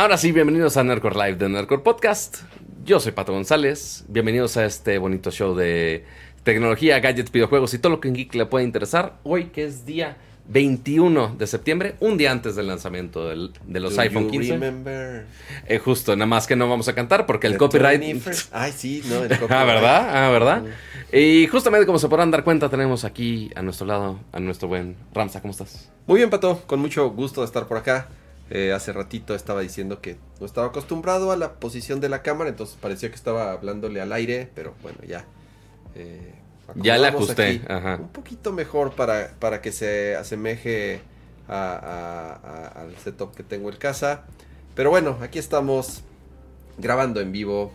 [0.00, 2.38] Ahora sí, bienvenidos a Nerdcore Live de Nerdcore Podcast.
[2.86, 4.06] Yo soy Pato González.
[4.08, 6.06] Bienvenidos a este bonito show de
[6.42, 9.18] tecnología, gadgets, videojuegos y todo lo que en Geek le puede interesar.
[9.24, 10.16] Hoy que es día
[10.48, 14.52] 21 de septiembre, un día antes del lanzamiento del- de los Do iPhone you 15.
[14.54, 15.26] remember
[15.66, 18.00] Eh, justo, nada más que no vamos a cantar porque el the copyright...
[18.00, 18.48] 21st?
[18.52, 19.66] Ay, sí, no, el Ah, copyright.
[19.66, 20.24] ¿verdad?
[20.26, 20.62] Ah, ¿verdad?
[21.12, 24.96] Y justamente como se podrán dar cuenta, tenemos aquí a nuestro lado a nuestro buen
[25.12, 25.42] Ramsa.
[25.42, 25.90] ¿Cómo estás?
[26.06, 28.08] Muy bien, Pato, con mucho gusto de estar por acá.
[28.50, 32.50] Eh, hace ratito estaba diciendo que no estaba acostumbrado a la posición de la cámara,
[32.50, 35.24] entonces parecía que estaba hablándole al aire, pero bueno, ya.
[35.94, 36.34] eh,
[36.74, 37.96] Ya acomodamos ajusté, ajá.
[38.00, 41.00] Un poquito mejor para, para que se asemeje
[41.48, 42.34] a- a-
[42.78, 44.24] a- al setup que tengo en casa.
[44.74, 46.02] Pero bueno, aquí estamos
[46.78, 47.72] grabando en vivo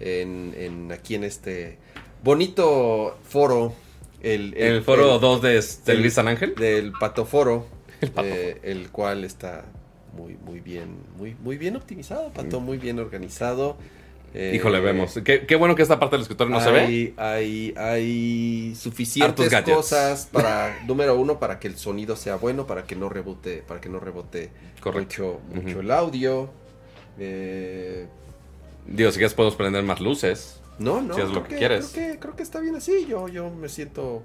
[0.00, 1.78] en, en- aquí en este
[2.24, 3.72] bonito foro.
[4.20, 6.54] El, El, foro el- 2 de, de el- Luis San Ángel.
[6.56, 7.66] del Patoforo,
[8.00, 8.26] El Pato.
[8.28, 9.64] eh, el cual está
[10.16, 13.76] muy muy bien, muy muy bien optimizado, Pato, muy bien organizado.
[14.34, 15.14] Eh, Híjole, vemos.
[15.24, 17.14] Qué, qué bueno que esta parte del escritorio no se ve.
[17.16, 22.96] hay, Hay, suficientes cosas para, número uno, para que el sonido sea bueno, para que
[22.96, 25.40] no rebote, para que no rebote Correcto.
[25.48, 26.50] mucho, mucho el audio.
[27.16, 28.08] Eh,
[28.88, 30.60] Digo, si quieres podemos prender más luces.
[30.80, 31.90] no, no, Si es lo creo que quieres.
[31.94, 34.22] Creo que, creo que está bien así, yo, yo me siento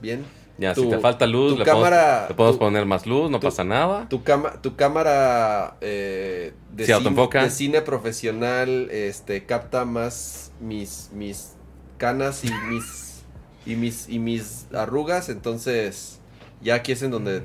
[0.00, 0.24] bien.
[0.62, 3.30] Ya, Tu- si te falta luz, le cámara- podemos, le podemos tu- poner más luz,
[3.30, 4.08] no tu- pasa nada.
[4.08, 7.42] Tu, cama, tu cámara eh, de, Sí, cine, autoenfoca.
[7.42, 11.54] de cine profesional este, capta más mis, mis
[11.98, 13.22] canas y mis,
[13.66, 15.28] y, mis, y mis arrugas.
[15.28, 16.20] Entonces,
[16.62, 17.42] ya aquí es en donde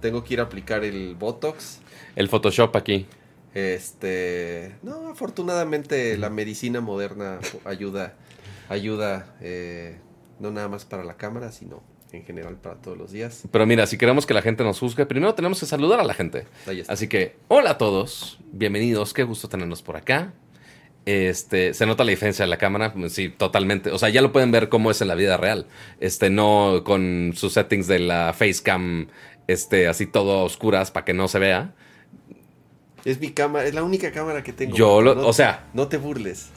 [0.00, 1.80] tengo que ir a aplicar el Botox.
[2.16, 3.06] El Photoshop aquí.
[3.54, 8.14] Este, no, afortunadamente la medicina moderna ayuda,
[8.70, 9.98] ayuda eh,
[10.40, 13.44] no nada más para la cámara, sino en general para todos los días.
[13.50, 16.14] Pero mira, si queremos que la gente nos juzgue, primero tenemos que saludar a la
[16.14, 16.46] gente.
[16.66, 16.92] Ahí está.
[16.92, 20.32] Así que, hola a todos, bienvenidos, qué gusto tenernos por acá.
[21.04, 23.90] Este, se nota la diferencia de la cámara, Pues sí, totalmente.
[23.90, 25.66] O sea, ya lo pueden ver cómo es en la vida real.
[26.00, 29.08] Este, no con sus settings de la facecam,
[29.48, 31.74] este, así todo oscuras para que no se vea.
[33.04, 34.76] Es mi cámara, es la única cámara que tengo.
[34.76, 36.50] Yo lo- No- o sea- No te burles.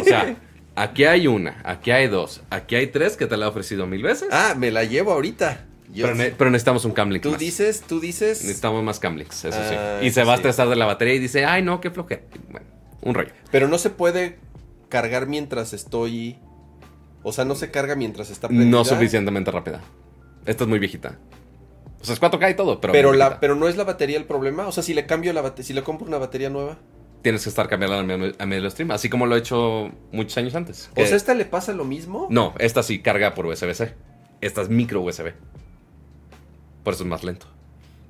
[0.00, 0.36] O sea,
[0.76, 4.02] aquí hay una, aquí hay dos, aquí hay tres que te la he ofrecido mil
[4.02, 4.28] veces.
[4.30, 5.64] Ah, me la llevo ahorita.
[5.94, 7.38] Pero, ne- pero necesitamos un camlink tú más.
[7.38, 8.42] dices, tú dices.
[8.42, 9.74] Necesitamos más camlinks, eso sí.
[9.76, 12.22] Ah, Y se va a estresar de la batería y dice, ay no, qué flojera.
[12.50, 12.66] Bueno,
[13.02, 13.30] un rollo.
[13.50, 14.38] Pero no se puede
[14.88, 16.38] cargar mientras estoy.
[17.22, 18.84] O sea, no se carga mientras está No prendida.
[18.84, 19.80] suficientemente rápida.
[20.44, 21.18] Esta es muy viejita.
[22.00, 22.92] O sea, es 4K y todo, pero.
[22.92, 24.66] Pero, la, pero no es la batería el problema.
[24.68, 26.78] O sea, si le cambio la batería, si le compro una batería nueva.
[27.22, 30.36] Tienes que estar cambiando a medio, a medio stream, así como lo he hecho muchos
[30.38, 30.90] años antes.
[30.96, 32.28] O sea, ¿esta le pasa lo mismo?
[32.30, 33.94] No, esta sí carga por USB-C.
[34.40, 35.32] Esta es micro USB.
[36.84, 37.46] Por eso es más lento.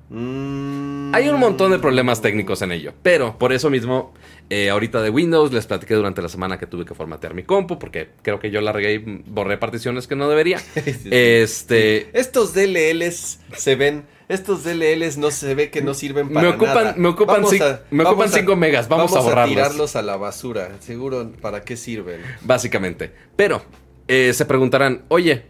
[0.09, 1.13] Mm.
[1.13, 4.13] Hay un montón de problemas técnicos en ello, pero por eso mismo,
[4.49, 7.77] eh, ahorita de Windows les platiqué durante la semana que tuve que formatear mi compu,
[7.77, 10.61] porque creo que yo la regué y borré particiones que no debería.
[11.09, 14.05] Este, Estos DLLs se ven.
[14.29, 16.93] Estos DLLs no se ve que no sirven para me ocupan, nada.
[16.97, 19.55] me ocupan, Vamos a- me ocupan vamos a- 5 megas, vamos, a borrarlos.
[19.55, 20.69] tirarlos a la basura.
[20.81, 22.21] Seguro, ¿para qué sirven?
[22.41, 23.13] Básicamente.
[23.37, 23.61] Pero,
[24.09, 25.45] eh, se preguntarán, oye,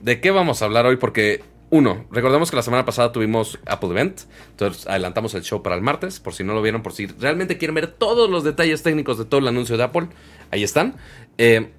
[0.00, 0.96] ¿de qué vamos a hablar hoy?
[0.96, 5.76] Porque, uno, recordemos que la semana pasada tuvimos Apple Event, entonces adelantamos el show para
[5.76, 8.82] el martes, por si no lo vieron, por si realmente quieren ver todos los detalles
[8.82, 10.08] técnicos de todo el anuncio de Apple,
[10.50, 10.96] ahí están.
[11.36, 11.72] Eh,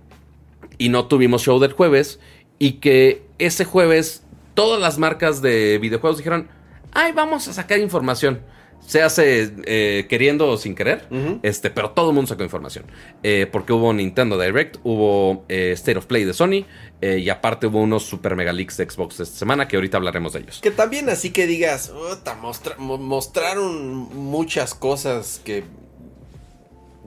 [0.77, 2.19] y no tuvimos show del jueves,
[2.59, 4.24] y que ese jueves
[4.55, 6.47] todas las marcas de videojuegos dijeron,
[6.91, 8.41] ay, vamos a sacar información.
[8.85, 11.07] Se hace eh, queriendo o sin querer,
[11.41, 12.85] este, pero todo el mundo sacó información.
[13.23, 16.65] Eh, porque hubo Nintendo Direct, hubo eh, State of Play de Sony,
[17.01, 20.33] eh, y aparte hubo unos super mega leaks de Xbox esta semana que ahorita hablaremos
[20.33, 20.59] de ellos.
[20.61, 25.63] Que también así que digas, "Uta, mostra- mo- mostraron muchas cosas que...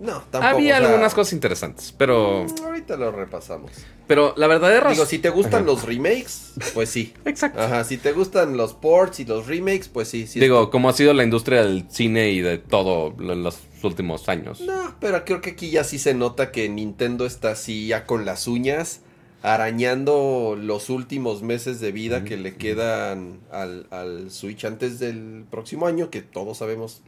[0.01, 0.45] No, tampoco.
[0.45, 3.73] Había o sea, algunas cosas interesantes, pero, mm, Ahorita lo repasamos.
[4.07, 7.13] pero la verdadera Digo, razón- si te gustan los remakes, pues sí.
[7.25, 7.61] Exacto.
[7.61, 10.27] Ajá, si te gustan los ports y los remakes, pues sí.
[10.27, 14.29] sí Digo, como ha sido la industria del cine y de todo en los últimos
[14.29, 14.61] años.
[14.61, 18.25] No, pero creo que aquí ya sí se nota que Nintendo está así ya con
[18.25, 19.01] las uñas
[19.43, 25.87] arañando los últimos meses de vida que le quedan al, al Switch antes del próximo
[25.87, 27.03] año, que todos sabemos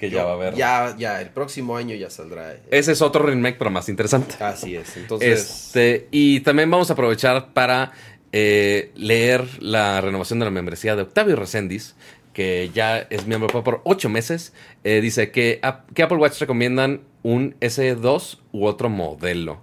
[0.00, 0.54] Que ya va a haber.
[0.54, 2.56] Ya, ya, el próximo año ya saldrá.
[2.70, 4.42] Ese es otro remake, pero más interesante.
[4.42, 5.40] Así es, entonces...
[5.40, 7.92] Este, y también vamos a aprovechar para
[8.32, 11.94] eh, leer la renovación de la membresía de Octavio Reséndiz,
[12.32, 14.54] que ya es miembro por ocho meses.
[14.84, 19.60] Eh, dice que, ap- que Apple Watch recomiendan un S2 u otro modelo.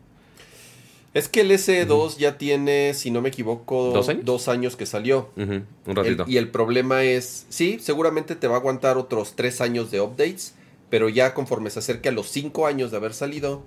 [1.17, 3.91] Es que el SE2 ya tiene, si no me equivoco,
[4.23, 4.75] ¿Dos años?
[4.75, 5.29] que salió.
[5.35, 6.23] Un ratito.
[6.23, 10.01] El- y el problema es, sí, seguramente te va a aguantar otros tres años de
[10.01, 10.53] updates,
[10.89, 13.63] pero ya conforme se acerque a los cinco años de haber salido,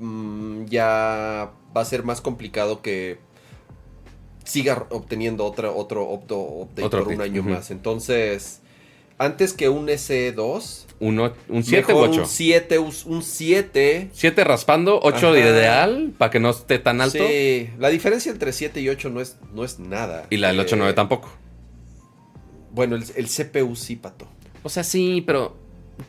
[0.00, 3.18] mm, ya va a ser más complicado que
[4.44, 7.70] siga obteniendo otra, otro opto- update Otro por un año más.
[7.70, 8.60] Entonces,
[9.18, 12.20] antes que un SE2, Un, o- un 7 u mejor 8.
[12.22, 15.50] un 7, un 7 7 raspando, 8 de Ajá.
[15.50, 17.18] ideal, para que no esté tan alto.
[17.18, 20.26] Sí, la diferencia entre 7 y 8 no es, no es nada.
[20.30, 21.30] Y la del 8 Eh, 9 tampoco.
[22.72, 24.26] Bueno, el, el CPU sí, pato.
[24.62, 25.54] O sea, sí, pero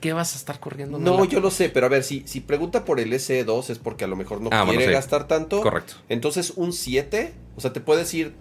[0.01, 0.97] ¿qué vas a estar corriendo?
[0.97, 1.25] No, Nala?
[1.29, 4.07] yo lo sé, pero a ver, si, si pregunta por el SE2 es porque a
[4.07, 4.91] lo mejor no Ah, bueno, quiere sí.
[4.93, 5.61] gastar tanto.
[5.61, 5.93] Correcto.
[6.09, 8.33] Entonces, un 7, o sea, te puedes ir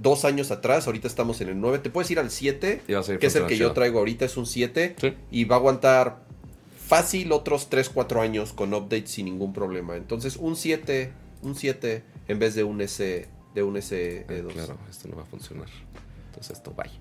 [0.00, 3.00] dos años atrás, ahorita estamos en el 9, te puedes ir al 7, Y va
[3.00, 5.14] a seguir que es el que yo traigo ahorita, es un 7, Sí.
[5.30, 6.22] y va a aguantar
[6.86, 9.96] fácil otros 3, 4 años con updates sin ningún problema.
[9.96, 11.12] Entonces, un 7,
[11.42, 14.24] un 7 en vez de un S, de un SE2.
[14.28, 15.68] Ah, claro, esto no va a funcionar.
[16.28, 16.92] Entonces esto vaya.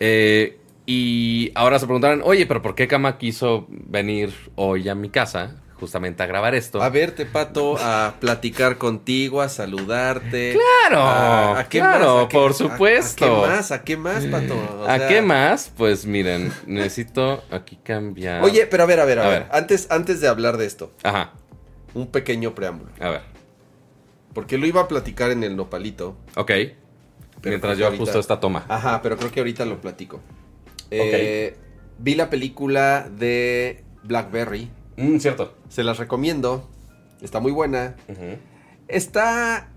[0.00, 5.08] Eh, y ahora se preguntarán, oye, pero ¿por qué Kama quiso venir hoy a mi
[5.08, 6.80] casa justamente a grabar esto?
[6.80, 10.56] A verte, Pato, a platicar contigo, a saludarte.
[10.56, 12.24] Claro, ¿A, a qué claro, más?
[12.24, 13.24] ¿A qué- por supuesto.
[13.24, 13.72] ¿A, qué más?
[13.72, 14.54] ¿A qué más, Pato?
[14.80, 15.72] O ¿A sea- qué más?
[15.76, 18.44] Pues miren, necesito aquí cambiar.
[18.44, 19.40] Oye, pero a ver, a ver, a, ver.
[19.42, 19.48] ver.
[19.50, 21.32] Antes, antes de hablar de esto, Ajá,
[21.94, 22.92] un pequeño preámbulo.
[23.00, 23.22] a ver.
[24.32, 26.16] Porque lo iba a platicar en el nopalito.
[26.36, 26.46] Ok.
[26.46, 26.76] Pero
[27.42, 28.64] Mientras yo ajusto ahorita- esta toma.
[28.68, 30.20] Ajá, pero creo que ahorita lo platico.
[30.92, 31.56] Eh,
[31.98, 34.70] vi la película de Blackberry.
[34.96, 35.54] Mm, cierto.
[35.68, 36.68] Se las recomiendo.
[37.20, 37.96] Está muy buena.
[38.88, 39.68] Está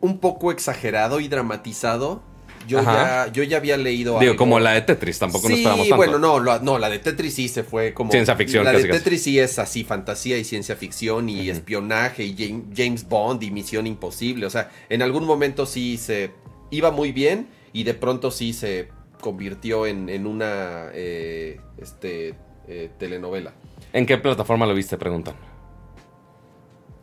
[0.00, 2.22] un poco exagerado y dramatizado.
[2.66, 4.36] Yo, ya, yo ya había leído Digo, algo.
[4.38, 5.96] como la de Tetris, tampoco nos sí, esperamos tanto.
[5.96, 8.10] bueno, no, la, no, la de Tetris sí se fue como...
[8.10, 9.00] Ciencia ficción, La casi, de casi.
[9.00, 13.50] Tetris sí es así, fantasía y ciencia ficción y espionaje y Jam- James Bond y
[13.50, 14.46] Misión Imposible.
[14.46, 16.30] O sea, en algún momento sí se
[16.70, 18.88] iba muy bien y de pronto sí se
[19.20, 22.34] convirtió en, en una eh, este,
[22.68, 23.52] eh, telenovela
[23.92, 24.96] ¿En qué plataforma lo viste?
[24.96, 25.34] Preguntan.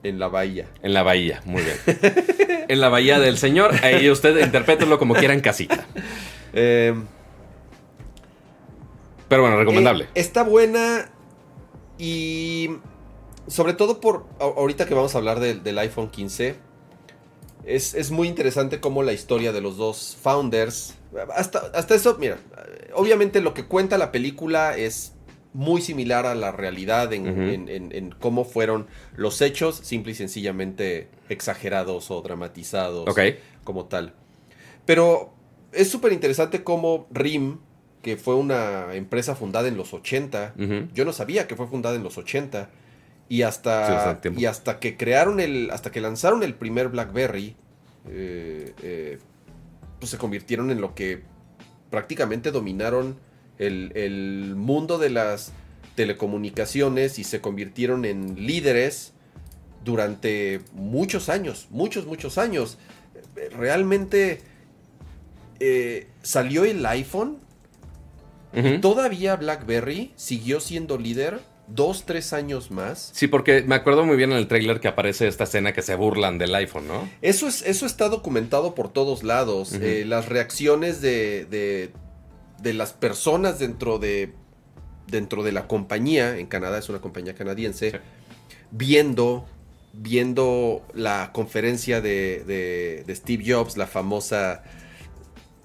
[0.04, 0.68] en la bahía.
[0.81, 1.78] En la bahía, muy bien.
[2.68, 5.86] en la bahía del señor, ahí usted interprételo como quiera en casita.
[6.54, 6.94] Eh,
[9.30, 10.06] Pero bueno, recomendable.
[10.06, 11.10] Eh, está buena
[11.98, 12.72] y
[13.48, 16.56] sobre todo por ahorita que vamos a hablar del, del iPhone 15.
[17.64, 20.96] Es, es muy interesante cómo la historia de los dos founders.
[21.36, 22.38] Hasta, hasta eso, mira,
[22.94, 25.14] obviamente lo que cuenta la película es
[25.53, 27.42] muy similar a la realidad en, Ujú.
[27.42, 33.19] en- en- en cómo fueron los hechos, simple y sencillamente exagerados o dramatizados ok.
[33.63, 34.13] como tal.
[34.86, 35.33] Pero
[35.74, 37.57] es súper interesante cómo RIM,
[38.01, 40.88] que fue una empresa fundada en los 80, Ujú.
[40.94, 42.69] yo no sabía que fue fundada en los 80,
[43.30, 47.56] y hasta, y hasta que crearon el, hasta que lanzaron el primer BlackBerry,
[48.09, 49.19] eh, eh,
[50.00, 51.21] pues se convirtieron en lo que
[51.89, 53.18] prácticamente dominaron
[53.62, 55.54] el, el mundo de las
[55.96, 59.13] telecomunicaciones y se convirtieron en líderes
[59.84, 62.78] durante muchos años, muchos, muchos años.
[63.58, 64.42] Realmente
[65.60, 67.38] eh, salió el iPhone,
[68.54, 68.81] Ujú.
[68.81, 73.12] todavía BlackBerry siguió siendo líder dos, tres años más.
[73.14, 75.95] Sí, porque me acuerdo muy bien en el tráiler que aparece esta escena que se
[75.95, 77.09] burlan del iPhone, ¿no?
[77.21, 79.74] Eso, es, eso está documentado por todos lados.
[79.74, 81.92] Eh, las reacciones de, de,
[82.61, 84.33] de las personas dentro de,
[85.07, 87.97] dentro de la compañía, en Canadá es una compañía canadiense, Sí.
[88.71, 89.45] viendo,
[89.94, 94.63] viendo la conferencia de, de- de Steve Jobs, la famosa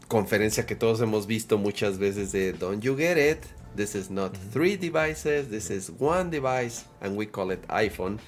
[0.08, 3.38] conferencia que todos hemos visto muchas veces de Don't you get it?
[3.76, 8.18] This is not three devices, this is one device, and we call it iPhone.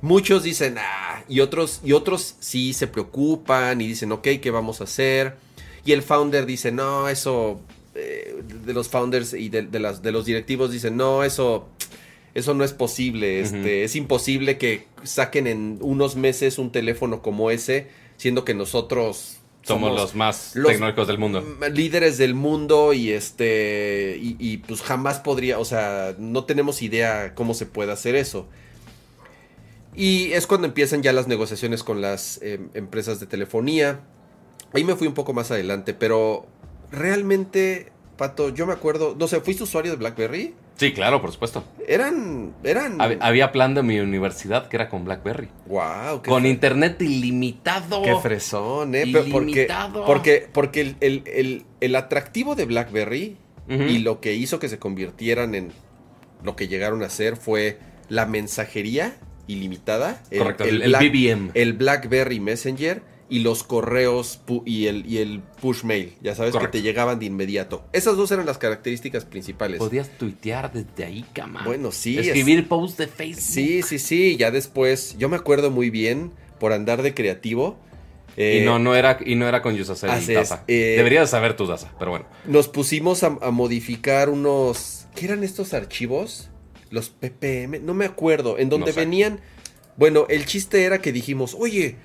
[0.00, 4.80] Muchos dicen, ah, y otros, y otros sí se preocupan y dicen, ok, ¿qué vamos
[4.80, 5.36] a hacer?
[5.84, 7.60] Y el founder dice, no, eso,
[7.94, 11.68] eh, de los founders y de, de las, de los directivos dicen, no, eso,
[12.34, 17.50] eso no es posible, este, es imposible que saquen en unos meses un teléfono como
[17.50, 21.44] ese, siendo que nosotros Somos, los más los- tecnológicos del mundo.
[21.72, 27.34] líderes del mundo y este y, y, pues jamás podría, o sea, no tenemos idea
[27.34, 28.48] cómo se puede hacer eso.
[29.94, 34.00] Y es cuando empiezan ya las negociaciones con las em, empresas de telefonía.
[34.72, 36.46] Ahí me fui un poco más adelante, pero
[36.92, 40.54] realmente, Pato, yo me acuerdo, no sé, ¿fuiste usuario de BlackBerry?
[40.76, 41.62] Sí, claro, por supuesto.
[41.86, 42.98] Eran, eran...
[42.98, 45.48] Hab- Había plan de mi universidad que era con BlackBerry.
[45.66, 48.02] wow, qué Con internet ilimitado.
[48.02, 49.02] Qué fresón, ¿eh?
[49.12, 50.06] Pero Porque, Ilimitado.
[50.06, 53.36] porque, porque el, el- el- el atractivo de BlackBerry
[53.68, 55.70] y lo que hizo que se convirtieran en
[56.42, 57.78] lo que llegaron a ser fue
[58.08, 59.14] la mensajería
[59.46, 60.20] ilimitada.
[60.36, 61.50] Correcto, el, el BBM.
[61.54, 66.72] El BlackBerry Messenger y los correos y el, y el push mail, ya sabes, Correcto.
[66.72, 67.84] que te llegaban de inmediato.
[67.92, 69.78] Esas dos eran las características principales.
[69.78, 71.62] Podías tuitear desde ahí, cama.
[71.64, 73.40] Bueno, sí, Escribir post de Facebook.
[73.42, 77.78] Sí, sí, sí, ya después, yo me acuerdo muy bien, por andar de creativo.
[78.36, 80.64] Y eh, no, no era, y no era con Yusacel así y es, Daza.
[80.68, 82.26] eh, Deberías saber tu Daza, pero bueno.
[82.46, 85.06] Nos pusimos a, a modificar unos...
[85.14, 86.48] ¿Qué eran estos archivos?
[86.90, 89.00] Los PPM, no me acuerdo, en donde No sé.
[89.00, 89.40] venían...
[89.96, 91.96] Bueno, el chiste era que dijimos, oye,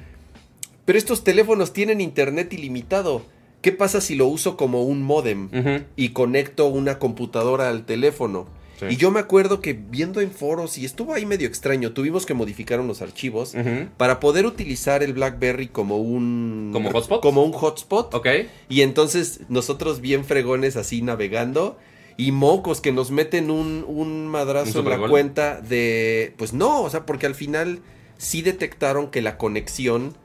[0.86, 3.24] pero estos teléfonos tienen internet ilimitado.
[3.62, 5.50] ¿Qué pasa si lo uso como un modem
[5.96, 8.48] y conecto una computadora al teléfono?
[8.80, 8.86] Sí.
[8.92, 12.34] Y yo me acuerdo que viendo en foros, y estuvo ahí medio extraño, tuvimos que
[12.34, 13.56] modificar unos archivos
[13.98, 16.70] para poder utilizar el BlackBerry como un...
[16.74, 17.22] ¿Como hotspot?
[17.22, 18.14] Como un hotspot.
[18.14, 18.28] Ok.
[18.70, 21.80] Y entonces nosotros bien fregones así navegando
[22.18, 26.34] y mocos que nos meten un, un madrazo ¿Un en la cuenta de...
[26.38, 27.80] Pues no, o sea, porque al final
[28.18, 30.16] sí detectaron que la conexión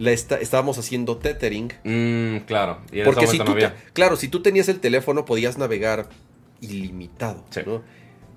[0.00, 1.72] la está- estábamos haciendo tethering.
[1.84, 2.78] Mm, claro.
[2.90, 3.74] Y Porque si tú, no había.
[3.76, 6.08] te- claro, si tú tenías el teléfono podías navegar
[6.60, 7.60] ilimitado, Sí.
[7.66, 7.82] ¿no?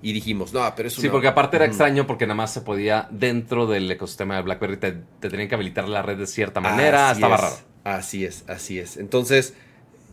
[0.02, 3.08] Y dijimos, no, pero es Sí, porque aparte era extraño porque nada más se podía,
[3.10, 7.08] dentro del ecosistema de BlackBerry, te, te tenían que habilitar la red de cierta manera.
[7.10, 7.56] Así Estaba es, raro.
[7.84, 8.98] Así es, así es.
[8.98, 9.54] Entonces,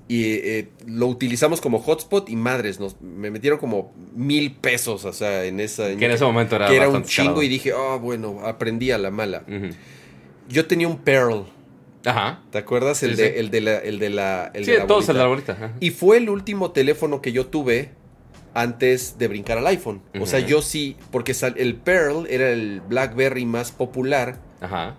[0.08, 5.12] y, eh, lo utilizamos como hotspot y madres, nos, me metieron como mil pesos, o
[5.12, 5.88] sea, en esa...
[5.98, 8.98] Que en ese momento era que era un chingo y dije, oh, bueno, aprendí a
[8.98, 9.44] la mala.
[9.48, 9.74] Ujú.
[10.50, 11.46] Yo tenía un Pearl,
[12.06, 12.42] Ajá.
[12.52, 13.02] ¿te acuerdas?
[13.04, 13.40] El, Sí, de, sí.
[13.40, 13.78] el de la...
[13.78, 15.54] El de la el Sí, de la todos el de la bolita.
[15.54, 15.74] ajá.
[15.80, 17.92] Y fue el último teléfono que yo tuve
[18.54, 20.02] antes de brincar al iPhone.
[20.20, 24.96] O sea, yo sí, porque el Pearl era el BlackBerry más popular Ajá.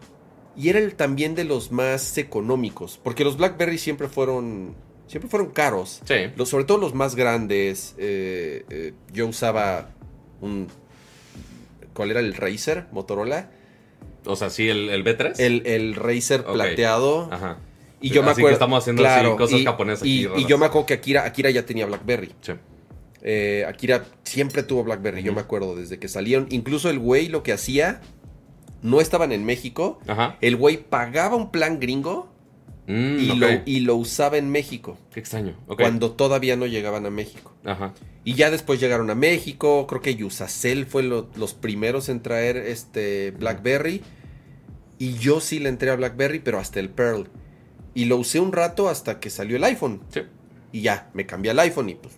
[0.56, 4.74] y era el también de los más económicos, porque los BlackBerry siempre fueron
[5.06, 6.00] siempre fueron caros.
[6.06, 6.14] Sí.
[6.36, 7.94] Los, sobre todo los más grandes.
[7.98, 9.90] eh, eh, yo usaba
[10.40, 10.68] un
[11.92, 13.50] ¿cuál era el Razer Motorola?
[14.24, 15.34] O sea, sí, el, el B3.
[15.38, 17.28] El, el Razer plateado.
[17.30, 17.58] Ajá.
[18.00, 18.54] Y yo me Así que acuerdo.
[18.54, 20.46] estamos haciendo así cosas japonesas Y, aquí y raras.
[20.48, 22.32] yo me acuerdo que Akira, Akira ya tenía BlackBerry.
[22.40, 22.52] Sí.
[23.22, 26.46] Eh, Akira siempre tuvo BlackBerry, yo me acuerdo, desde que salieron.
[26.50, 28.00] Incluso el güey lo que hacía,
[28.82, 30.00] no estaban en México.
[30.08, 30.36] Ajá.
[30.40, 32.31] El güey pagaba un plan gringo
[32.86, 35.54] Mm, y, lo, y lo usaba en México, Qué extraño.
[35.66, 37.54] Cuando todavía no llegaban a México.
[37.64, 37.94] Ajá.
[38.24, 42.56] Y ya después llegaron a México, creo que Yusacel fue lo- los primeros en traer
[42.56, 44.02] este BlackBerry.
[44.98, 47.28] Y yo sí le entré a BlackBerry, pero hasta el Pearl.
[47.94, 50.00] Y lo usé un rato hasta que salió el iPhone.
[50.12, 50.20] Sí.
[50.72, 52.14] Y ya, me cambié al iPhone y pues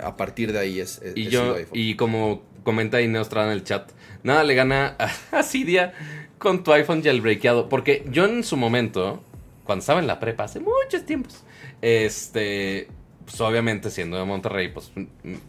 [0.00, 1.78] a partir de ahí es, es- Y yo, iPhone.
[1.78, 3.90] y como comenta ahí Neostrada en el chat,
[4.22, 4.96] nada le gana
[5.32, 5.92] a, Cydia
[6.38, 7.68] con tu iPhone jailbreakeado.
[7.68, 9.22] Porque yo en su momento,
[9.64, 11.44] cuando estaba en la prepa, hace muchos tiempos,
[11.82, 12.88] este,
[13.24, 14.92] pues obviamente siendo de Monterrey, pues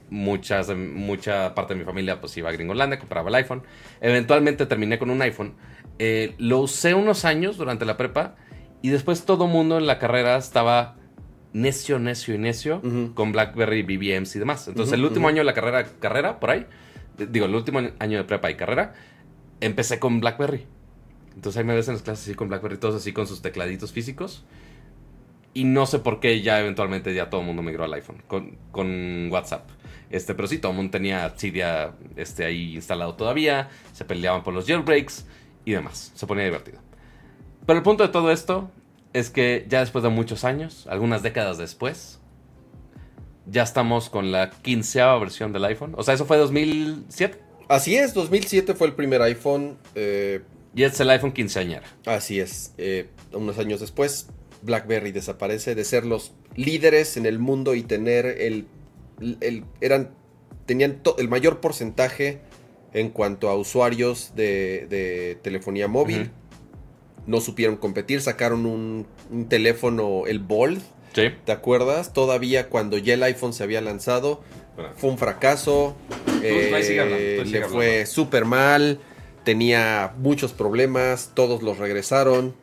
[0.09, 3.63] muchas, mucha parte de mi familia pues iba a Gringolandia, compraba el iPhone.
[4.01, 5.55] Eventualmente terminé con un iPhone.
[5.99, 8.35] Eh, lo usé unos años durante la prepa
[8.81, 10.95] y después todo mundo en la carrera estaba
[11.53, 12.81] necio, necio y necio
[13.13, 14.67] con BlackBerry, BBMs y demás.
[14.67, 16.65] Entonces, el último año de la carrera, carrera, por ahí,
[17.17, 18.93] digo, el último año de prepa y carrera,
[19.61, 20.67] empecé con BlackBerry.
[21.35, 23.91] Entonces ahí me ves en las clases así con BlackBerry, todos así con sus tecladitos
[23.91, 24.45] físicos.
[25.53, 29.31] Y no sé por qué ya eventualmente ya todo el mundo migró al iPhone con,
[29.31, 29.69] WhatsApp.
[30.09, 33.69] Este, pero sí, todo el mundo tenía Cydia este, ahí instalado todavía.
[33.93, 35.25] Se peleaban por los jailbreaks
[35.65, 36.11] y demás.
[36.15, 36.79] Se ponía divertido.
[37.65, 38.69] Pero el punto de todo esto
[39.13, 42.19] es que ya después de muchos años, algunas décadas después,
[43.45, 45.93] ya estamos con la quinceava versión del iPhone.
[45.97, 47.39] O sea, eso fue 2007.
[47.67, 49.77] Así es, 2007 fue el primer iPhone.
[49.95, 50.41] eh,
[50.75, 51.83] Y es el iPhone quinceañera.
[52.05, 54.27] así es, eh, unos años después,
[54.61, 58.67] BlackBerry desaparece de ser los líderes en el mundo y tener el,
[59.41, 60.11] el- eran
[60.65, 62.39] tenían to- el mayor porcentaje
[62.93, 66.31] en cuanto a usuarios de, de telefonía móvil.
[67.27, 70.81] No supieron competir, sacaron un, un teléfono, el Bold,
[71.13, 71.29] Sí.
[71.45, 72.11] ¿te acuerdas?
[72.13, 74.41] Todavía cuando ya el iPhone se había lanzado,
[74.97, 75.95] fue un fracaso.
[76.43, 78.99] eh, ahí sigue hablando, tú ahí sigue le fue súper mal.
[79.45, 81.31] Tenía muchos problemas.
[81.33, 82.53] Todos los regresaron.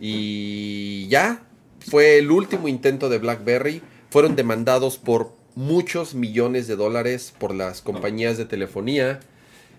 [0.00, 1.42] Y ya.
[1.88, 3.82] Fue el último intento de BlackBerry.
[4.10, 9.20] Fueron demandados por muchos millones de dólares por las compañías de telefonía.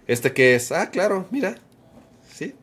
[0.07, 0.71] Este que es.
[0.71, 1.57] Ah, claro, mira.
[2.31, 2.55] Sí.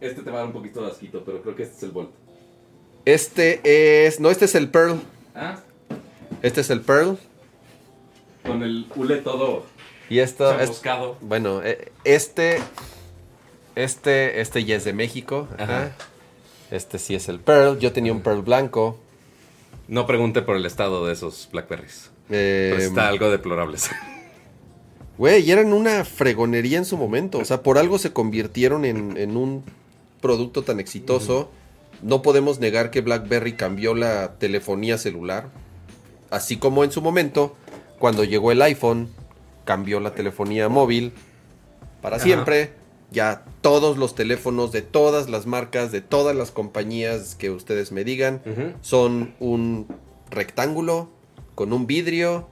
[0.00, 1.90] Este te va a dar un poquito de asquito, pero creo que este es el
[1.90, 2.10] Volt.
[3.04, 3.60] Este
[4.06, 4.18] es.
[4.20, 5.00] No, este es el Pearl.
[5.34, 5.58] Ah,
[6.42, 7.18] Este es el Pearl.
[8.44, 9.64] con el hule todo
[10.10, 10.82] Y esto es.
[11.22, 12.58] Bueno, eh, este.
[13.76, 15.48] Este, este ya es de México.
[15.56, 15.92] Ajá.
[16.70, 17.78] Este sí es el Pearl.
[17.78, 18.98] Yo tenía un Pearl blanco.
[19.88, 22.10] No pregunte por el estado de esos Blackberries.
[22.28, 23.88] Eh, Pero está algo deplorables.
[25.16, 27.38] Güey, eran una fregonería en su momento.
[27.38, 29.64] O sea, por algo se convirtieron en, en un
[30.20, 31.50] producto tan exitoso.
[32.02, 35.50] No podemos negar que BlackBerry cambió la telefonía celular.
[36.30, 37.56] Así como en su momento,
[37.98, 39.10] cuando llegó el iPhone,
[39.64, 41.12] cambió la telefonía móvil
[42.02, 42.24] para Ajá.
[42.24, 42.72] siempre.
[43.12, 48.04] Ya todos los teléfonos de todas las marcas, de todas las compañías que ustedes me
[48.04, 48.40] digan,
[48.82, 49.88] son un
[50.30, 51.10] rectángulo
[51.56, 52.48] con un vidrio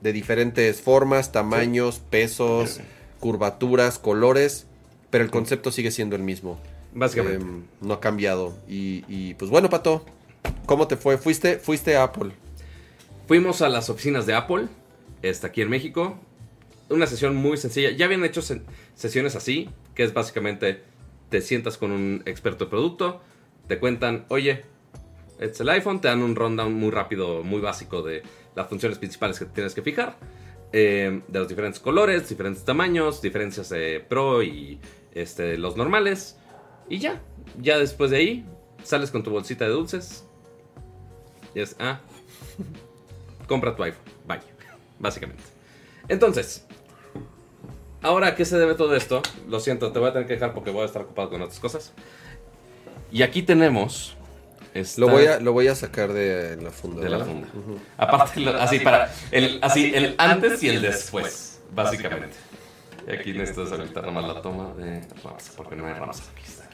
[0.00, 2.80] de diferentes formas, tamaños, pesos,
[3.20, 4.66] curvaturas, colores,
[5.10, 6.58] pero el concepto sigue siendo el mismo.
[6.92, 7.44] Básicamente.
[7.44, 8.54] Em, no ha cambiado.
[8.68, 10.04] Y, y, pues bueno, Pato,
[10.66, 11.18] ¿cómo te fue?
[11.18, 12.32] Fuiste, fuiste a Apple.
[13.28, 14.66] Fuimos a las oficinas de Apple,
[15.22, 16.18] está aquí en México.
[16.88, 17.90] Una sesión muy sencilla.
[17.90, 18.62] Ya habían hecho se-
[18.94, 20.82] sesiones así, que es básicamente
[21.28, 23.20] te sientas con un experto de producto,
[23.68, 24.64] te cuentan, oye,
[25.38, 28.22] es el iPhone, te dan un rundown muy rápido, muy básico de
[28.56, 30.16] las funciones principales que tienes que fijar,
[30.72, 34.80] eh, de los diferentes colores, diferentes tamaños, diferencias de Pro y
[35.14, 36.36] este, los normales.
[36.88, 37.20] Y ya,
[37.60, 38.46] ya después de ahí,
[38.82, 40.24] sales con tu bolsita de dulces.
[41.54, 42.00] Y es, ah,
[43.46, 44.09] compra tu iPhone.
[45.00, 45.42] Básicamente.
[46.08, 46.64] Entonces,
[48.02, 50.54] ahora a qué se debe todo esto, lo siento, te voy a tener que dejar
[50.54, 51.92] porque voy a estar ocupado con otras cosas.
[53.10, 54.14] Y aquí tenemos.
[54.74, 57.02] esta- Lo voy a, lo voy a sacar de la funda.
[57.02, 57.48] de la funda.
[57.96, 59.12] Aparte, lo- así para.
[59.32, 62.36] El, así, el antes y el después, básicamente.
[63.08, 66.20] Y aquí necesito ahorita nomás la toma de ramas, porque no hay ramas.
[66.32, 66.68] Aquí está.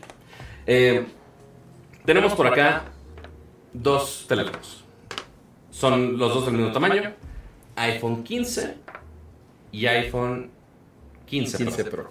[0.67, 1.07] Eh,
[2.05, 2.85] tenemos por acá
[3.73, 4.85] dos teléfonos.
[5.71, 7.15] Son los dos del mismo tamaño:
[7.77, 8.75] iPhone 15
[9.73, 10.51] y iPhone
[11.27, 11.91] 15, 15 Pro.
[11.91, 12.11] Pro.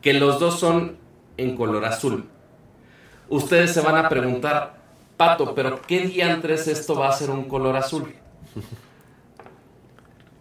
[0.00, 0.96] Que los dos son
[1.36, 2.24] en color azul.
[3.28, 4.78] Ustedes se van a preguntar,
[5.16, 8.14] Pato, pero ¿qué diantres esto va a ser un color azul?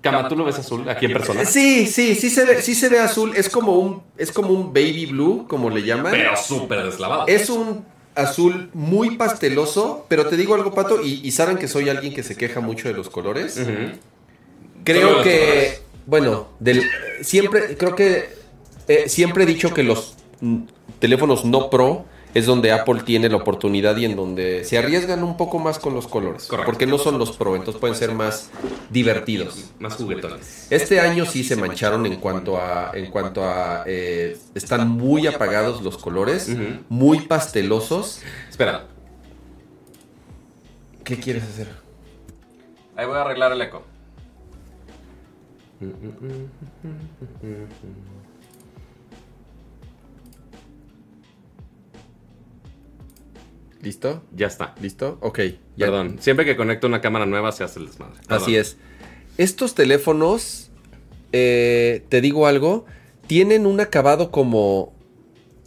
[0.01, 1.43] Cama, ¿tú lo ves azul aquí en persona?
[1.43, 3.33] Sí, sí, sí se ve, sí se ve azul.
[3.35, 6.11] Es como un, es como un baby blue, como le llaman.
[6.11, 7.25] Pero súper deslavado.
[7.27, 7.83] Es un
[8.15, 12.23] azul muy pasteloso, pero te digo algo, Pato, y, y saben que soy alguien que
[12.23, 13.59] se queja mucho de los colores.
[14.87, 16.81] Creo que, bueno, del,
[17.21, 18.29] siempre, creo que
[18.87, 20.15] eh, siempre he dicho que los
[20.99, 25.35] teléfonos no Pro es donde Apple tiene la oportunidad y en donde se arriesgan un
[25.35, 26.45] poco más con los colores.
[26.45, 26.71] Correcto.
[26.71, 28.49] Porque no son los Pro, entonces pueden ser más
[28.89, 29.71] divertidos.
[29.79, 30.67] Más juguetones.
[30.69, 35.81] Este año sí se mancharon en cuanto a, en cuanto a, eh, están muy apagados
[35.81, 36.49] los colores,
[36.87, 38.21] muy pastelosos.
[38.49, 38.85] Espera,
[41.03, 41.67] ¿Qué quieres hacer?
[42.95, 43.83] ahí voy a arreglar el eco.
[53.81, 54.23] ¿Listo?
[54.35, 54.73] Ya está.
[54.81, 55.17] ¿Listo?
[55.21, 55.39] Ok.
[55.75, 55.85] ya.
[55.85, 58.15] Perdón, siempre que conecto una cámara nueva se hace el desmadre.
[58.27, 58.43] Perdón.
[58.43, 58.77] Así es.
[59.37, 60.71] Estos teléfonos,
[61.31, 62.85] eh, te digo algo,
[63.27, 64.93] tienen un acabado como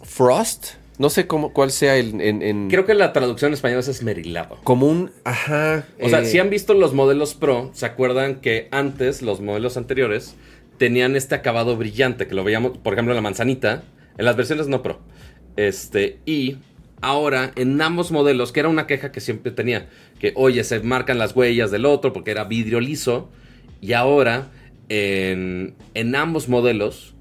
[0.03, 0.80] Frost.
[1.01, 3.89] No sé cómo, cuál sea el, en, en- Creo que la traducción en español es
[3.89, 4.59] esmerilado.
[4.65, 5.87] como un, ajá.
[5.99, 9.79] O sea, eh, si han visto los modelos Pro, ¿se acuerdan que antes los modelos
[9.79, 10.37] anteriores
[10.77, 13.83] tenían este acabado brillante que lo veíamos, por ejemplo, en la manzanita,
[14.19, 15.01] en las versiones no Pro?
[15.57, 16.59] Este, y
[17.01, 21.17] ahora en ambos modelos, que era una queja que siempre tenía, que oye, se marcan
[21.19, 23.31] las huellas del otro porque era vidrio liso,
[23.81, 24.51] y ahora
[24.91, 27.15] en, en ambos modelos,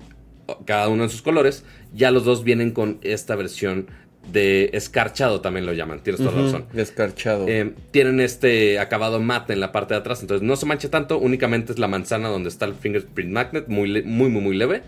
[0.65, 3.87] cada uno en sus colores, ya los dos vienen con esta versión
[4.31, 6.65] de escarchado, también lo llaman, tienes toda la razón.
[6.73, 7.45] Descarchado.
[7.47, 11.17] Eh, tienen este acabado mate en la parte de atrás, entonces no se mancha tanto,
[11.17, 14.83] únicamente es la manzana donde está el fingerprint magnet, muy, muy, muy, muy leve.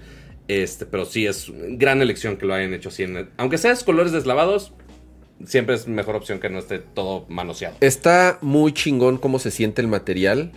[0.47, 3.03] Este, pero sí es gran elección que lo hayan hecho así.
[3.03, 4.73] en- aunque seas colores deslavados,
[5.45, 7.77] siempre es mejor opción que no esté todo manoseado.
[7.79, 10.51] Está muy chingón cómo se siente el material.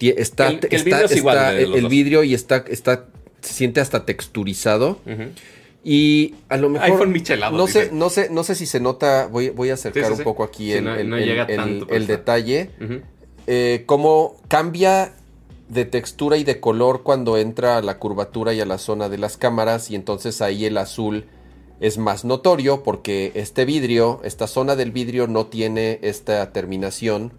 [0.00, 3.06] Está, El- el está- vidrio es está- el vidrio y está, está,
[3.40, 5.00] se siente hasta texturizado.
[5.84, 6.90] Y a lo mejor.
[6.90, 9.26] iPhone michelado, No sé, no sé, no sé si se nota.
[9.26, 11.16] Voy, voy a acercar Sí, sí, un poco aquí el, no- el- no
[11.46, 12.70] tanto, detalle.
[13.46, 15.12] Eh, cómo cambia
[15.68, 19.18] de textura y de color cuando entra a la curvatura y a la zona de
[19.18, 19.90] las cámaras.
[19.90, 21.26] Y entonces ahí el azul
[21.80, 27.32] es más notorio porque este vidrio, esta zona del vidrio no tiene esta terminación.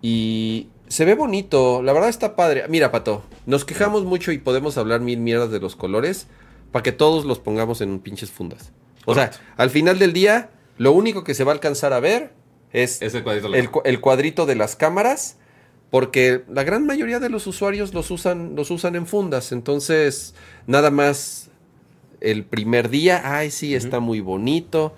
[0.00, 2.64] Y se ve bonito, la verdad está padre.
[2.68, 6.26] Mira, Pato, nos quejamos mucho y podemos hablar mil mierdas de los colores
[6.72, 8.72] para que todos los pongamos en pinches fundas.
[9.04, 12.32] O sea, al final del día, lo único que se va a alcanzar a ver
[12.72, 15.36] es Es el cuadrito el, cu- el cuadrito de las cámaras,
[15.90, 19.52] porque la gran mayoría de los usuarios los usan, los usan en fundas.
[19.52, 20.34] Entonces,
[20.66, 21.50] nada más
[22.20, 24.94] el primer día, ay, sí, está muy bonito,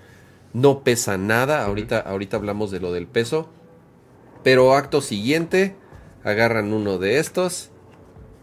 [0.52, 1.64] no pesa nada.
[1.64, 3.48] Ahorita, ahorita hablamos de lo del peso.
[4.44, 5.74] Pero acto siguiente,
[6.22, 7.70] agarran uno de estos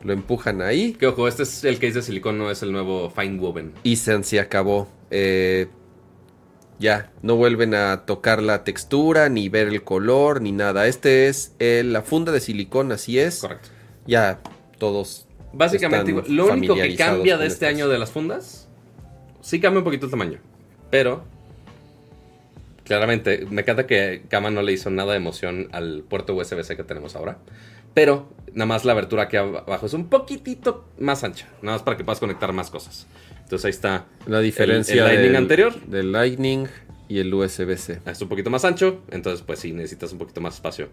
[0.04, 3.10] lo empujan ahí Que ojo, este es el case de silicón, no es el nuevo
[3.10, 3.74] Fine Woven.
[3.84, 4.88] y se, se acabó.
[5.12, 5.68] Eh,
[6.80, 10.88] ya, no vuelven a tocar la textura, ni ver el color, ni nada.
[10.88, 13.40] Este es el- la funda de silicón, así es.
[13.40, 13.70] Correcto.
[14.08, 14.40] Ya
[14.80, 15.28] todos.
[15.54, 18.68] Básicamente, están lo único que cambia de este año de las fundas,
[19.42, 20.40] sí cambia un poquito el tamaño.
[20.90, 21.24] Pero,
[22.84, 26.84] claramente, me encanta que Kama no le hizo nada de emoción al puerto USB-C que
[26.84, 27.38] tenemos ahora.
[27.94, 31.48] Pero, nada más la abertura aquí abajo es un poquitito más ancha.
[31.62, 33.08] Nada más para que puedas conectar más cosas.
[33.44, 34.06] Entonces ahí está.
[34.28, 35.82] La diferencia el Lightning del, anterior.
[35.86, 36.68] del Lightning
[37.10, 38.00] y el USB-C.
[38.06, 40.88] Es un poquito más ancho, entonces pues sí, necesitas un poquito más espacio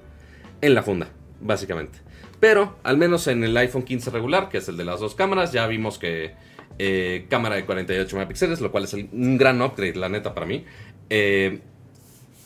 [0.60, 1.08] en la funda,
[1.40, 1.98] básicamente.
[2.40, 5.52] Pero al menos en el iPhone 15 regular, que es el de las dos cámaras,
[5.52, 6.32] ya vimos que
[6.80, 10.46] eh, cámara de 48 megapíxeles, lo cual es el- un gran upgrade, la neta, para
[10.46, 10.64] mí.
[11.10, 11.60] Eh,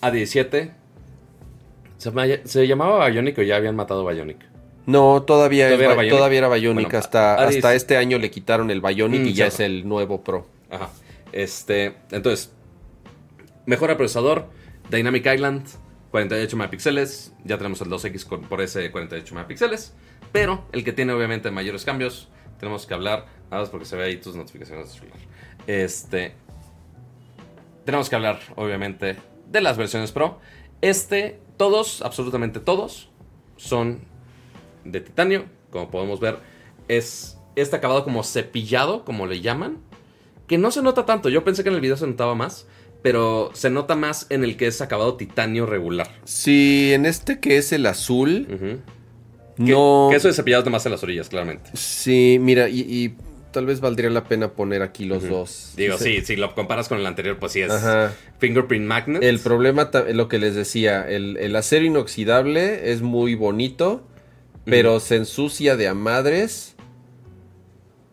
[0.03, 0.73] A17.
[2.03, 4.39] ¿Se, ma- se llamaba Bionic o ya habían matado Bionic?
[4.87, 6.11] No, todavía, ¿Todavía es era Bi- Bionic?
[6.19, 6.85] todavía era Bionic.
[6.87, 9.55] Bueno, hasta, Aris- hasta este año le quitaron el Bionic Mm, y ya cierto.
[9.55, 10.49] es el nuevo Pro.
[10.69, 10.91] Ajá.
[11.31, 12.53] Este, entonces,
[13.67, 14.47] mejora procesador,
[14.91, 15.65] Dynamic Island,
[16.11, 19.95] 48 megapíxeles, ya tenemos el 2X con- por ese 48 megapíxeles,
[20.33, 24.05] pero el que tiene obviamente mayores cambios, tenemos que hablar, nada más porque se ve
[24.07, 25.19] ahí tus notificaciones de celular.
[25.69, 26.35] Este,
[27.85, 29.17] tenemos que hablar obviamente
[29.49, 30.39] de las versiones Pro.
[30.81, 33.09] Este, todos, absolutamente todos,
[33.57, 34.01] son
[34.85, 36.39] de titanio, como podemos ver,
[36.89, 39.79] es este acabado como cepillado, como le llaman,
[40.49, 41.29] que no se nota tanto.
[41.29, 42.67] Yo pensé que en el video se notaba más,
[43.01, 46.11] pero se nota más en el que es acabado titanio regular.
[46.25, 48.81] Sí, en este que es el azul,
[49.57, 50.09] no.
[50.11, 51.71] Que eso de cepillado es más en las orillas, claramente.
[51.75, 53.15] Sí, mira, y, y
[53.53, 55.75] tal vez valdría la pena poner aquí los dos.
[55.77, 56.17] Digo, Sí.
[56.21, 58.13] sí, si lo comparas con el anterior, pues sí es Ajá.
[58.39, 59.23] fingerprint magnet.
[59.23, 64.03] El problema, lo que les decía, el, el acero inoxidable es muy bonito,
[64.65, 66.75] pero se ensucia de a madres.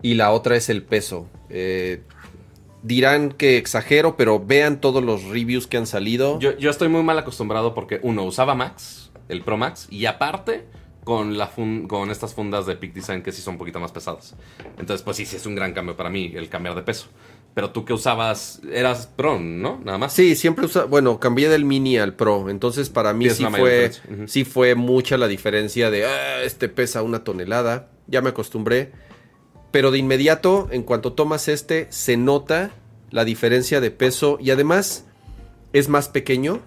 [0.01, 1.27] Y la otra es el peso.
[1.49, 2.01] Eh,
[2.83, 6.39] dirán que exagero, pero vean todos los reviews que han salido.
[6.39, 10.65] Yo, yo estoy muy mal acostumbrado porque, uno, usaba Max, el Pro Max, y aparte
[11.03, 13.91] con, la fun- con estas fundas de Peak Design que sí son un poquito más
[13.91, 14.35] pesadas.
[14.77, 17.07] Entonces, pues sí, sí es un gran cambio para mí el cambiar de peso.
[17.55, 19.81] Pero tú que usabas, eras Pro, ¿no?
[19.83, 20.13] Nada más.
[20.13, 23.91] Sí, siempre usa, bueno, cambié del mini al pro, entonces para mí Sí, fue,
[24.27, 28.91] sí fue mucha la diferencia de, "Ah, este pesa una tonelada, ya me acostumbré,
[29.71, 32.69] pero de inmediato, en cuanto tomas este, se nota
[33.09, 35.05] la diferencia de peso y además
[35.73, 36.61] es más pequeño.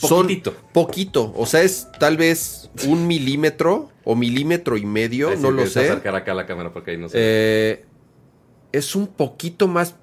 [0.00, 0.50] Poquitito.
[0.52, 5.50] Son poquito, o sea, es tal vez un milímetro o milímetro y medio, Ahí no
[5.50, 5.80] lo sé.
[5.86, 7.16] acercar acá a la cámara porque ahí no sé.
[7.18, 7.84] Eh,
[8.72, 9.94] es un poquito más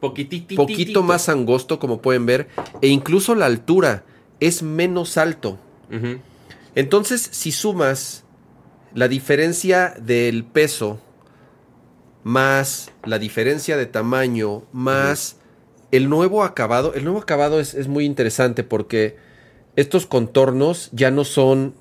[0.00, 0.60] Poquititito.
[0.62, 2.48] poquito más angosto, como pueden ver,
[2.80, 4.04] e incluso la altura
[4.38, 5.58] es menos alto.
[6.74, 8.24] Entonces, si sumas
[8.94, 11.00] la diferencia del peso
[12.22, 15.36] más la diferencia de tamaño más
[15.92, 19.16] el nuevo acabado, el nuevo acabado es, es muy interesante porque
[19.76, 21.74] estos contornos ya no son...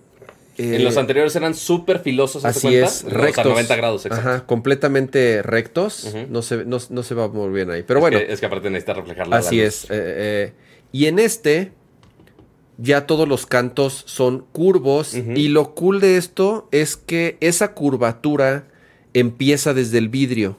[0.58, 2.86] eh, En los anteriores eran súper filosos, ¿haz de Así cuenta?
[2.88, 3.46] es, O sea, rectos.
[3.46, 4.30] 90 grados, exacto.
[4.30, 6.14] Ajá, completamente rectos.
[6.30, 7.84] No, se, no, no se va muy bien ahí.
[7.84, 9.84] Pero Es bueno, que- es que aparte necesita reflejar la Así la es.
[9.86, 10.54] eh, eh,
[10.92, 11.72] y en este,
[12.78, 15.14] ya todos los cantos son curvos.
[15.16, 18.66] Y lo cool de esto es que esa curvatura
[19.14, 20.58] empieza desde el vidrio.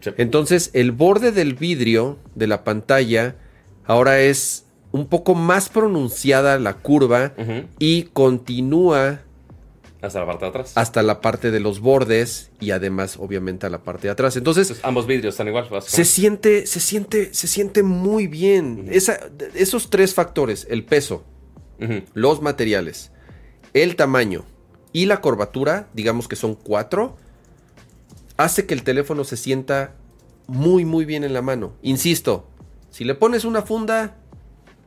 [0.00, 0.10] Sí.
[0.16, 3.36] Entonces, el borde del vidrio de la pantalla
[3.84, 7.32] ahora es un poco más pronunciada la curva
[7.78, 9.20] y continúa
[10.02, 10.72] Hasta la parte de atrás.
[10.74, 14.36] hasta la parte de los bordes y además, obviamente, a la parte de atrás.
[14.36, 15.68] Entonces, Entonces, ambos vidrios están igual.
[15.82, 18.88] se siente, se siente, se siente muy bien.
[18.90, 19.20] Esa-
[19.54, 21.24] esos tres factores, el peso,
[22.14, 23.10] los materiales,
[23.74, 24.44] el tamaño
[24.92, 27.16] y la curvatura, digamos que son cuatro,
[28.44, 29.94] hace que el teléfono se sienta
[30.46, 31.72] muy, muy bien en la mano.
[31.82, 32.48] Insisto,
[32.90, 34.16] si le pones una funda,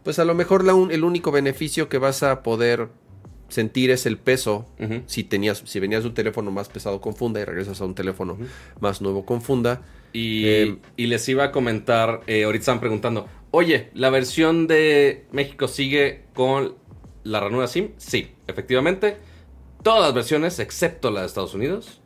[0.04, 2.89] pues a lo mejor la un- el único beneficio que vas a poder
[3.50, 4.66] sentir es el peso.
[5.06, 7.94] Si tenías, si venías de un teléfono más pesado con funda y regresas a un
[7.96, 8.38] teléfono
[8.80, 9.82] más nuevo con funda.
[10.12, 15.26] Y, Eh, y les iba a comentar, eh, ahorita estaban preguntando, oye, ¿la versión de
[15.32, 16.76] México sigue con
[17.24, 17.92] la ranura SIM?
[17.98, 19.18] Sí, efectivamente.
[19.84, 22.02] Todas las versiones, excepto la de Estados Unidos,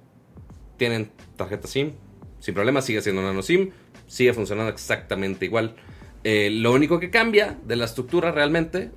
[0.78, 1.94] tienen tarjeta SIM.
[2.40, 3.72] Sin problema, sigue siendo nano SIM.
[4.08, 5.76] Sigue funcionando exactamente igual.
[6.24, 8.92] Eh, lo único que cambia de la estructura realmente,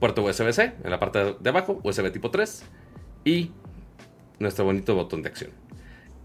[0.00, 2.64] puerto USB-C en la parte de abajo, USB tipo 3
[3.24, 3.52] y
[4.38, 5.50] nuestro bonito botón de acción.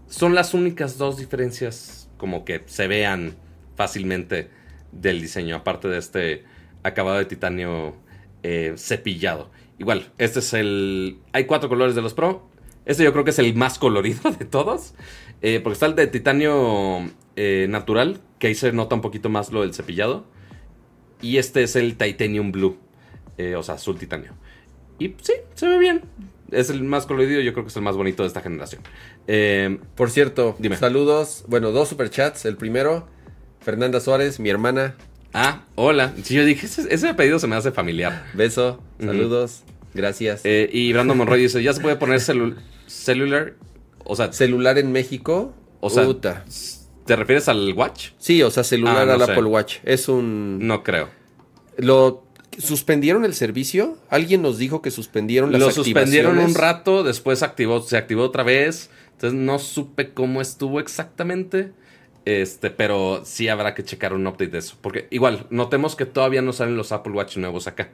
[0.08, 3.34] Son las únicas dos diferencias como que se vean
[3.76, 4.50] fácilmente
[4.92, 6.44] del diseño, aparte de este
[6.82, 7.96] acabado de titanio
[8.42, 9.50] eh, cepillado.
[9.78, 11.18] Igual, este es el...
[11.32, 12.48] Hay cuatro colores de los Pro.
[12.84, 14.94] Este yo creo que es el más colorido de todos.
[15.42, 19.52] Eh, porque está el de titanio eh, natural, que ahí se nota un poquito más
[19.52, 20.24] lo del cepillado.
[21.20, 22.78] Y este es el Titanium Blue,
[23.38, 24.32] eh, o sea, azul titanio.
[24.98, 26.02] Y sí, se ve bien.
[26.50, 28.82] Es el más colorido, yo creo que es el más bonito de esta generación.
[29.94, 30.76] Por cierto, Dime.
[30.76, 31.44] saludos.
[31.48, 32.44] Bueno, dos superchats.
[32.44, 33.08] El primero,
[33.60, 34.94] Fernanda Suárez, mi hermana.
[35.32, 36.12] ah, hola.
[36.22, 38.26] Sí, yo dije, ese, ese pedido se me hace familiar.
[38.34, 39.62] Beso, saludos,
[39.94, 40.42] gracias.
[40.44, 43.54] Y Brandon Monroy dice, ya se puede poner celu- celular.
[44.04, 45.54] O sea, Celular en México.
[45.80, 46.06] O sea.
[47.06, 48.10] ¿te refieres al watch?
[48.18, 49.32] Sí, o sea, celular Ah, no al sé.
[49.32, 49.76] Apple Watch.
[49.84, 50.66] Es un...
[50.66, 51.08] No creo.
[51.76, 52.24] ¿Lo
[52.58, 53.98] suspendieron el servicio?
[54.08, 58.42] ¿Alguien nos dijo que suspendieron las Lo suspendieron un rato, después activó, se activó otra
[58.42, 58.90] vez.
[59.12, 61.72] Entonces no supe cómo estuvo exactamente.
[62.24, 64.76] Este, pero sí habrá que checar un update de eso.
[64.80, 67.90] Porque igual, notemos que todavía no salen los Apple Watch nuevos acá.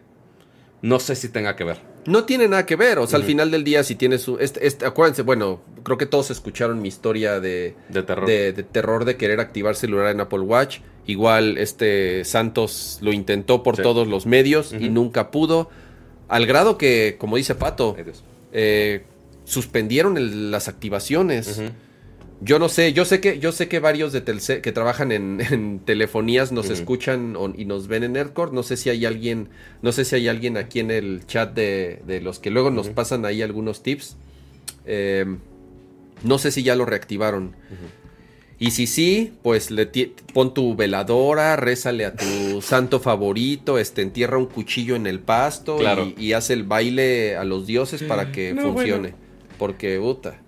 [0.82, 1.80] No sé si tenga que ver.
[2.06, 2.98] No tiene nada que ver.
[2.98, 4.38] O sea, al final del día, si tienes un...
[4.40, 7.74] Este, este- acuérdense, bueno, creo que todos escucharon mi historia de...
[7.88, 8.26] De terror.
[8.26, 10.78] De, de terror de querer activar celular en Apple Watch.
[11.06, 13.82] Igual este Santos lo intentó por Sí.
[13.82, 15.68] todos los medios y nunca pudo.
[16.28, 17.96] Al grado que, como dice Pato,
[18.52, 19.02] eh,
[19.44, 21.60] suspendieron el- las activaciones.
[22.40, 25.40] Yo no sé, yo sé que, yo sé que varios de Telcel que trabajan en,
[25.50, 28.52] en telefonías nos escuchan o- y nos ven en Aircore.
[28.52, 29.48] No sé si hay alguien,
[29.82, 32.88] no sé si hay alguien aquí en el chat de, de los que luego nos
[32.90, 34.16] pasan ahí algunos tips.
[34.86, 35.26] Eh,
[36.22, 37.56] no sé si ya lo reactivaron.
[38.60, 39.86] Y si sí, pues le
[40.34, 45.76] pon tu veladora, rézale a tu santo favorito, este, entierra un cuchillo en el pasto
[45.76, 46.12] Claro.
[46.16, 49.10] y, y hace el baile a los dioses para que No, funcione.
[49.10, 49.16] bueno.
[49.58, 50.40] Porque, puta.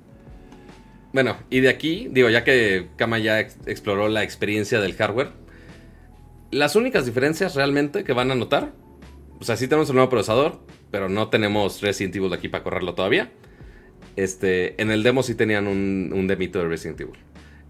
[1.12, 5.30] Bueno, y de aquí, digo, ya que Kama ya ex- exploró la experiencia del hardware,
[6.50, 8.72] las únicas diferencias realmente que van a notar,
[9.40, 12.94] o sea, sí tenemos un nuevo procesador, pero no tenemos Resident Evil aquí para correrlo
[12.94, 13.30] todavía.
[14.16, 17.14] Este, en el demo sí tenían un, un demito de Resident Evil.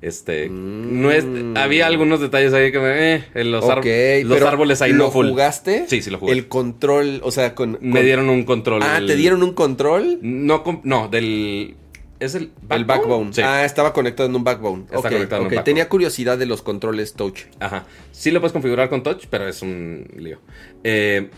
[0.02, 1.56] Este, no es, Mm.
[1.58, 5.28] había algunos detalles ahí que me, eh, en los, los árboles ahí ¿lo no full.
[5.28, 5.84] jugaste?
[5.88, 6.32] Sí, sí lo jugué.
[6.32, 7.76] El control, o sea, con...
[7.82, 8.82] Me dieron un control.
[8.82, 10.18] Ah, ¿te dieron un control?
[10.22, 11.76] No, no, del...
[12.20, 13.32] ¿Es el El backbone.
[13.32, 13.40] Sí.
[13.42, 14.84] Ah, estaba conectado en un backbone.
[14.84, 15.64] Está conectado en un backbone.
[15.64, 17.46] Tenía curiosidad de los controles touch.
[17.58, 17.86] Ajá.
[18.12, 20.38] Sí lo puedes configurar con touch, pero es un lío.
[20.84, 21.30] Eh,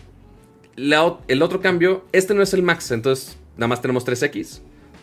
[0.74, 4.60] la el otro cambio, este no es el max, entonces nada más tenemos 3X.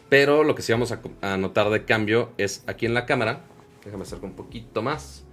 [0.09, 3.41] Pero lo que sí vamos a, a notar de cambio es aquí en la cámara.
[3.85, 5.23] Déjame acercar un poquito más.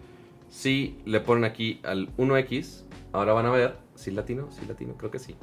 [0.49, 3.77] Si le ponen aquí al 1X, ahora van a ver.
[3.95, 5.35] Si latino, si latino, creo que sí.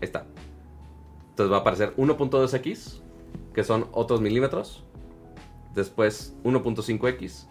[0.00, 0.26] Ahí está.
[1.30, 3.00] Entonces va a aparecer 1.2X,
[3.54, 4.84] que son otros milímetros.
[5.74, 7.46] Después 1.5X.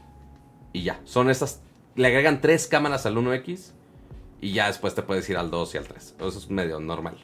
[0.73, 0.99] Y ya.
[1.05, 1.61] Son estas.
[1.95, 3.71] Le agregan tres cámaras al 1X.
[4.41, 6.15] Y ya después te puedes ir al 2 y al 3.
[6.19, 7.17] Eso es medio normal.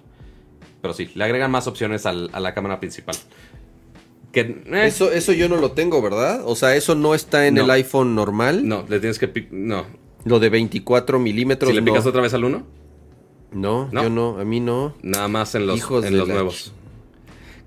[0.81, 3.15] Pero sí, le agregan más opciones al- a la cámara principal.
[4.31, 4.41] Que.
[4.41, 6.41] eh, Eso, eso yo no lo tengo, ¿verdad?
[6.45, 7.63] O sea, eso no está en No.
[7.65, 8.67] el iPhone normal.
[8.67, 9.47] No, le tienes que.
[9.51, 9.85] No.
[10.25, 11.69] Lo de 24 milímetros.
[11.69, 11.91] Si le no.
[11.91, 12.63] picas otra vez al 1,
[13.51, 14.03] No, No.
[14.03, 14.95] yo no, a mí no.
[15.03, 16.73] nada más en los, Hijos en de los la nuevos.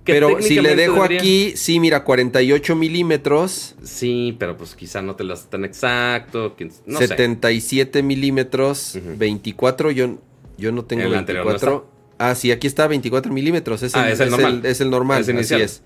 [0.07, 5.17] Pero si le dejo debería- aquí, sí, mira, 48 milímetros, Sí, pero pues quizá no
[5.17, 6.55] te lo hace tan exacto.
[6.57, 7.09] quién- No sé.
[7.09, 9.17] 77 milímetros, Ujú.
[9.19, 10.19] 24, yo,
[10.59, 11.91] yo no tengo El anterior no 24.
[12.19, 14.61] ah, sí, aquí está 24 milímetros, es el, Ah, es el normal.
[14.65, 15.61] es el normal, Es el así inicial.
[15.63, 15.83] es.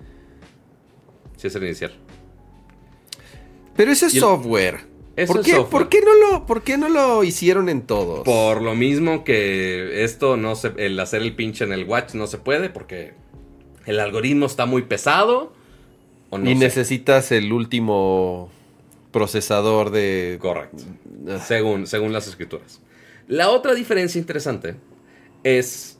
[1.37, 1.93] Sí, es el inicial.
[3.77, 4.91] Pero ese es Y el- software.
[5.17, 5.83] Eso ¿Por es qué, software.
[5.85, 8.25] ¿Por qué no lo, por qué no lo hicieron en todos?
[8.25, 10.73] Por lo mismo que esto no se.
[10.79, 13.13] El hacer el pinche en el watch no se puede porque
[13.87, 15.53] el algoritmo está muy pesado.
[16.31, 16.61] O no y sé.
[16.61, 18.51] necesitas el último
[19.11, 20.39] procesador de...
[20.41, 20.85] Correcto.
[21.29, 21.39] Ah.
[21.39, 22.81] Según, según las escrituras.
[23.27, 24.77] La otra diferencia interesante
[25.45, 25.99] es.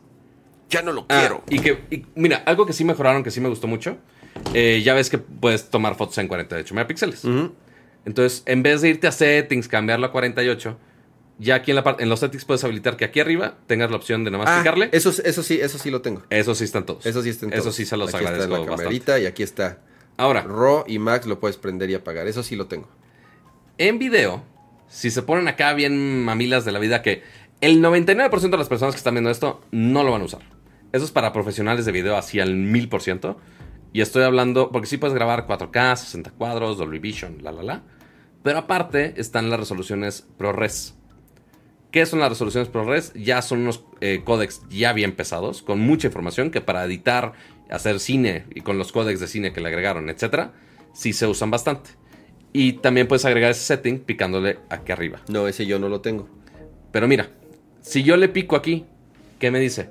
[0.69, 1.43] Ya no lo ah, quiero.
[1.49, 3.99] y que, y mira, algo que sí mejoraron, que sí me gustó mucho.
[4.55, 7.25] eh, ya ves que puedes tomar fotos en 48 megapíxeles.
[8.05, 10.77] Entonces, en vez de irte a settings, cambiarlo a 48,
[11.41, 13.97] ya aquí en, la parte, en los settings puedes habilitar que aquí arriba tengas la
[13.97, 14.91] opción de nada más Ah, picarle.
[14.93, 16.23] eso, eso sí, eso sí lo tengo.
[16.31, 17.05] Eso sí están todos.
[17.07, 17.75] Eso sí está en Eso todos.
[17.77, 18.83] sí se los Aquí agradezco está la bastante.
[18.83, 19.79] camarita y aquí está.
[20.17, 22.27] Ahora, RAW y Max lo puedes prender y apagar.
[22.29, 22.89] Eso sí lo tengo.
[23.79, 24.45] en video,
[24.89, 27.23] si se ponen acá bien mamilas de la vida, que
[27.63, 30.43] el 99% de las personas que están viendo esto no lo van a usar.
[30.93, 33.37] Eso es para profesionales de video así al 1000%.
[33.93, 37.83] Y estoy hablando, porque sí puedes grabar 4K, 60 cuadros, Dolby Vision, la la la.
[38.43, 40.95] Pero aparte están las resoluciones ProRes.
[41.91, 43.13] ¿Qué son las resoluciones ProRes?
[43.15, 47.33] Ya son unos eh, códecs ya bien pesados, con mucha información que para editar,
[47.71, 50.53] hacer cine y con los códecs de cine que le agregaron, etcétera,
[50.93, 51.91] sí se usan bastante.
[52.53, 55.21] Y también puedes agregar ese setting picándole aquí arriba.
[55.29, 56.29] No, ese yo no lo tengo.
[56.93, 57.29] Pero mira,
[57.81, 58.85] si yo le pico aquí,
[59.39, 59.91] ¿qué me dice?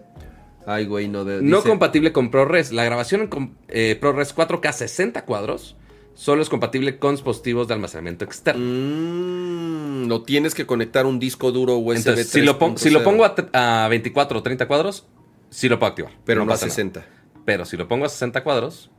[0.66, 2.72] Ay, güey, no de, No dice- compatible con ProRes.
[2.72, 5.76] La grabación en eh, ProRes 4K 60 cuadros
[6.20, 8.62] solo es compatible con dispositivos de almacenamiento externo.
[8.62, 13.00] Mm, lo tienes que conectar un disco duro USB Entonces, si lo, pon- si lo
[13.00, 15.08] 3.0, pongo a, tre- a 24 o 30 cuadros,
[15.50, 16.12] sí lo puedo activar.
[16.26, 16.76] pero no, a pasa nada.
[16.76, 17.06] 60.
[17.46, 18.92] Pero si lo pongo a 60 cuadros,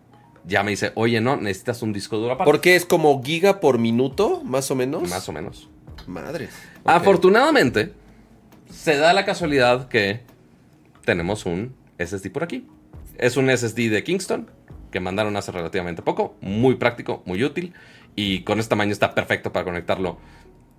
[0.47, 2.51] ya me dice, oye, no, necesitas un disco duro aparte.
[2.51, 5.09] Porque es como giga por minuto, más o menos.
[5.11, 5.69] Más o menos.
[6.07, 6.49] Madres.
[6.83, 6.91] Ok.
[6.91, 7.93] Afortunadamente,
[8.73, 10.21] se da la casualidad que
[11.05, 12.67] tenemos un SSD por aquí.
[13.19, 14.51] Es un SSD de Kingston
[14.91, 17.75] que mandaron hace relativamente poco, muy práctico, muy útil
[18.17, 20.19] y con este tamaño está perfecto para conectarlo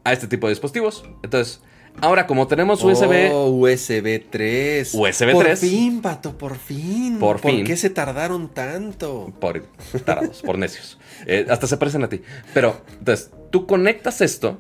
[0.04, 1.04] a este tipo de dispositivos.
[1.24, 1.62] Entonces,
[2.02, 4.94] ahora como tenemos USB, Oh, USB 3.
[4.94, 5.60] USB por 3.
[5.60, 7.18] fin, pato, por fin.
[7.20, 7.66] Por fin.
[7.66, 9.32] qué se tardaron tanto?
[9.40, 9.64] por
[10.06, 12.22] tarados, por necios, eh, hasta se parecen a ti.
[12.54, 14.60] Pero, entonces, tú conectas esto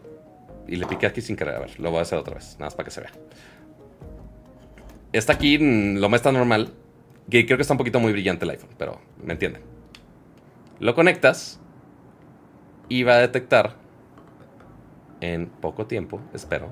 [0.67, 2.65] y le piqué aquí sin querer, a ver, lo voy a hacer otra vez, nada
[2.65, 3.11] más para que se vea.
[5.11, 6.73] Está aquí, mm, lo más está normal,
[7.31, 9.63] que creo que está un poquito muy brillante el iPhone, pero me entienden.
[10.79, 11.59] Lo conectas
[12.89, 13.75] y va a detectar
[15.21, 16.69] en poco tiempo, espero.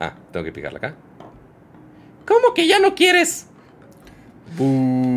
[0.00, 0.94] Ah, tengo que picarle acá.
[2.26, 3.48] ¿Cómo que ya no quieres?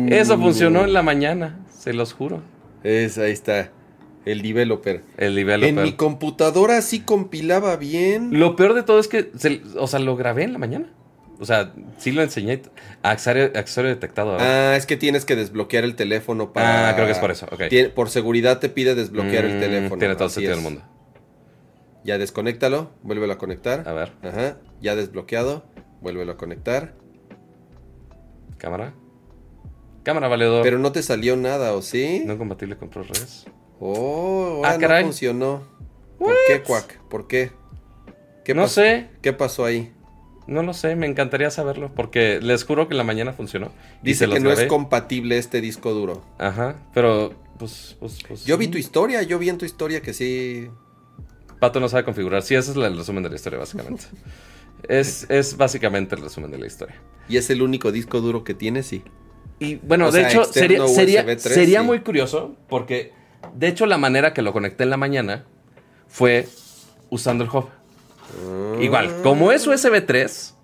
[0.08, 2.42] Eso funcionó en la mañana, se los juro.
[2.82, 3.70] Es, ahí está.
[4.26, 5.02] El developer.
[5.16, 5.68] El developer.
[5.78, 8.38] En mi computadora sí compilaba bien.
[8.38, 10.92] Lo peor de todo es que, se- o sea, lo grabé en la mañana.
[11.40, 12.60] O sea, sí lo enseñé
[13.02, 14.36] accesorio, accesorio detectado.
[14.38, 16.90] Ah, es que tienes que desbloquear el teléfono para.
[16.90, 17.62] Ah, creo que es por eso, ok.
[17.70, 19.98] Tien- por seguridad te pide desbloquear el Mm, teléfono.
[19.98, 20.82] Tiene todo sentido del mundo.
[22.04, 23.88] Ya desconéctalo, vuélvelo a conectar.
[23.88, 24.58] A ver, Ajá.
[24.82, 25.64] Ya desbloqueado,
[26.02, 26.94] vuélvelo a conectar.
[28.58, 28.92] cámara.
[30.02, 30.62] Cámara valedor.
[30.62, 32.22] Pero no te salió nada, ¿o sí?
[32.26, 33.46] No compatible con ProRes.
[33.80, 35.02] Oh, Ah, caray.
[35.02, 35.62] no funcionó.
[36.18, 36.98] ¿Por qué, Quack?
[37.08, 37.52] ¿Por qué?
[38.44, 38.74] ¿Qué No pasó?
[38.74, 39.92] sé, ¿Qué pasó ahí?
[40.50, 41.92] No lo sé, me encantaría saberlo.
[41.94, 43.70] Porque les juro que en la mañana funcionó.
[44.02, 46.24] Dice que no es compatible este disco duro.
[46.38, 48.44] Ajá, pero pues, pues, pues.
[48.44, 48.70] Yo vi sí.
[48.72, 50.68] tu historia, yo vi en tu historia que sí.
[51.60, 52.42] Pato no sabe configurar.
[52.42, 54.04] Sí, ese es el resumen de la historia, básicamente.
[54.88, 56.96] es, es básicamente el resumen de la historia.
[57.28, 59.04] Y es el único disco duro que tiene, sí.
[59.60, 61.86] Y bueno, O de sea, hecho, sería, sería, USB 3, sería sí.
[61.86, 63.12] muy curioso porque,
[63.54, 65.44] de hecho, la manera que lo conecté en la mañana
[66.08, 66.48] fue
[67.10, 67.68] usando el hub.
[68.80, 70.54] Igual, como es USB 3,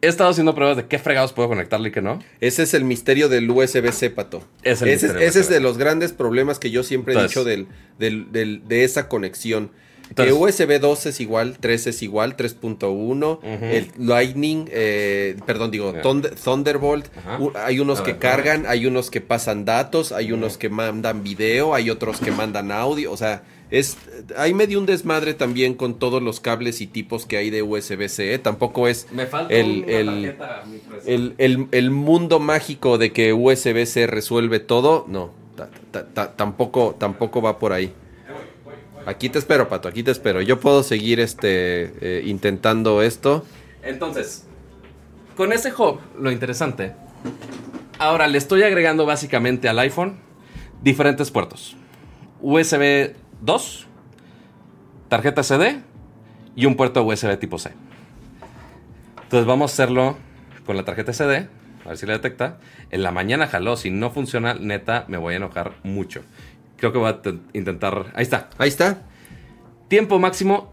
[0.00, 2.18] he estado haciendo pruebas de qué fregados puedo conectarle y qué no.
[2.40, 4.42] Ese es el misterio del USB-C, Pato.
[4.62, 7.30] Es el ese, misterio ese es de los grandes problemas que yo siempre he Entonces-
[7.36, 7.66] dicho del,
[7.98, 9.70] del- del- de esa conexión.
[10.08, 13.64] Entonces- que USB 2 es igual, 3 es igual, 3.1, Ujú.
[13.64, 15.94] el Lightning, eh, perdón, digo,
[16.44, 17.06] Thunderbolt,
[17.54, 21.88] hay unos que cargan, hay unos que pasan datos, hay unos que mandan video, hay
[21.88, 23.96] otros que mandan audio, o sea, es,
[24.36, 28.34] hay medio un desmadre también con todos los cables y tipos que hay de USB-C,
[28.34, 28.38] ¿eh?
[28.38, 30.36] tampoco es Me falta El- el-
[31.06, 36.94] el, el- el mundo mágico de que USB-C resuelve todo, no, ta- ta- ta- tampoco,
[36.98, 37.92] tampoco va por ahí.
[39.06, 40.40] Aquí te espero, Pato, aquí te espero.
[40.42, 43.44] Yo puedo seguir este eh, intentando esto.
[43.82, 44.44] Entonces,
[45.36, 46.92] con ese hub, lo interesante.
[47.98, 50.18] Ahora le estoy agregando básicamente al iPhone
[50.82, 51.74] diferentes puertos:
[52.40, 53.86] USB 2,
[55.08, 55.82] tarjeta SD
[56.56, 57.72] y un puerto USB tipo C.
[59.22, 60.16] Entonces, vamos a hacerlo
[60.66, 61.48] con la tarjeta SD.
[61.84, 62.58] A ver si la detecta.
[62.90, 63.76] En la mañana jaló.
[63.76, 66.22] Si no funciona, neta, me voy a enojar mucho.
[66.76, 68.12] Creo que voy a te- intentar.
[68.14, 68.50] Ahí está.
[68.58, 69.02] Ahí está.
[69.88, 70.72] Tiempo máximo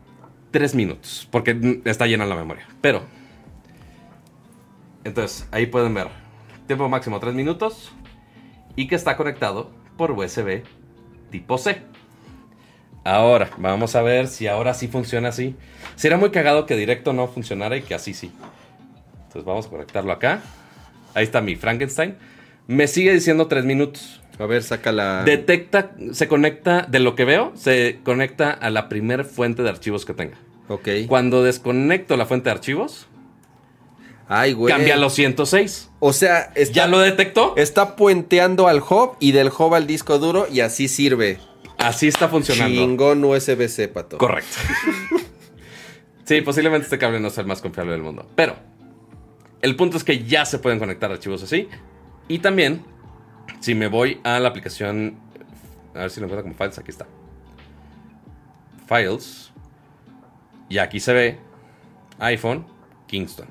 [0.52, 2.68] 3 minutos, porque está llena la memoria.
[2.82, 3.02] Pero,
[5.04, 6.08] entonces, ahí pueden ver.
[6.68, 7.92] Tiempo máximo 3 minutos
[8.76, 10.64] y que está conectado por USB
[11.32, 11.82] tipo C.
[13.10, 15.56] Ahora, vamos a ver si ahora sí funciona así.
[15.95, 18.32] Sería muy cagado que directo no funcionara y que así sí.
[19.26, 20.41] Entonces vamos a conectarlo acá.
[21.15, 22.17] Ahí está mi Frankenstein.
[22.67, 24.22] Me sigue diciendo 3 minutos.
[24.38, 25.24] A ver, saca la.
[25.24, 30.06] Detecta, se conecta, de lo que veo, se conecta a la primer fuente de archivos
[30.06, 30.38] que tenga.
[30.67, 30.88] Ok.
[31.08, 33.08] Cuando desconecto la fuente de archivos,
[34.27, 34.71] Ay, güey.
[34.71, 35.90] cambia a los 106.
[36.00, 37.56] O sea, está, ¿Ya lo detectó?
[37.58, 41.40] está puenteando al hub y del hub al disco duro y así sirve.
[41.80, 42.75] Así está funcionando.
[42.75, 44.17] Chingón USB-C, Pato.
[44.17, 44.58] Correcto.
[46.25, 48.27] sí, posiblemente este cable no sea el más confiable del mundo.
[48.36, 48.56] Pero
[49.62, 51.67] el punto es que ya se pueden conectar archivos así.
[52.27, 52.84] Y también,
[53.60, 55.17] si me voy a la aplicación,
[55.96, 57.08] a ver si lo encuentro como files, aquí está.
[58.88, 59.52] Files.
[60.67, 61.40] Y aquí se ve
[62.19, 62.65] iPhone,
[63.08, 63.48] Kingston.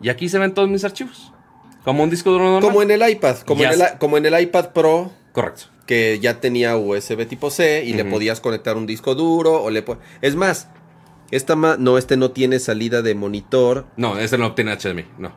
[0.00, 1.32] Y aquí se ven todos mis archivos.
[1.84, 2.62] Como un disco duro normal.
[2.62, 3.98] Como en el iPad, como Ya en el, sé.
[3.98, 5.64] como en el iPad Pro, Correcto.
[5.88, 9.82] Que ya tenía USB tipo C y le podías conectar un disco duro o le
[10.20, 10.68] Es más,
[11.30, 13.86] esta ma- no este no tiene salida de monitor.
[13.96, 15.32] No, este no tiene HDMI, no.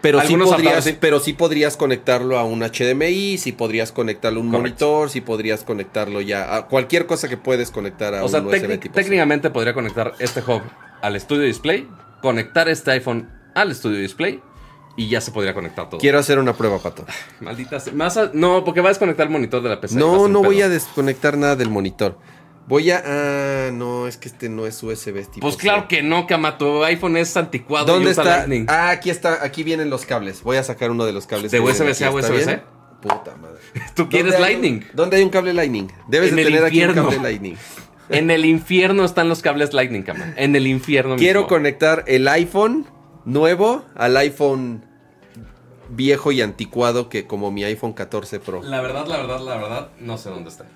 [0.00, 0.96] Pero sí, podrías, sí.
[1.00, 5.64] pero sí podrías conectarlo a un HDMI, sí podrías conectarlo a un monitor, sí podrías
[5.64, 9.02] conectarlo ya a cualquier cosa que puedes conectar a O sea, un USB tipo C.
[9.02, 10.62] técnicamente podría conectar este hub
[11.02, 11.88] al Studio Display,
[12.22, 14.40] conectar este iPhone al Studio Display
[14.98, 15.98] y ya se podría conectar todo.
[16.00, 17.06] Quiero hacer una prueba, Pato.
[17.40, 17.94] Maldita sea.
[17.94, 19.96] Más a- no, porque va a desconectar el monitor de la PC.
[19.96, 22.18] No, no voy a desconectar nada del monitor.
[22.66, 23.02] Voy a...
[23.06, 25.60] Ah, no, es que este no es USB tipo Pues C.
[25.62, 26.58] claro que no, Cama.
[26.58, 28.36] Tu iPhone es anticuado y ¿Dónde usa está?
[28.40, 28.66] Lightning.
[28.68, 30.42] Ah, aquí está, aquí vienen los cables.
[30.42, 31.50] Voy a sacar uno de los cables.
[31.50, 32.60] ¿De USB-C a aquí, ¿está USB-C?
[33.00, 33.58] Puta madre.
[33.94, 34.88] Tú quieres ¿Dónde hay un- Lightning.
[34.92, 35.86] ¿Dónde hay un cable Lightning?
[36.08, 37.02] Debes En de tener aquí infierno.
[37.04, 37.56] un cable Lightning.
[38.10, 40.32] En el infierno están los cables Lightning, Cama.
[40.36, 41.48] En el infierno Quiero mismo.
[41.48, 42.86] conectar el iPhone
[43.26, 44.84] nuevo al iPhone
[45.88, 48.62] viejo y anticuado que como mi iPhone 14 Pro.
[48.62, 50.66] La verdad, la verdad, la verdad, no sé dónde está.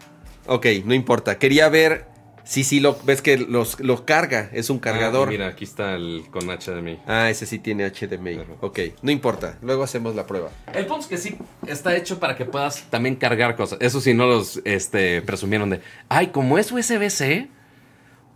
[0.47, 1.39] Ok, no importa.
[1.39, 2.07] Quería ver
[2.45, 5.29] si sí lo ves que los, lo carga, es un cargador.
[5.29, 6.99] Ah, mira, aquí está el con HDMI.
[7.07, 8.35] Ah, ese sí tiene HDMI.
[8.35, 8.53] Ajá.
[8.61, 9.59] Ok, no importa.
[9.63, 10.51] Luego hacemos la prueba.
[10.75, 11.37] El punto es que sí
[11.67, 13.79] está hecho para que puedas también cargar cosas.
[13.81, 15.81] Eso sí, no los este, presumieron de.
[16.09, 17.49] Ay, como es USB-C,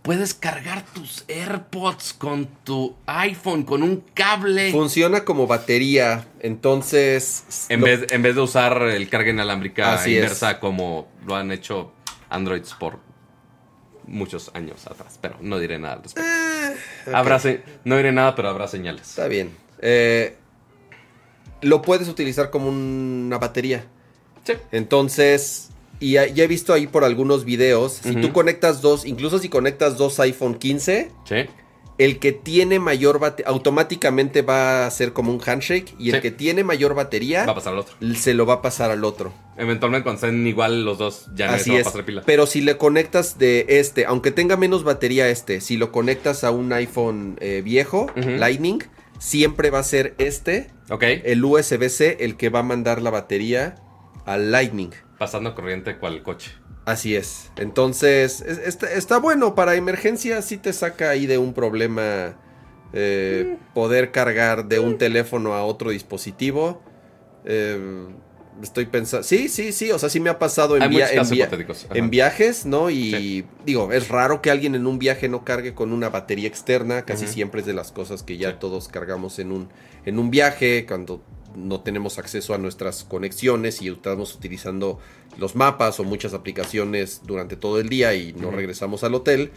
[0.07, 4.71] puedes cargar tus AirPods con tu iPhone, con un cable.
[4.71, 7.67] Funciona como batería, entonces...
[7.67, 10.23] En lo- vez, en vez de usar el carga inalámbrica Así es.
[10.23, 11.91] inversa como lo han hecho
[12.29, 12.99] Androids por
[14.05, 15.19] muchos años atrás.
[15.21, 16.29] Pero no diré nada al respecto.
[17.13, 19.09] Habrá se- no diré nada, pero habrá señales.
[19.09, 19.51] Está bien.
[19.81, 20.37] Eh,
[21.61, 23.83] lo puedes utilizar como una batería.
[24.45, 24.53] Sí.
[24.71, 29.49] Entonces, y ya he visto ahí por algunos videos, si tú conectas dos, incluso si
[29.49, 31.35] conectas dos iPhone 15, Sí.
[31.97, 36.29] el que tiene mayor batería, automáticamente va a ser como un handshake, y el que
[36.31, 37.95] tiene mayor batería, Va a pasar al otro.
[38.15, 39.33] se lo va a pasar al otro.
[39.57, 41.85] Eventualmente, cuando estén igual los dos, ya no se va a es.
[41.85, 42.21] pasar pila.
[42.25, 46.51] Pero si le conectas de este, aunque tenga menos batería este, si lo conectas a
[46.51, 48.05] un iPhone eh, viejo.
[48.15, 48.83] Lightning,
[49.17, 51.01] siempre va a ser este, Ok.
[51.23, 53.75] el USB-C, el que va a mandar la batería
[54.25, 54.91] al Lightning.
[55.17, 56.51] Pasando corriente cual coche.
[56.85, 57.51] Así es.
[57.57, 62.35] Entonces, es- está, está bueno para emergencia, sí te saca ahí de un problema
[62.93, 66.81] eh, poder cargar de un teléfono a otro dispositivo.
[67.43, 68.07] Eh,
[68.63, 71.49] estoy pensando, sí, sí, sí, o sea, sí me ha pasado en, via- en via-
[72.09, 72.89] viajes, ¿no?
[72.89, 73.45] Y Sí.
[73.65, 77.27] digo, es raro que alguien en un viaje no cargue con una batería externa, casi
[77.27, 78.57] siempre es de las cosas que ya Sí.
[78.61, 79.69] todos cargamos en un,
[80.05, 81.21] en un viaje, cuando
[81.57, 84.99] no tenemos acceso a nuestras conexiones y estamos utilizando
[85.37, 89.51] los mapas o muchas aplicaciones durante todo el día y no regresamos al hotel.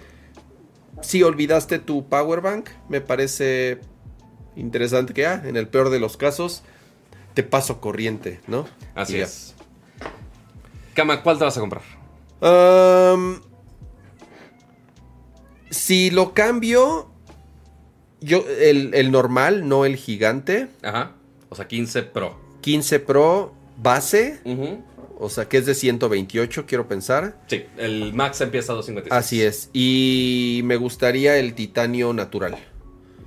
[1.02, 3.80] Si olvidaste tu power bank, me parece
[4.56, 6.62] interesante que, ah, en el peor de los casos,
[7.34, 8.66] te paso corriente, ¿no?
[8.94, 9.24] Así Y ya.
[9.24, 9.54] es.
[10.94, 11.82] Cama, ¿cuál te vas a comprar?
[15.70, 17.10] Si lo cambio,
[18.20, 21.12] yo el, el normal, no el gigante, Ajá.
[21.50, 22.38] O sea, 15 Pro.
[22.62, 24.40] 15 Pro base,
[25.18, 27.40] o sea que es de 128, quiero pensar.
[27.46, 29.12] Sí, el Max empieza a 256.
[29.12, 29.70] Así es.
[29.72, 32.56] Y me gustaría el titanio natural.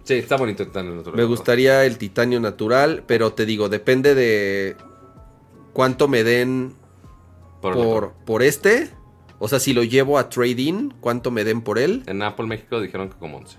[0.04, 1.16] Sí, está bonito el Titanio natural.
[1.16, 4.76] Me gustaría el titanio natural, pero te digo, depende de
[5.72, 6.74] cuánto me den
[7.62, 8.90] Por, por, por este.
[9.40, 12.04] O sea, si lo llevo a trade-in, cuánto me den por él.
[12.08, 13.58] En Apple México dijeron que como 11.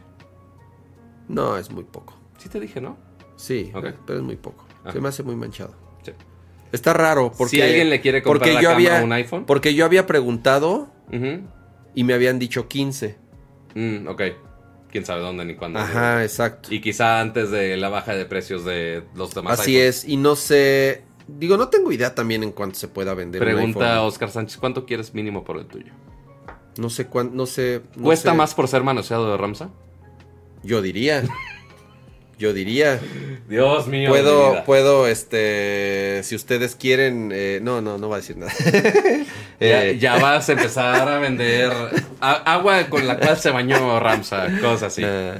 [1.29, 2.15] No, es muy poco.
[2.39, 2.99] Sí te dije, ¿no?
[3.37, 3.73] Sí,
[4.07, 4.67] pero es muy poco.
[4.85, 4.93] Ah.
[4.93, 5.75] Se me hace muy manchado.
[6.03, 6.13] Sí.
[6.73, 9.45] Está raro porque si alguien le quiere comprar porque la yo cámara había un iPhone.
[9.47, 10.89] porque yo había preguntado
[11.95, 13.17] y me habían dicho 15.
[13.75, 14.23] Mm, ok.
[14.91, 15.79] Quién sabe dónde ni cuándo.
[15.81, 16.73] Ajá, exacto.
[16.73, 20.05] Y quizá antes de la baja de precios de los demás Así iPhones.
[20.05, 23.49] es y no sé, digo, no tengo idea también en cuánto se pueda vender un
[23.49, 24.03] Pregunta a.
[24.03, 25.93] Oscar Sánchez, ¿cuánto quieres mínimo por el tuyo?
[26.79, 27.83] No sé cuánto, no sé.
[27.97, 28.37] no ¿Cuesta sé.
[28.37, 29.71] más por ser manoseado de Ramsa?
[30.63, 31.23] Yo diría.
[32.39, 32.99] Yo diría.
[33.49, 34.09] Dios mío.
[34.11, 38.53] Puedo, puedo, este, si ustedes quieren, eh, no, no, no va a decir nada.
[39.61, 41.71] Ya, Eh, ya vas a empezar a vender
[42.21, 45.03] a- agua con la cual se bañó Ramsa, cosas así.
[45.07, 45.39] Ah,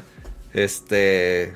[0.53, 1.55] este.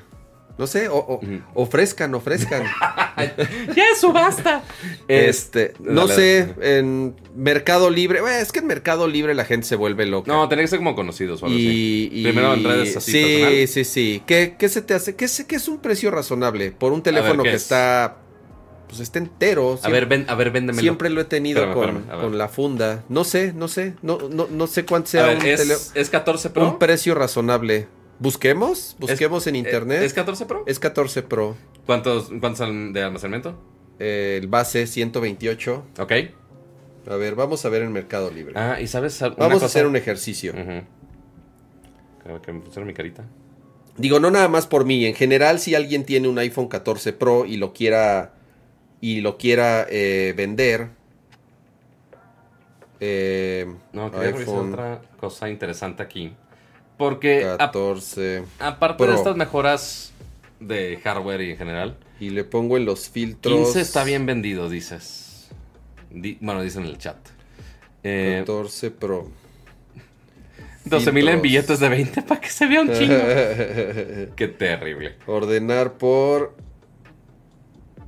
[0.59, 1.19] No sé, o-
[1.55, 2.63] ofrezcan, ofrezcan.
[3.75, 4.61] ¡Ya es subasta!
[5.07, 8.19] este, no dale, sé, en Mercado Libre.
[8.21, 10.31] bueno, es que en Mercado Libre la gente se vuelve loca.
[10.31, 12.09] No, tenía que ser como conocidos o algo así.
[12.13, 13.67] y, y- Primero en redes así Sí, personal.
[13.69, 14.23] sí, sí.
[14.27, 15.15] ¿Qué, qué se te hace?
[15.15, 16.71] ¿Qué es, qué es un precio razonable?
[16.71, 17.61] Por un teléfono ¿qué que es?
[17.63, 18.17] está.
[18.89, 19.79] Pues está entero.
[19.83, 20.81] A ver, ven, a ver, véndemelo.
[20.81, 23.03] Siempre lo he tenido Espérame, con, la funda.
[23.07, 23.93] No sé, no sé.
[24.01, 26.65] No, no, no sé cuánto A sea ver, un, ¿es, tele- ¿es 14 Pro?
[26.65, 27.87] un precio razonable.
[28.19, 30.03] Busquemos, busquemos en internet.
[30.03, 30.63] ¿Es 14 Pro?
[30.67, 31.55] Es 14 Pro.
[31.85, 33.57] ¿Cuántos, ¿Cuántos de almacenamiento?
[33.97, 35.85] Eh, el base 128.
[35.99, 36.11] Ok.
[37.09, 38.53] A ver, vamos a ver en Mercado Libre.
[38.57, 40.51] Ah, y sabes una vamos a hacer un ejercicio.
[40.53, 40.83] Ujú.
[42.23, 43.25] Creo que me pusieron mi carita.
[43.97, 45.05] Digo, no nada más por mí.
[45.05, 48.33] En general, si alguien tiene un iPhone 14 Pro y lo quiera.
[49.01, 50.89] Y lo quiera eh, vender.
[52.99, 56.33] eh, No, quería revisar otra cosa interesante aquí.
[56.99, 58.43] Porque a- 14.
[58.59, 60.11] aparte de estas mejoras
[60.59, 63.55] de hardware y en general, Y le pongo en los filtros.
[63.55, 65.47] 15 está bien vendido, dices.
[66.11, 67.15] Di- bueno, dicen en el chat.
[68.03, 69.31] Eh, 14 Pro.
[70.83, 73.15] 12 mil en billetes de 20 para que se vea un chingo.
[74.35, 75.15] Qué terrible.
[75.27, 76.55] Ordenar por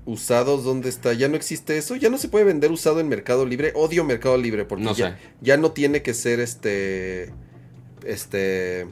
[0.06, 1.14] usados, ¿dónde está?
[1.14, 3.72] Ya no existe eso, ya no se puede vender usado en Mercado Libre.
[3.76, 5.16] Odio Mercado Libre porque No ya, sé.
[5.42, 7.32] ya no tiene que ser este
[8.06, 8.88] este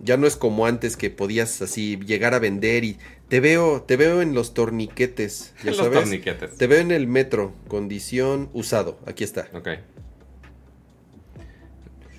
[0.00, 3.96] ya no es como antes que podías así llegar a vender y te veo te
[3.96, 6.00] veo en los torniquetes, ya Los sabes.
[6.00, 6.56] torniquetes.
[6.58, 8.98] Te veo en el metro, condición usado.
[9.06, 9.48] Aquí está.
[9.54, 9.68] Ok.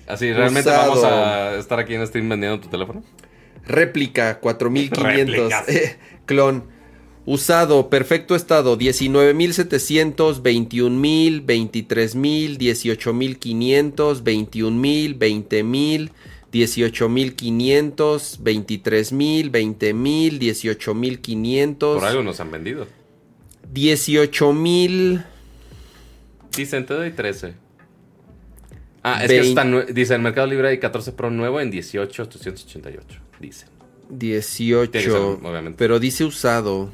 [0.06, 0.88] Así, ¿realmente Usado.
[0.90, 3.02] vamos a estar aquí en stream vendiendo tu teléfono?
[3.66, 5.02] Réplica 4500.
[5.02, 5.68] Réplicas.
[5.68, 5.96] Eh,
[6.26, 6.73] clon.
[7.26, 16.10] Usado, perfecto estado, 19.700, 21.000, 23.000, 18.500, 21.000, 20.000,
[16.52, 22.86] 18.500, 23.000, 20.000, 18.500, Por algo nos han vendido.
[23.72, 25.24] 18.000,
[26.56, 27.54] Dicen, te doy 13.
[29.02, 33.20] Ah, es que está dice, en Mercado Libre hay 14 Pro nuevo en 18,888.
[33.40, 33.66] Dice.
[34.18, 35.76] 18, Tiene que ser, obviamente.
[35.78, 36.90] pero dice usado.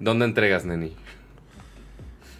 [0.00, 0.92] ¿Dónde entregas, Neni?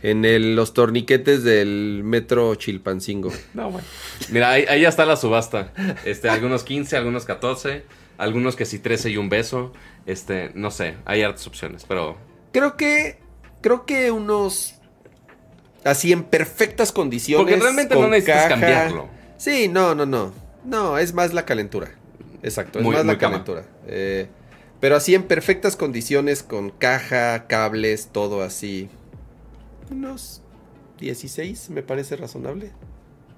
[0.03, 3.33] en el- los torniquetes del metro Chilpancingo.
[3.55, 3.87] No, bueno.
[4.31, 5.73] Mira, ahí, ahí ya está la subasta.
[6.05, 7.85] Este, algunos 15, algunos 14,
[8.19, 9.73] algunos que sí 13 y un beso.
[10.05, 12.19] Este, no sé, hay hartas opciones, pero
[12.53, 13.19] Creo que.
[13.63, 14.75] Creo que unos.
[15.85, 17.43] Así en perfectas condiciones.
[17.47, 19.09] Porque realmente no necesitas cambiarlo.
[19.39, 20.33] Sí, no, no, no.
[20.67, 21.95] No, es más la calentura.
[22.45, 23.33] Exacto, es Muy- más muy la cama.
[23.45, 23.65] calentura.
[23.89, 24.29] Eh,
[24.81, 28.89] pero así en perfectas condiciones, con caja, cables, todo así.
[29.91, 30.43] Unos
[31.01, 32.71] 16 me parece razonable.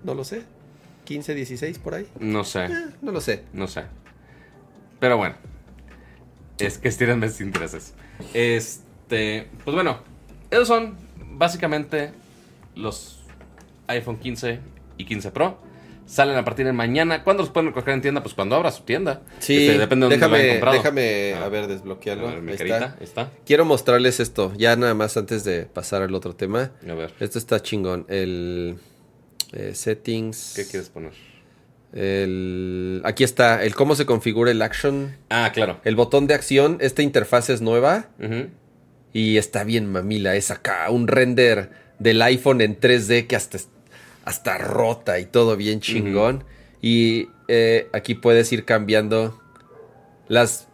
[0.05, 0.43] No lo sé.
[1.05, 2.07] 15, 16 por ahí.
[2.19, 3.45] no sé, Eh, no lo sé.
[3.53, 3.85] no sé.
[5.01, 5.37] Pero bueno.
[6.59, 7.95] Es que estiran mis intereses.
[8.35, 10.01] Este, pues bueno,
[10.51, 10.97] esos son
[11.33, 12.11] básicamente
[12.75, 13.21] los
[13.89, 14.59] iPhone 15
[14.97, 15.59] y 15 Pro.
[16.07, 17.25] Salen a partir de mañana.
[17.25, 18.23] ¿Cuándo los pueden recoger en tienda?
[18.23, 19.23] Pues cuando abra su tienda.
[19.41, 20.77] Sí, Este, depende de dónde lo déjame, comprado.
[20.77, 21.45] déjame, Ah.
[21.45, 22.27] a ver, A desbloquearlo.
[22.29, 23.05] ver, mi Ahí carita, está.
[23.05, 23.31] está.
[23.45, 26.71] Quiero mostrarles esto, ya nada más antes de pasar al otro tema.
[26.89, 28.07] A ver, Esto está chingón.
[28.09, 28.77] El
[29.53, 30.53] eh, settings.
[30.57, 31.13] ¿qué quieres poner?
[31.93, 35.17] El, aquí está, el cómo se configura el action.
[35.31, 35.81] Ah, claro.
[35.85, 38.09] El botón de acción, esta interfaz es nueva
[39.13, 40.37] y está bien mamila.
[40.37, 43.59] Es acá un render del iPhone en 3D que hasta,
[44.27, 46.45] hasta rota y todo bien chingón.
[46.83, 49.41] Y eh, aquí puedes ir cambiando
[50.29, 50.69] las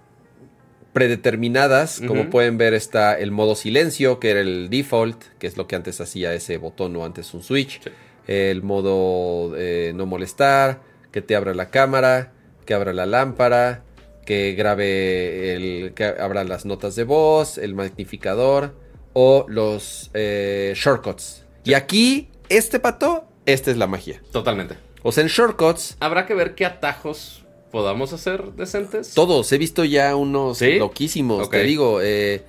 [0.93, 2.03] predeterminadas.
[2.07, 5.77] Como pueden ver está el modo silencio, que era el default, que es lo que
[5.77, 7.83] antes hacía ese botón o antes un switch.
[7.83, 7.91] Sí.
[8.27, 10.83] El modo eh, no molestar,
[11.13, 12.33] que te abra la cámara,
[12.65, 13.85] que abra la lámpara,
[14.25, 18.75] que grabe el, que abra las notas de voz, el magnificador
[19.13, 21.45] o los eh, shortcuts.
[21.65, 24.21] Y aquí, este pato, esta es la magia.
[24.33, 24.77] Totalmente.
[25.03, 29.15] O sea, en shortcuts, Habrá que ver qué atajos podamos hacer decentes.
[29.15, 30.79] todos, he visto ya unos ¿Sí?
[30.79, 32.01] loquísimos, te digo.
[32.03, 32.43] eh,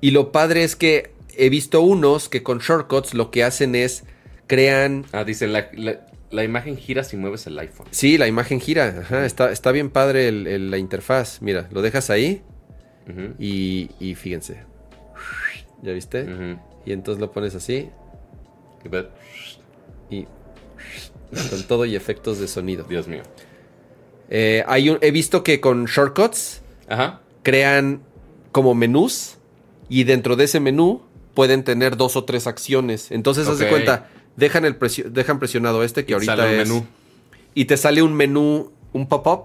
[0.00, 4.04] y lo padre es que he visto unos que con shortcuts lo que hacen es
[4.46, 7.86] crean Ah, dicen, la, la- la imagen gira si mueves el iPhone.
[7.90, 9.00] Sí, la imagen gira.
[9.02, 11.40] Ajá, está, está bien padre el- el- la interfaz.
[11.42, 12.42] Mira, lo dejas ahí
[13.38, 14.60] y, y fíjense.
[15.82, 16.26] ¿Ya viste?
[16.84, 17.88] Y entonces lo pones así
[20.10, 20.26] y
[21.50, 22.84] con todo y efectos de sonido.
[22.88, 23.22] Dios mío.
[24.30, 27.20] Eh, hay un, he visto que con shortcuts Ajá.
[27.42, 28.02] crean
[28.52, 29.36] como menús
[29.88, 31.02] y dentro de ese menú
[31.34, 33.10] pueden tener dos o tres acciones.
[33.10, 36.60] Entonces, haz de cuenta, dejan, el presio- dejan presionado este que Y ahorita sale un
[36.60, 36.68] es...
[36.68, 36.86] menú.
[37.54, 39.44] Y te sale un menú, un pop-up.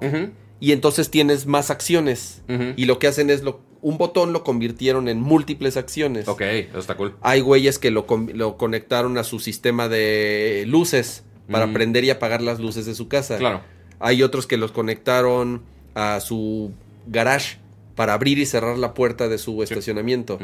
[0.60, 2.42] Y entonces tienes más acciones.
[2.76, 6.28] Y lo que hacen es lo, un botón lo convirtieron en múltiples acciones.
[6.28, 7.16] Ok, eso está cool.
[7.22, 11.74] Hay güeyes que lo, lo conectaron a su sistema de luces para Mm.
[11.74, 13.38] prender y apagar las luces de su casa.
[13.38, 13.62] Claro.
[14.00, 15.62] Hay otros que los conectaron
[15.96, 16.72] a su
[17.08, 17.58] garage
[17.96, 20.40] para abrir y cerrar la puerta de su estacionamiento.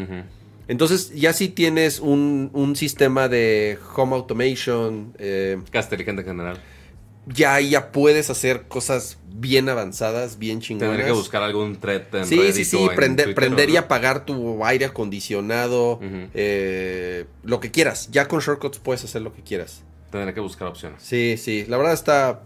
[0.67, 6.57] Entonces ya si tienes un, un sistema de home automation, eh, Casa inteligente en general.
[7.25, 10.91] ya ya puedes hacer cosas bien avanzadas, bien chingonas.
[10.91, 13.69] Tendré que buscar algún thread en Sí, Reddit sí, sí, o en prender, Twitter prender
[13.71, 15.99] y apagar tu aire acondicionado,
[16.35, 18.09] eh, lo que quieras.
[18.11, 19.83] Ya con shortcuts puedes hacer lo que quieras.
[20.11, 21.01] Tendré que buscar opciones.
[21.01, 22.41] Sí, sí, la verdad está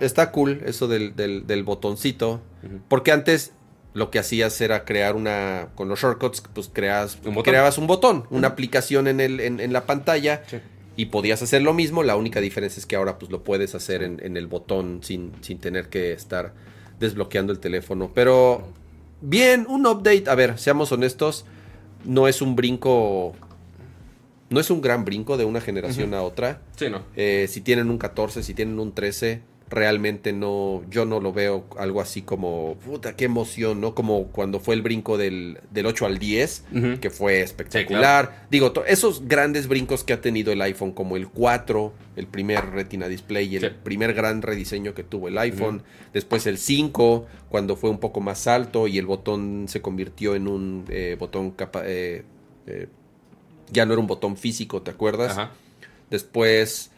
[0.00, 2.40] está cool eso del, del, del botoncito.
[2.88, 3.52] Porque antes
[3.94, 5.68] lo que hacías era crear una.
[5.74, 9.72] Con los shortcuts, pues creas, Un creabas un botón, una aplicación en, el, en, en
[9.72, 10.42] la pantalla.
[10.46, 10.58] Sí.
[10.96, 12.02] Y podías hacer lo mismo.
[12.02, 15.32] La única diferencia es que ahora pues lo puedes hacer en, en el botón sin,
[15.40, 16.54] sin tener que estar
[16.98, 18.10] desbloqueando el teléfono.
[18.14, 18.68] Pero
[19.20, 20.24] bien, un update.
[20.28, 21.44] A ver, seamos honestos.
[22.04, 23.34] No es un brinco.
[24.50, 26.60] No es un gran brinco de una generación a otra.
[26.76, 27.02] Sí, ¿no?
[27.16, 31.64] Eh, si tienen un 14, si tienen un 13, realmente no, yo no lo veo
[31.76, 33.96] algo así como, puta, qué emoción, ¿no?
[33.96, 37.00] Como cuando fue el brinco del, del 8 al 10, Ujú.
[37.00, 38.46] que fue espectacular.
[38.48, 43.08] Digo, esos grandes brincos que ha tenido el iPhone, como el 4, el primer Retina
[43.08, 43.68] Display, el Sí.
[43.82, 45.82] primer gran rediseño que tuvo el iPhone,
[46.14, 50.46] después el 5, cuando fue un poco más alto y el botón se convirtió en
[50.46, 52.22] un eh, botón capa- eh,
[52.68, 52.86] eh,
[53.70, 55.32] ya no era un botón físico, ¿te acuerdas?
[55.32, 55.52] Ajá.
[56.10, 56.90] Después,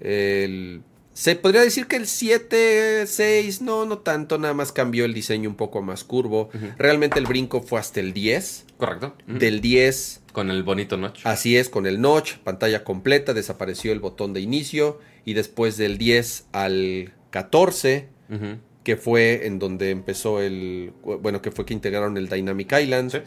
[0.00, 0.82] el...
[1.12, 5.48] Se podría decir que el 7, 6, no, no tanto, nada más cambió el diseño
[5.48, 6.50] un poco más curvo.
[6.76, 8.64] Realmente el brinco fue hasta el 10.
[8.78, 9.14] Correcto.
[9.28, 11.20] Del 10, Con el bonito notch.
[11.24, 14.98] así es, con el notch, pantalla completa, desapareció el botón de inicio.
[15.24, 18.56] Y después del 10 al 14, Ujú.
[18.82, 20.92] que fue en donde empezó el...
[21.04, 23.12] Bueno, que fue que integraron el Dynamic Island.
[23.12, 23.18] Sí.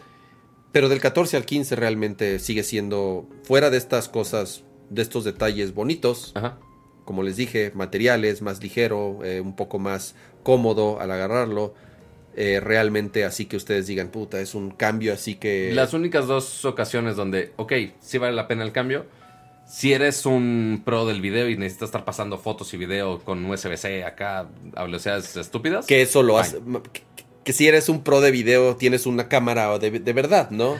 [0.71, 5.73] Pero del 14 al 15 realmente sigue siendo, fuera de estas cosas, de estos detalles
[5.73, 6.57] bonitos, Ajá.
[7.05, 11.73] como les dije, materiales, más ligero, eh, un poco más cómodo al agarrarlo.
[12.39, 15.71] eh, realmente así que ustedes digan, puta, es un cambio así que...
[15.73, 19.07] Las únicas dos ocasiones donde, ok, sí vale la pena el cambio.
[19.67, 24.03] Si eres un pro del video y necesitas estar pasando fotos y video con USB-C
[24.05, 25.87] acá a velocidades estúpidas.
[25.87, 26.59] que eso lo hace...
[27.47, 30.75] que si eres un pro de video, tienes una cámara de, de verdad, ¿no?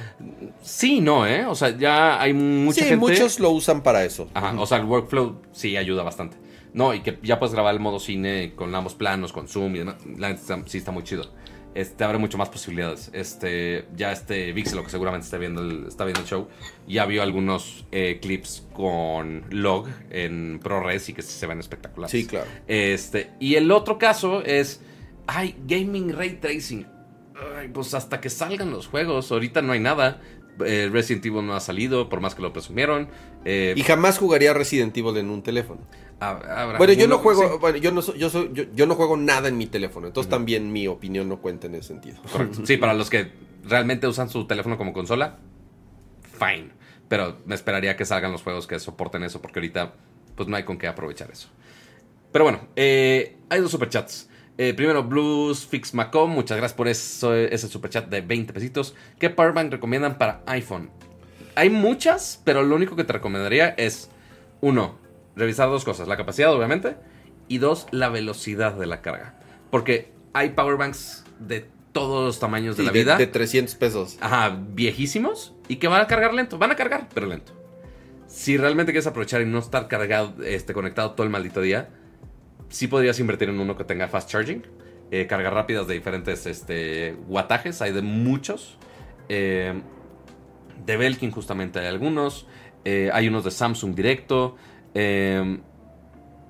[0.62, 1.46] Sí, no, ¿eh?
[1.46, 2.98] O sea, ya hay mucha sí, gente.
[2.98, 4.28] muchos lo usan para eso.
[4.34, 6.36] Ajá, o sea, el workflow sí ayuda bastante.
[6.74, 9.80] No, y que ya puedes grabar el modo cine con ambos planos, con zoom y
[9.80, 9.96] demás.
[10.18, 11.32] La neta está- sí está muy chido.
[11.74, 13.12] Este, abre mucho más posibilidades.
[13.14, 16.50] Este, ya este Vixelo, que seguramente está viendo el, está viendo el show,
[16.86, 22.12] ya vio algunos eh, clips con log en ProRes y que se ven espectaculares.
[22.12, 22.48] Sí, claro.
[22.68, 24.82] Este, y el otro caso es,
[25.28, 26.86] ay, gaming ray tracing.
[27.56, 30.22] Ay, pues hasta que salgan los juegos, ahorita no hay nada.
[30.66, 33.10] Eh, Resident Evil no ha salido, por más que lo presumieron.
[33.46, 35.82] Eh, Y jamás jugaría Resident Evil en un teléfono.
[36.20, 38.96] habrá Bueno, yo no juego, sí, bueno, yo no soy- yo soy, yo, yo no
[38.96, 42.18] juego nada en mi teléfono, entonces también mi opinión no cuenta en ese sentido.
[42.32, 42.66] correcto.
[42.66, 43.32] Sí, para los que
[43.66, 45.38] realmente usan su teléfono como consola,
[46.40, 46.70] fine.
[47.08, 49.94] Pero me esperaría que salgan los juegos que soporten eso, porque ahorita
[50.36, 51.50] pues no hay con qué aprovechar eso.
[52.32, 54.28] Pero bueno, eh, hay dos superchats.
[54.58, 58.96] Eh, primero, Blues Fix Macom, muchas gracias por eso, ese superchat de 20 pesitos.
[59.20, 60.90] ¿Qué powerbank recomiendan para iPhone?
[61.56, 64.10] Hay muchas, pero lo único que te recomendaría es,
[64.62, 64.98] uno,
[65.36, 66.96] revisar dos cosas, la capacidad obviamente,
[67.48, 69.40] y dos, la velocidad de la carga.
[69.70, 73.18] Porque hay powerbanks de todos los tamaños de la vida.
[73.18, 74.18] de 300 pesos.
[74.22, 76.58] Ajá, viejísimos y que van a cargar lento.
[76.58, 77.54] Van a cargar, pero lento.
[78.28, 81.90] Si realmente quieres aprovechar y no estar cargado, este, conectado todo el maldito día,
[82.70, 84.64] sí podrías invertir en uno que tenga fast charging.
[85.10, 88.78] eh, cargas rápidas de diferentes este, wattajes, hay de muchos.
[89.30, 89.74] Eh,
[90.86, 92.46] de Belkin justamente hay algunos.
[92.86, 94.56] eh, hay unos de Samsung directo.
[94.94, 95.60] eh,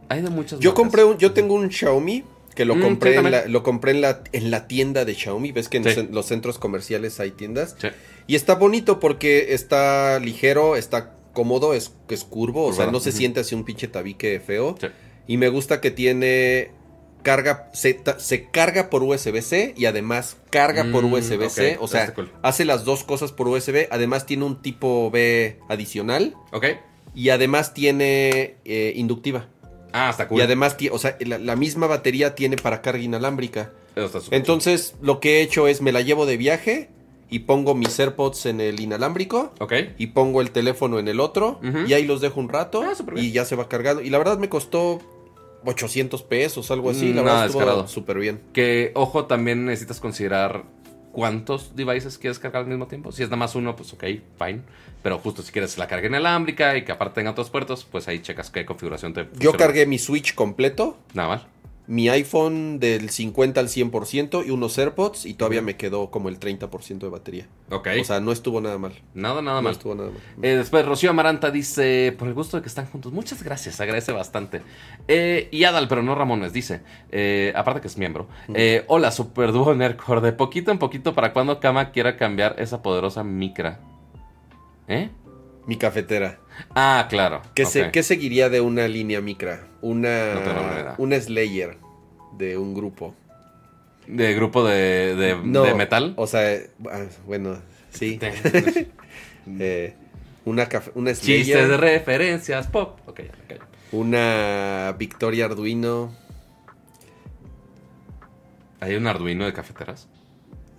[0.10, 0.74] hay de muchas Yo marcas.
[0.84, 2.24] compré un, yo tengo un Xiaomi
[2.56, 5.14] que lo Mm, compré, sí, en la, lo compré en la, en la tienda de
[5.14, 5.52] Xiaomi.
[5.52, 6.08] Ves que en Sí.
[6.12, 7.76] los centros comerciales hay tiendas.
[7.80, 7.90] Sí.
[8.26, 13.12] Y está bonito porque está ligero, está cómodo, es, es curvo, o sea, no se
[13.12, 14.76] siente así un pinche tabique feo.
[15.28, 16.72] Y me gusta que tiene
[17.24, 21.78] carga, se, se carga por USB-C y además carga por Mm, USB-C.
[21.82, 22.32] o sea, cool.
[22.42, 23.88] hace las dos cosas por USB.
[23.92, 26.66] Además tiene un tipo B adicional Ok.
[27.14, 29.48] y además tiene eh, inductiva.
[29.92, 30.40] Ah, está cool.
[30.40, 33.74] Y además, o sea, la, la misma batería tiene para carga inalámbrica.
[33.96, 36.90] Eso está súper Entonces, lo que he hecho es me la llevo de viaje
[37.30, 39.54] y pongo mis AirPods en el inalámbrico.
[39.60, 39.74] Ok.
[39.98, 43.32] y pongo el teléfono en el otro y ahí los dejo un rato Ah, y
[43.32, 44.02] ya se va cargando.
[44.02, 45.02] Y la verdad me costó
[45.66, 47.10] 800 pesos, algo así.
[47.14, 47.88] La Nada verdad estuvo descarado.
[47.88, 48.42] súper bien.
[48.54, 50.64] Que, ojo, también necesitas considerar
[51.12, 53.12] cuántos devices quieres cargar al mismo tiempo.
[53.12, 54.04] Si es nada más uno, pues ok,
[54.38, 54.62] fine.
[55.04, 58.20] Pero justo si quieres la carga inalámbrica y que aparte tenga otros puertos, pues ahí
[58.20, 59.58] checas qué configuración te Yo funciona.
[59.58, 61.48] cargué mi Switch completo, Nada mal.
[61.88, 66.38] Mi iPhone del 50 al 100% y unos AirPods y todavía me quedó como el
[66.40, 67.48] 30% de batería.
[67.72, 67.88] Ok.
[68.00, 68.94] O sea, no estuvo nada mal.
[69.14, 69.72] nada, nada no mal.
[69.72, 70.20] estuvo nada mal.
[70.42, 74.12] Eh, después Rocío Amaranta dice, por el gusto de que están juntos, muchas gracias, agradece
[74.12, 74.62] bastante.
[75.08, 76.82] Eh, y Adal, pero no Ramones, dice,
[77.12, 81.32] eh, aparte que es miembro, eh, hola, super dúo Nerdcore, de poquito en poquito, ¿para
[81.32, 83.80] cuando Kama quiera cambiar esa poderosa micra?
[84.90, 85.10] ¿Eh?
[85.68, 86.40] Mi cafetera.
[86.74, 87.42] Ah, claro.
[87.54, 89.68] ¿Qué, se- qué seguiría de una línea micra?
[89.82, 91.78] Una, No una Slayer.
[92.38, 93.14] de un grupo.
[94.08, 96.14] ¿De grupo de, de, No, de metal?
[96.16, 96.58] O sea,
[96.90, 97.60] ah, bueno,
[97.92, 98.20] sí.
[99.60, 99.94] Eh,
[100.44, 103.00] una, una Chistes Slayer, de referencias pop.
[103.06, 103.22] Ok,
[103.94, 106.14] una Victoria Arduino.
[108.82, 110.08] ¿Hay un Arduino de cafeteras?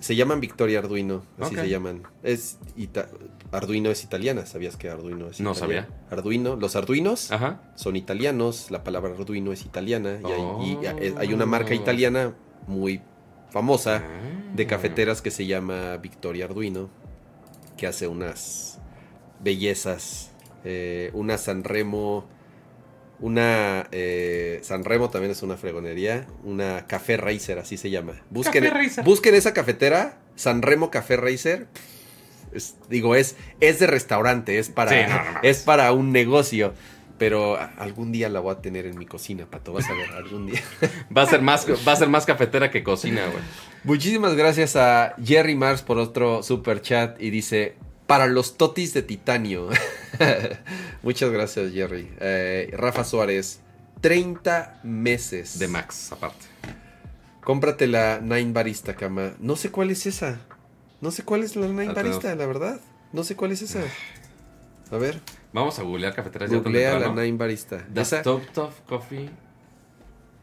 [0.00, 2.02] Se llaman Victoria Arduino, así se llaman.
[2.22, 3.08] Es ita-
[3.50, 5.88] Arduino es italiana, ¿sabías que Arduino es No italiana?
[6.10, 7.62] Arduino, los Arduinos Ajá.
[7.74, 11.48] son italianos, la palabra Arduino es italiana y hay, y hay- hay una Oh.
[11.48, 12.34] marca italiana
[12.68, 13.00] muy
[13.50, 14.52] famosa Ah.
[14.54, 16.90] de cafeteras que se llama Victoria Arduino,
[17.76, 18.78] que hace unas
[19.42, 20.30] bellezas,
[20.64, 22.24] eh, una Sanremo,
[23.20, 28.14] una eh, Sanremo también es una fregonería, una Café Racer, así se llama.
[28.30, 29.04] Busquen, Café Racer.
[29.04, 31.66] busquen esa cafetera, Sanremo Café Racer.
[32.52, 35.40] Es- digo, es, es de restaurante, es para, Sí, no, no mames.
[35.42, 36.72] es para un negocio.
[37.18, 39.72] Pero algún día la voy a tener en mi cocina, Pato.
[39.72, 40.60] Vas a ver, algún día.
[41.16, 43.42] Va a ser más, va a ser más cafetera que cocina, güey.
[43.82, 47.74] Muchísimas gracias a Jerry Mars por otro super chat y dice
[48.08, 49.68] para los totis de titanio.
[51.02, 52.10] Muchas gracias Jerry.
[52.18, 53.60] Eh, Rafa Suárez,
[54.00, 55.58] 30 meses.
[55.60, 56.46] De Max, aparte.
[57.44, 59.34] Cómprate la Nine Barista cama.
[59.38, 60.40] No sé cuál es esa.
[61.00, 62.80] No sé cuál es la Nine La Barista, la verdad.
[63.12, 63.80] No sé cuál es esa.
[64.90, 65.20] A ver,
[65.52, 67.22] Vamos a googlear cafeteras googlea la temprano.
[67.22, 67.86] Nine Barista.
[67.92, 69.30] The Esa- Stop Top Coffee.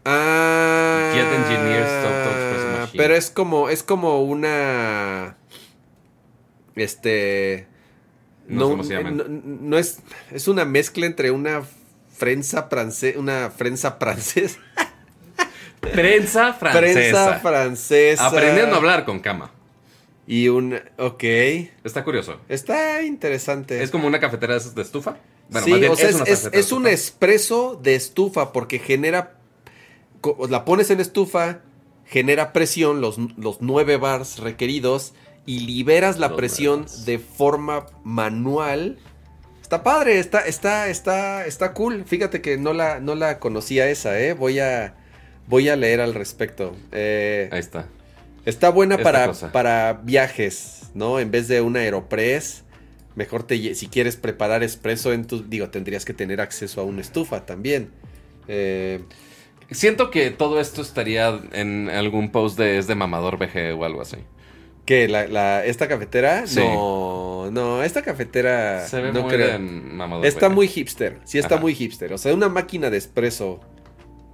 [0.06, 3.04] Ah, Jet Engineer Stop Top Espresso Machine.
[3.04, 5.36] Pero es como, es como una.
[6.76, 7.68] Este.
[8.48, 9.18] No sé llaman.
[9.18, 10.00] no, no es.
[10.32, 11.64] Es una mezcla entre una
[12.16, 13.20] frenza francesa.
[13.20, 14.60] Una frenza francesa.
[15.82, 16.94] Prensa francesa.
[16.94, 18.28] Prensa francesa.
[18.28, 19.52] Aprendiendo a hablar con cama.
[20.28, 20.80] Y un.
[20.98, 21.24] Ok.
[21.84, 22.40] Está curioso.
[22.50, 23.84] Está interesante.
[23.84, 25.18] Es como una cafetera de estufa.
[25.50, 29.36] Bueno, sí, más bien o sea, es, una es- un espresso de estufa porque genera.
[30.50, 31.60] La pones en estufa,
[32.08, 35.14] genera presión, los, los 9 bars requeridos,
[35.46, 38.98] y liberas la presión de forma manual.
[39.62, 42.06] Está padre, está, está, está, está cool.
[42.06, 44.34] Fíjate que no la, no la conocía esa, ¿eh?
[44.34, 44.96] Voy a,
[45.48, 46.76] voy a leer al respecto.
[46.92, 47.88] Eh, Ahí está.
[48.46, 51.20] Está buena para, para viajes, ¿no?
[51.20, 52.64] En vez de una Aeropress,
[53.16, 55.44] mejor te si quieres preparar espresso en tu...
[55.44, 57.90] Digo, tendrías que tener acceso a una estufa también.
[58.48, 59.02] Eh,
[59.72, 64.02] Siento que todo esto estaría en algún post de es de mamador VG o algo
[64.02, 64.18] así.
[64.86, 65.08] ¿Qué?
[65.08, 66.46] ¿La, la- esta cafetera?
[66.48, 66.60] Sí.
[66.60, 68.86] No, no, esta cafetera...
[68.88, 69.60] Se ve no muy creo.
[69.60, 71.62] mamador Está muy hipster, sí está Ajá.
[71.62, 72.14] muy hipster.
[72.14, 73.60] O sea, una máquina de espresso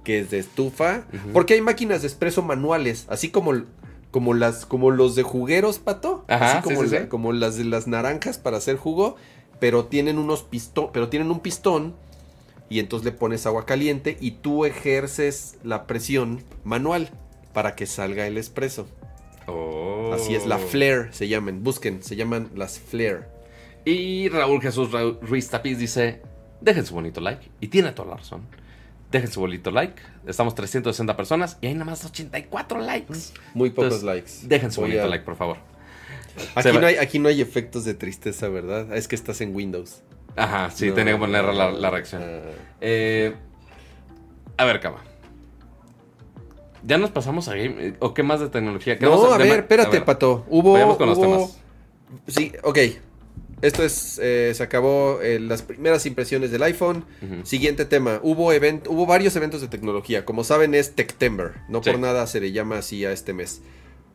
[0.04, 1.04] que es de estufa.
[1.32, 3.52] Porque hay máquinas de espresso manuales, así como,
[4.10, 6.24] como, las, como los de jugueros, pato.
[6.28, 7.06] Ajá, así como, sí, sí, la- sí.
[7.08, 9.16] como las de las naranjas para hacer jugo.
[9.58, 11.94] Pero tienen unos pistón, pero tienen un pistón.
[12.68, 17.10] Y entonces le pones agua caliente y tú ejerces la presión manual
[17.52, 18.86] para que salga el espresso.
[19.46, 20.12] Oh.
[20.14, 21.62] Así es, la flare se llaman.
[21.62, 23.24] Busquen, se llaman las flare.
[23.84, 24.90] Y Raúl Jesús
[25.22, 26.22] Ruiz Tapiz dice:
[26.60, 27.48] Dejen su bonito like.
[27.60, 28.42] Y tiene toda la razón.
[29.10, 30.00] Dejen su bonito like.
[30.26, 33.14] Estamos 360 personas y hay nada más 84 likes.
[33.54, 34.30] Muy pocos Entonces, likes.
[34.48, 35.56] Dejen su Voy bonito a- like, por favor.
[36.54, 38.96] Aquí Se va- no, hay, aquí no hay efectos de tristeza, ¿verdad?
[38.96, 40.02] Es que estás en Windows.
[40.34, 42.22] Ajá, sí, No, tenía que poner la, la reacción.
[42.24, 42.40] ah.
[42.80, 43.34] Eh,
[44.56, 45.02] a ver, Cama.
[46.84, 47.94] ¿Ya nos pasamos a game?
[48.00, 48.98] ¿O qué más de tecnología?
[48.98, 50.44] ¿Qué No, a ver, espérate, ver, Pato.
[50.48, 50.72] Hubo.
[50.72, 51.58] Vayamos con los temas.
[52.26, 52.78] Sí, ok.
[53.62, 54.18] Esto es.
[54.22, 57.04] eh, se acabó eh, las primeras impresiones del iPhone.
[57.44, 58.18] Siguiente tema.
[58.22, 60.24] Hubo, event, hubo varios eventos de tecnología.
[60.24, 61.52] Como saben, es Techtember.
[61.68, 61.90] No Sí.
[61.90, 63.62] por nada se le llama así a este mes.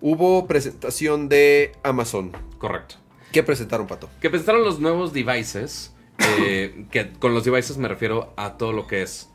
[0.01, 2.34] Hubo presentación de Amazon.
[2.57, 2.95] Correcto.
[3.32, 4.09] ¿Qué presentaron, Pato?
[4.22, 5.93] Que presentaron los nuevos devices.
[6.41, 9.30] eh, que con los devices me refiero a todo lo que es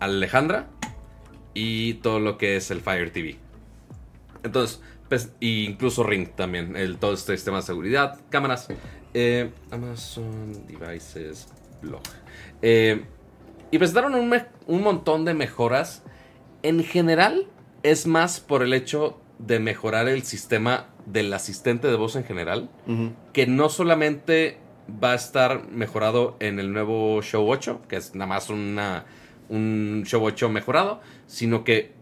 [0.00, 0.68] Alejandra
[1.54, 3.36] y todo lo que es el Fire TV.
[4.42, 8.68] Entonces, pues, incluso Ring también, el, todo este sistema de seguridad, cámaras.
[9.14, 11.48] eh, Amazon Devices
[11.82, 12.02] Blog.
[12.62, 13.04] Eh,
[13.70, 14.34] y presentaron un,
[14.66, 16.02] un montón de mejoras.
[16.62, 17.46] En general,
[17.82, 22.70] es más por el hecho de mejorar el sistema del asistente de voz en general
[23.34, 24.58] que no solamente
[25.02, 29.04] va a estar mejorado en el nuevo Show 8, que es nada más una,
[29.48, 31.92] un Show 8 mejorado, sino que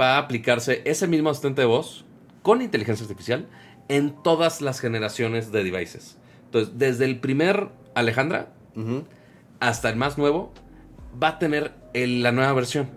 [0.00, 2.04] va a aplicarse ese mismo asistente de voz
[2.42, 3.46] con inteligencia artificial
[3.88, 6.18] en todas las generaciones de devices.
[6.46, 8.52] Entonces, desde el primer Alejandra
[9.60, 10.52] hasta el más nuevo,
[11.22, 12.88] va a tener el- la nueva versión.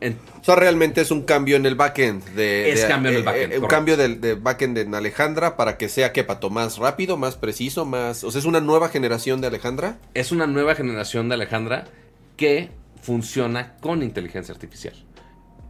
[0.00, 2.24] En- O sea, realmente es un cambio en el backend.
[2.34, 4.94] De, Es de- cambio en el eh, backend, eh, un cambio del de backend en
[4.96, 6.50] Alejandra para que sea, ¿qué, Pato?
[6.50, 8.24] Más rápido, más preciso, más...
[8.24, 9.98] O sea, es una nueva generación de Alejandra.
[10.14, 11.84] es una nueva generación de Alejandra
[12.36, 12.70] que
[13.00, 14.94] funciona con inteligencia artificial.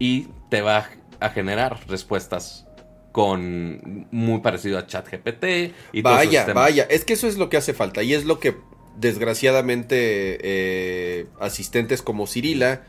[0.02, 0.88] Y te va,
[1.20, 2.66] a generar respuestas
[3.12, 7.74] con muy parecido a ChatGPT y Vaya, vaya, es que eso es lo que hace
[7.74, 8.56] falta y es lo que
[8.96, 12.82] desgraciadamente eh, asistentes como Cirila,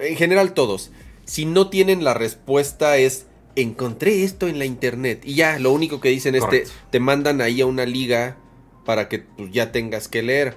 [0.00, 0.92] en general todos,
[1.24, 6.00] si no tienen la respuesta es encontré esto en la internet y ya, lo único
[6.00, 8.36] que dicen es te, te mandan ahí a una liga
[8.84, 10.56] para que pues, ya tengas que leer.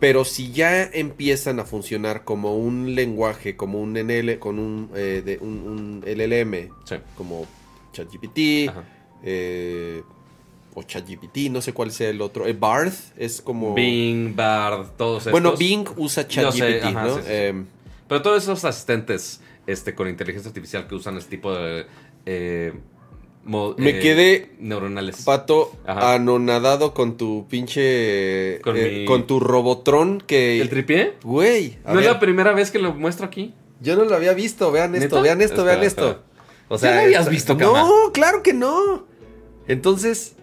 [0.00, 5.22] Pero si ya empiezan a funcionar como un lenguaje, como un NL, con un, eh,
[5.24, 6.96] de, un, un LLM, Sí.
[7.16, 7.46] como
[7.92, 8.70] ChatGPT,
[9.24, 10.02] eh,
[10.74, 12.46] o ChatGPT, no sé cuál sea el otro.
[12.46, 13.74] Eh, Barth es como.
[13.74, 15.32] Bing, Bard, todos estos.
[15.32, 17.14] Bueno, Bing usa sé, ChatGPT, ajá, ¿no?
[17.16, 17.32] sí, sí, sí.
[17.34, 17.66] Em,
[18.06, 21.86] Pero todos esos asistentes este, con inteligencia artificial que usan este tipo de...
[23.44, 25.22] mo- Me eh, quedé, Neuronales.
[25.24, 26.14] Pato, Ajá.
[26.14, 28.60] anonadado con tu pinche.
[28.62, 30.60] Con eh, mi- con tu Robotron que.
[30.60, 31.14] ¿El tripié?
[31.22, 33.54] Güey, ¿No es la primera vez que lo muestro aquí?
[33.80, 34.70] yo no lo había visto.
[34.72, 35.20] Vean esto, ¿Neta?
[35.20, 36.22] vean esto, vean Espera, esto.
[36.68, 37.88] O ¿Ya lo habías visto, No, Cama?
[38.12, 39.06] claro que no.
[39.68, 40.34] Entonces,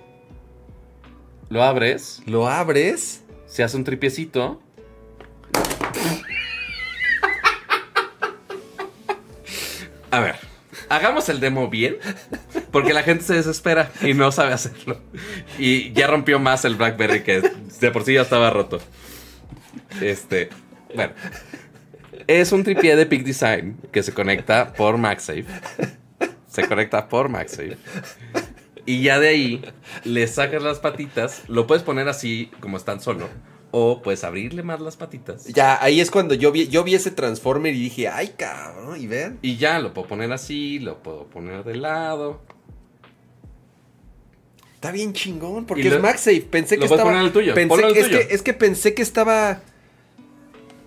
[1.49, 3.21] Lo abres, lo abres.
[3.45, 4.59] se hace un tripiecito.
[10.11, 10.35] A ver,
[10.89, 11.97] hagamos el demo bien,
[12.71, 15.01] porque la gente se desespera y no sabe hacerlo.
[15.57, 17.41] Y ya rompió más el BlackBerry que
[17.79, 18.79] de por sí ya estaba roto.
[20.01, 20.49] Este,
[20.93, 21.13] bueno,
[22.27, 25.45] es un tripié de Peak Design que se conecta por MagSafe.
[26.47, 27.77] Se conecta por MagSafe.
[28.85, 29.61] Y ya de ahí
[30.03, 33.29] le sacas las patitas, lo puedes poner así como están solo,
[33.77, 35.43] o puedes abrirle más las patitas.
[35.47, 39.05] Ya, ahí es cuando yo vi, yo vi ese Transformer y dije, ay, cabrón, y
[39.05, 39.37] ven.
[39.41, 42.39] Y ya lo puedo poner así, lo puedo poner de lado.
[44.75, 46.41] Está bien chingón, porque lo- es MagSafe.
[46.41, 47.03] Pensé que estaba.
[47.03, 48.27] poner en el tuyo, Pensé ponlo en que, el es, tuyo.
[48.29, 49.61] que, es que pensé que estaba.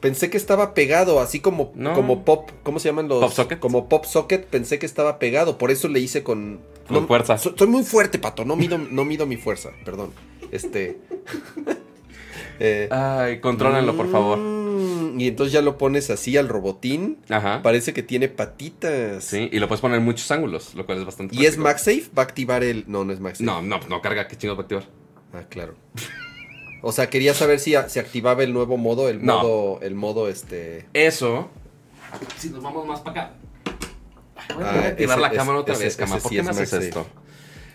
[0.01, 1.93] Pensé que estaba pegado, así como, No.
[1.93, 2.51] como pop.
[2.62, 3.20] ¿Cómo se llaman los?
[3.20, 3.59] Pop socket.
[3.59, 4.47] Como pop socket.
[4.47, 5.59] Pensé que estaba pegado.
[5.59, 6.61] Por eso le hice con.
[6.86, 7.36] Con fuerza.
[7.36, 8.45] so- soy muy fuerte, pato.
[8.47, 9.70] No mido, no mido mi fuerza.
[9.84, 10.12] Perdón.
[10.53, 10.99] Este.
[12.61, 14.38] Eh, Ay, contrólenlo, por favor.
[14.38, 17.18] mm, Y entonces ya lo pones así al robotín.
[17.28, 17.62] Ajá.
[17.62, 19.24] Parece que tiene patitas.
[19.24, 21.64] Sí, y lo puedes poner en muchos ángulos, lo cual es bastante ¿Y es práctico.
[21.64, 22.02] MagSafe?
[22.16, 22.84] ¿Va a activar el.?
[22.86, 23.44] No, no es MagSafe.
[23.44, 24.84] No, no, no carga, qué chingados va a activar.
[25.34, 25.74] Ah, claro.
[26.82, 29.38] O sea, quería saber si se activaba el nuevo modo, el No.
[29.42, 30.86] modo, el modo este.
[30.94, 31.50] Eso.
[32.36, 33.32] Si nos vamos más para acá.
[34.36, 36.38] Ay, voy a Ah, activar ese- la cámara otra ese- vez, ese ¿Por sí qué
[36.38, 37.04] es me haces MagSafe.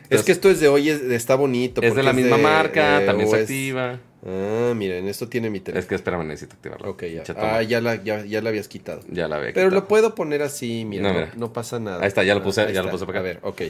[0.09, 1.81] Es que esto es de hoy, es- está bonito.
[1.81, 3.99] Es de la misma marca, eh, también se es- activa.
[4.25, 5.87] Ah, miren, esto tiene mi Es teléfono.
[5.89, 6.89] que espérame, necesito activarlo.
[6.91, 7.23] Ok, ya.
[7.35, 9.01] Ah, ya la, ya, ya la habías quitado.
[9.09, 9.51] Ya la ve.
[9.53, 11.31] Pero lo puedo poner así, mira, No, no, mira.
[11.35, 12.01] no pasa nada.
[12.01, 13.29] Ahí está, ya lo Ah, puse, ya lo puse para acá.
[13.29, 13.61] A ver, ok.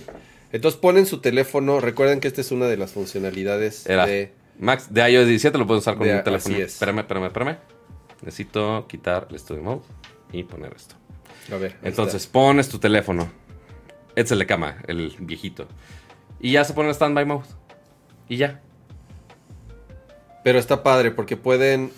[0.52, 1.80] Entonces ponen su teléfono.
[1.80, 4.06] Recuerden que esta es una de las funcionalidades Era.
[4.06, 4.32] de.
[4.60, 6.54] Max, de iOS 17 lo puedes usar con De- un teléfono.
[6.54, 6.74] así es.
[6.74, 7.58] Espérame, espérame, espérame.
[8.22, 9.82] Necesito quitar el Studio Mode
[10.32, 10.96] y poner esto.
[11.52, 11.76] A ver.
[11.82, 12.32] Entonces, está.
[12.34, 13.32] pones tu teléfono.
[14.10, 15.68] Este es el de cama, el viejito.
[16.44, 17.48] Y ya se pone en standby mode.
[18.30, 18.62] Y ya.
[20.44, 21.92] Pero está padre porque pueden.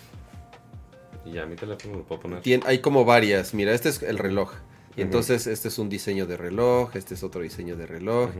[1.24, 2.42] Y ya, mi teléfono lo puedo poner.
[2.42, 3.52] Tien- hay como varias.
[3.54, 4.52] Mira, este es el reloj.
[4.96, 8.30] Y entonces este es un diseño de reloj, este es otro diseño de reloj,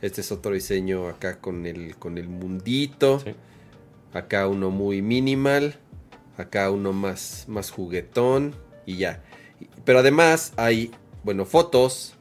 [0.00, 3.34] este es otro diseño acá con el, con el mundito, Sí.
[4.14, 5.74] acá uno muy minimal,
[6.38, 8.54] acá uno más, más juguetón
[8.86, 9.22] y ya.
[9.84, 10.90] Pero además hay,
[11.22, 12.15] bueno, fotos.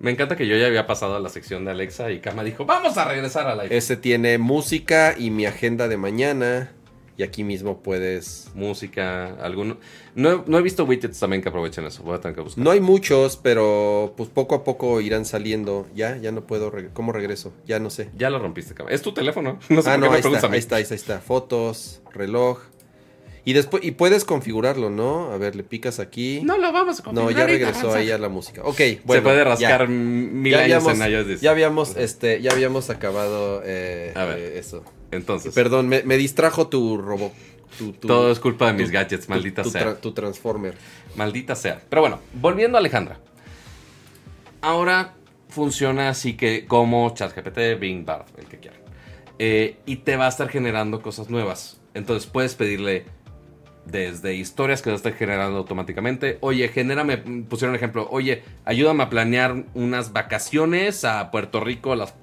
[0.00, 2.64] Me encanta que yo ya había pasado a la sección de Alexa y Kama dijo,
[2.64, 6.72] vamos a regresar a la Este tiene música y mi agenda de mañana.
[7.18, 8.48] Y aquí mismo puedes...
[8.54, 9.76] música, alguno.
[10.14, 12.02] No, he- no he visto widgets también que aprovechen eso.
[12.02, 12.64] Voy a tener que buscar.
[12.64, 15.86] No hay muchos, pero pues poco a poco irán saliendo.
[15.94, 16.72] Ya, ya no puedo...
[16.72, 17.52] reg- ¿Cómo regreso?
[17.66, 18.08] Ya no sé.
[18.16, 18.88] Ya lo rompiste, Kama.
[18.90, 19.58] Es tu teléfono.
[19.68, 21.20] No sé ah, por no, qué me ahí está, ahí está, ahí está, ahí está.
[21.20, 22.60] Fotos, reloj.
[23.44, 25.30] Y después, y puedes configurarlo, ¿no?
[25.32, 26.40] A ver, le picas aquí.
[26.44, 27.34] No lo vamos a No, configurar.
[27.36, 28.60] ya ahorita, regresó ahí a la música.
[28.64, 29.20] Ok, bueno.
[29.20, 29.44] Se puede ya.
[29.44, 31.40] rascar mil Ya años habíamos, en iOS 10.
[31.40, 34.38] ya habíamos, este, ya habíamos acabado eh, A ver.
[34.38, 34.84] eh, eso.
[35.10, 37.32] Entonces, Perdón, me, me distrajo tu robot.
[37.78, 39.82] Tu, tu- todo es culpa de mis tu- gadgets, maldita tu, sea.
[39.86, 40.74] tra- tu transformer.
[41.16, 41.80] Maldita sea.
[41.88, 43.20] Pero bueno, volviendo a Alejandra.
[44.60, 45.14] Ahora
[45.48, 48.80] funciona así que como ChatGPT, Bing, Bard, el que quieran.
[49.38, 51.80] Eh, y te va a estar generando cosas nuevas.
[51.94, 53.06] Entonces puedes pedirle
[53.86, 56.38] desde historias que a estar generando automáticamente.
[56.40, 57.18] Oye, genérame,
[57.48, 58.08] pusieron ejemplo.
[58.10, 62.14] Oye, ayúdame a planear unas vacaciones a Puerto Rico las,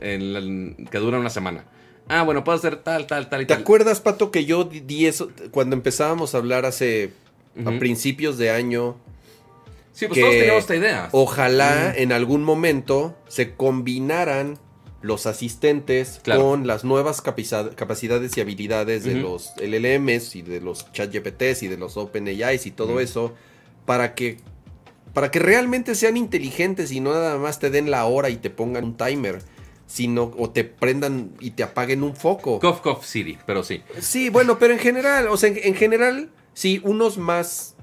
[0.00, 1.64] en que duran una semana.
[2.08, 3.62] Ah, bueno, puedo hacer tal, tal, tal y ¿Te tal.
[3.62, 7.12] acuerdas, Pato, que yo di- eso cuando empezábamos a hablar hace
[7.64, 8.96] a principios de año?
[9.92, 11.08] Sí, pues que todos teníamos esta idea.
[11.12, 14.58] Ojalá en algún momento se combinaran
[15.02, 16.42] los asistentes Claro.
[16.42, 21.68] con las nuevas capaci- capacidades y habilidades de los LLMs y de los ChatGPTs y
[21.68, 23.34] de los OpenAIs y todo eso
[23.86, 24.38] para que
[25.14, 28.48] para que realmente sean inteligentes y no nada más te den la hora y te
[28.48, 29.42] pongan un timer,
[29.88, 32.60] sino o te prendan y te apaguen un foco.
[32.60, 33.82] Cough Cough City, pero sí.
[34.00, 37.74] Sí, bueno, pero en general, o sea, en, en general, sí, unos más,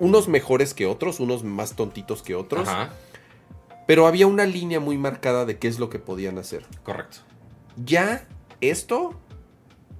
[0.00, 2.92] unos mejores que otros, unos más tontitos que otros, Ajá,
[3.86, 6.64] pero había una línea muy marcada de qué es lo que podían hacer.
[6.84, 7.18] correcto.
[7.84, 8.26] Ya
[8.60, 9.18] esto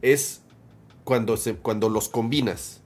[0.03, 0.43] es
[1.05, 2.81] cuando, se, cuando los combinas.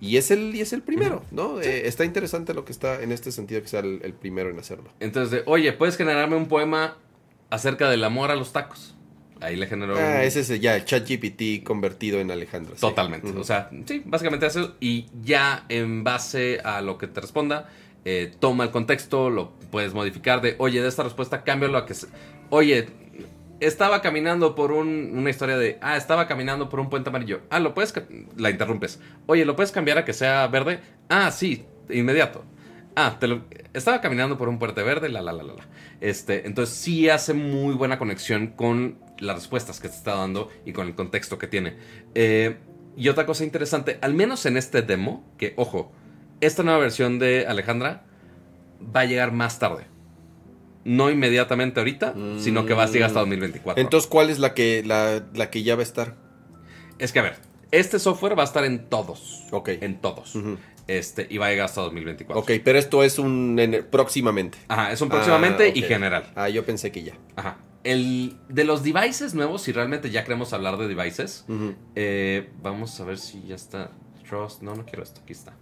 [0.00, 1.60] Y es el, y es el primero, ¿no?
[1.60, 4.58] Eh, está interesante lo que está en este sentido que sea el, el primero en
[4.58, 4.90] hacerlo.
[5.00, 6.96] Entonces, de, oye, ¿puedes generarme un poema
[7.48, 8.94] acerca del amor a los tacos?
[9.40, 9.94] Ahí le generó...
[9.96, 12.74] Ah, un- ese es ya el ChatGPT convertido en Alejandra.
[12.74, 12.80] sí.
[12.80, 13.28] Totalmente.
[13.30, 13.40] Ujú.
[13.40, 14.74] O sea, sí, básicamente eso.
[14.80, 17.70] Y ya en base a lo que te responda,
[18.04, 21.94] eh, toma el contexto, lo puedes modificar de, oye, de esta respuesta cámbialo a que...
[22.50, 22.88] Oye,
[23.60, 27.40] estaba caminando por un- una historia de, ah, estaba caminando por un puente amarillo.
[27.50, 27.94] Ah, lo puedes...
[28.36, 29.00] La interrumpes.
[29.26, 30.80] Oye, ¿lo puedes cambiar a que sea verde?
[31.08, 32.44] Ah, sí, inmediato.
[32.96, 35.66] Ah, te lo- estaba caminando por un puente verde, la, la, la, la, la.
[36.00, 40.72] Este, entonces sí hace muy buena conexión con las respuestas que te está dando y
[40.72, 41.76] con el contexto que tiene.
[42.14, 42.56] Eh,
[42.96, 45.90] y otra cosa interesante, al menos en este demo, que ojo,
[46.46, 48.04] esta nueva versión de Alejandra
[48.94, 49.86] va a llegar más tarde.
[50.84, 53.82] No inmediatamente ahorita, sino que va a llegar hasta 2024.
[53.82, 56.16] Entonces, ¿cuál es la que, la, la que ya va a estar?
[56.98, 57.36] es que a ver,
[57.72, 59.42] este software va a estar en todos.
[59.50, 59.70] Ok.
[59.80, 60.34] En todos.
[60.86, 62.38] Este, y va a llegar hasta 2024.
[62.40, 64.58] Ok, pero esto es un en- próximamente.
[64.68, 66.30] Ajá, es un próximamente Ah, y general.
[66.36, 67.14] Ah, yo pensé que ya.
[67.36, 67.56] Ajá.
[67.82, 71.46] El, de los devices nuevos, si realmente ya queremos hablar de devices,
[71.94, 73.90] eh, vamos a ver si ya está.
[74.28, 75.54] Trust, no, no quiero esto, aquí está.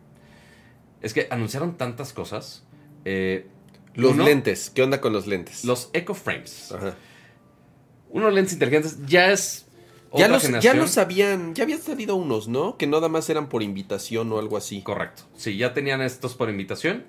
[1.03, 2.65] Es que anunciaron tantas cosas.
[3.05, 3.47] Eh,
[3.95, 5.65] Los uno, lentes, ¿qué onda con los lentes?
[5.65, 6.73] Los Echo Frames.
[6.73, 6.95] Ajá.
[8.11, 9.67] Unos lentes inteligentes ya es.
[10.15, 12.77] Ya los, ya los habían, ya habían salido unos, ¿no?
[12.77, 14.83] Que nada más eran por invitación o algo así.
[14.83, 15.23] Correcto.
[15.35, 17.07] Sí, ya tenían estos por invitación.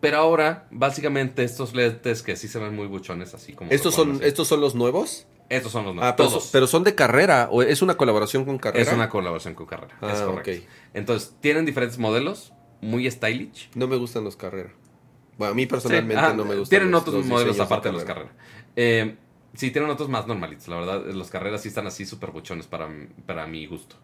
[0.00, 3.70] Pero ahora, básicamente, estos lentes que sí se ven muy buchones, así como.
[3.70, 4.26] ¿Estos son, decir.
[4.28, 5.26] estos son los nuevos?
[5.50, 6.10] Estos son los nuevos.
[6.12, 6.44] Ah, pero, todos.
[6.44, 8.82] son- pero son de carrera, o es una colaboración con carrera.
[8.90, 9.94] Es una colaboración con Carrera.
[10.02, 10.64] es Ah, correcto.
[10.64, 10.70] ok.
[10.94, 13.70] Entonces, tienen diferentes modelos, muy stylish.
[13.74, 14.70] No me gustan los carrera.
[15.38, 16.68] Bueno, a mí Sí, personalmente no me gustan.
[16.70, 18.32] Tienen los- otros los modelos aparte de los Carrera.
[18.74, 19.16] Eh,
[19.54, 20.68] sí, tienen otros más normalitos.
[20.68, 22.88] La verdad, los Carreras sí están así súper buchones para,
[23.26, 23.96] para mi gusto.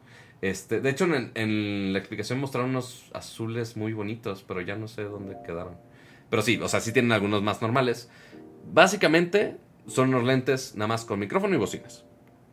[0.42, 4.88] Este, de hecho, en, en la explicación mostraron unos azules muy bonitos, pero ya no
[4.88, 5.76] sé dónde quedaron.
[6.28, 8.10] Pero sí, o sea, sí tienen algunos más normales.
[8.72, 9.56] Básicamente,
[9.86, 12.04] son unos lentes nada más con micrófono y bocinas.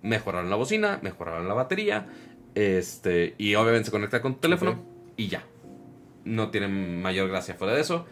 [0.02, 2.08] Mejoraron la bocina, mejoraron la batería,
[2.56, 4.84] este, y obviamente se conecta con tu teléfono
[5.18, 5.44] y ya.
[6.30, 8.06] No tienen mayor gracia fuera de eso.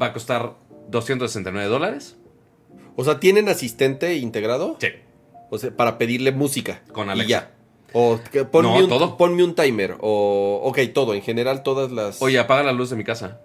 [0.00, 0.54] Va a costar
[0.88, 2.16] 269 dólares.
[2.96, 4.76] O sea, ¿tienen asistente integrado?
[4.80, 4.88] Sí.
[5.50, 6.82] O sea, para pedirle música.
[6.92, 7.28] Con Y Alexa.
[7.28, 7.50] ya.
[7.92, 9.16] O que ponme, No, un, todo.
[9.18, 9.96] ponme un timer.
[10.00, 10.60] O.
[10.64, 11.12] Ok, todo.
[11.14, 12.22] En general, todas las.
[12.22, 13.40] Oye, apaga la luz de mi casa.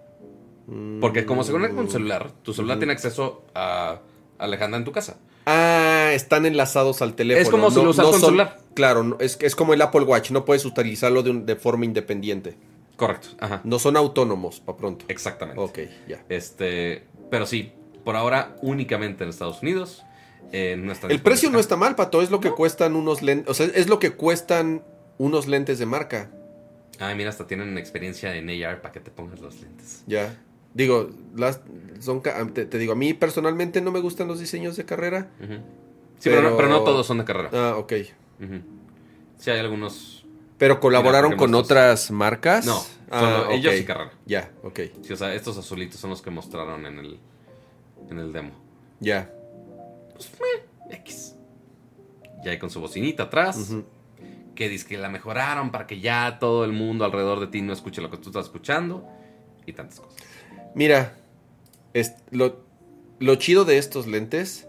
[0.68, 0.99] Mm.
[1.01, 3.99] Porque como se conecta con un celular, tu celular tiene acceso a
[4.38, 5.18] Alejandra en tu casa.
[5.45, 7.43] Ah, están enlazados al teléfono.
[7.43, 8.57] Es como si lo usas con celular.
[8.74, 10.32] Claro, no- es, es como el Apple Watch.
[10.32, 12.57] No puedes utilizarlo de, un- de forma independiente.
[12.98, 13.30] Correcto.
[13.39, 13.62] Ajá.
[13.64, 15.06] No son autónomos, para pronto.
[15.08, 15.62] Exactamente.
[15.62, 16.26] Ok, ya.
[16.28, 17.72] Este, pero sí,
[18.04, 20.04] por ahora únicamente en Estados Unidos.
[20.52, 22.22] eh, no El precio no está mal, Pato.
[22.22, 23.50] Es lo que cuestan unos lentes.
[23.50, 24.84] O sea, es lo que cuestan
[25.18, 26.32] unos lentes de marca.
[27.00, 30.04] Ay, mira, hasta tienen experiencia en AR para que te pongas los lentes.
[30.08, 30.36] Ya.
[30.74, 31.62] Digo, las
[32.00, 32.22] son
[32.54, 35.30] te, te digo, a mí personalmente no me gustan los diseños de carrera.
[35.39, 35.45] Sí,
[36.30, 36.38] pero...
[36.38, 37.50] Pero- no, pero no todos son de carrera.
[37.54, 37.93] Ah, ok.
[38.41, 38.62] Ujú.
[39.38, 40.16] Sí, hay algunos.
[40.58, 42.66] Pero colaboraron Mira, con otras marcas.
[42.66, 43.80] No, Ah, solo ellos ok.
[43.80, 44.12] y carrera.
[44.26, 44.80] Ya, ok.
[45.03, 47.20] Sí, o sea, estos azulitos son los que mostraron en el,
[48.10, 48.51] en el demo.
[48.99, 49.32] Ya.
[50.89, 51.36] X.
[52.43, 53.72] Ya hay con su bocinita atrás.
[54.55, 57.74] Que dice que la mejoraron para que ya todo el mundo alrededor de ti no
[57.74, 59.08] escuche lo que tú estás escuchando.
[59.66, 60.16] Y tantas cosas.
[60.76, 61.16] Mira,
[61.93, 62.62] es, lo,
[63.20, 64.68] lo chido de estos lentes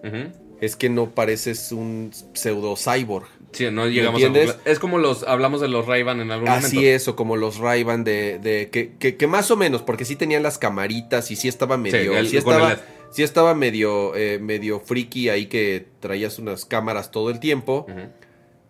[0.60, 3.26] es que no pareces un pseudo cyborg.
[3.52, 4.56] Sí, no llegamos a entiendes?
[4.64, 6.94] Es como los hablamos de los Ray-Ban en algún Así momento.
[6.96, 10.16] es, o como los ray de, de que, que, que más o menos, porque sí
[10.16, 12.76] tenían las camaritas y sí estaba medio, el- sí, el estaba,
[13.10, 17.86] sí estaba medio, eh, medio friki ahí que traías unas cámaras todo el tiempo.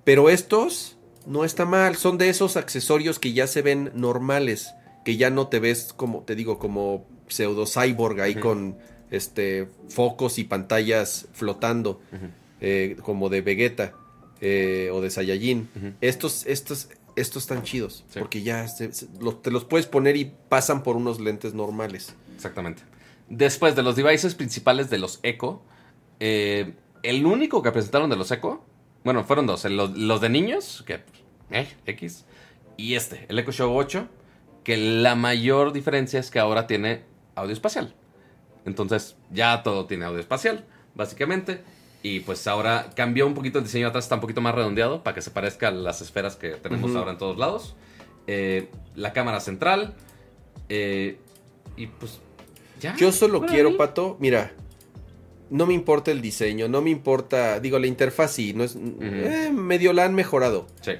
[0.04, 4.70] Pero estos no está mal, son de esos accesorios que ya se ven normales,
[5.04, 8.78] que ya no te ves como, te digo, como pseudo cyborg ahí con
[9.10, 12.00] este focos y pantallas flotando,
[12.60, 13.92] eh, como de Vegeta
[14.40, 15.68] eh, o de Saiyajin.
[16.00, 18.18] Estos, estos, estos están chidos, Sí.
[18.18, 22.14] porque ya se- te los puedes poner y pasan por unos lentes normales.
[22.34, 22.82] Exactamente.
[23.28, 25.60] Después de los devices principales de los Echo,
[26.20, 28.64] eh, el único que presentaron de los Echo,
[29.04, 29.64] bueno, fueron dos.
[29.64, 31.00] el- Los, los de niños, que,
[31.50, 32.24] eh, X,
[32.76, 34.08] y este, el Echo Show 8,
[34.64, 37.02] que la mayor diferencia es que ahora tiene
[37.34, 37.94] audio espacial.
[38.64, 40.64] Entonces ya todo tiene audio espacial,
[40.94, 41.62] básicamente.
[42.02, 45.02] Y pues ahora cambió un poquito el diseño de atrás, está un poquito más redondeado
[45.02, 47.74] para que se parezca a las esferas que tenemos ahora en todos lados.
[48.26, 49.94] Eh, la cámara central.
[50.68, 51.18] eh,
[51.76, 52.20] y pues
[52.80, 52.94] ya.
[52.96, 53.76] Yo solo quiero, ahí.
[53.76, 54.52] Pato, mira,
[55.50, 59.50] no me importa el diseño, no me importa, digo, la interfaz sí, no es, eh,
[59.52, 60.66] medio la han mejorado.
[60.80, 60.92] Sí.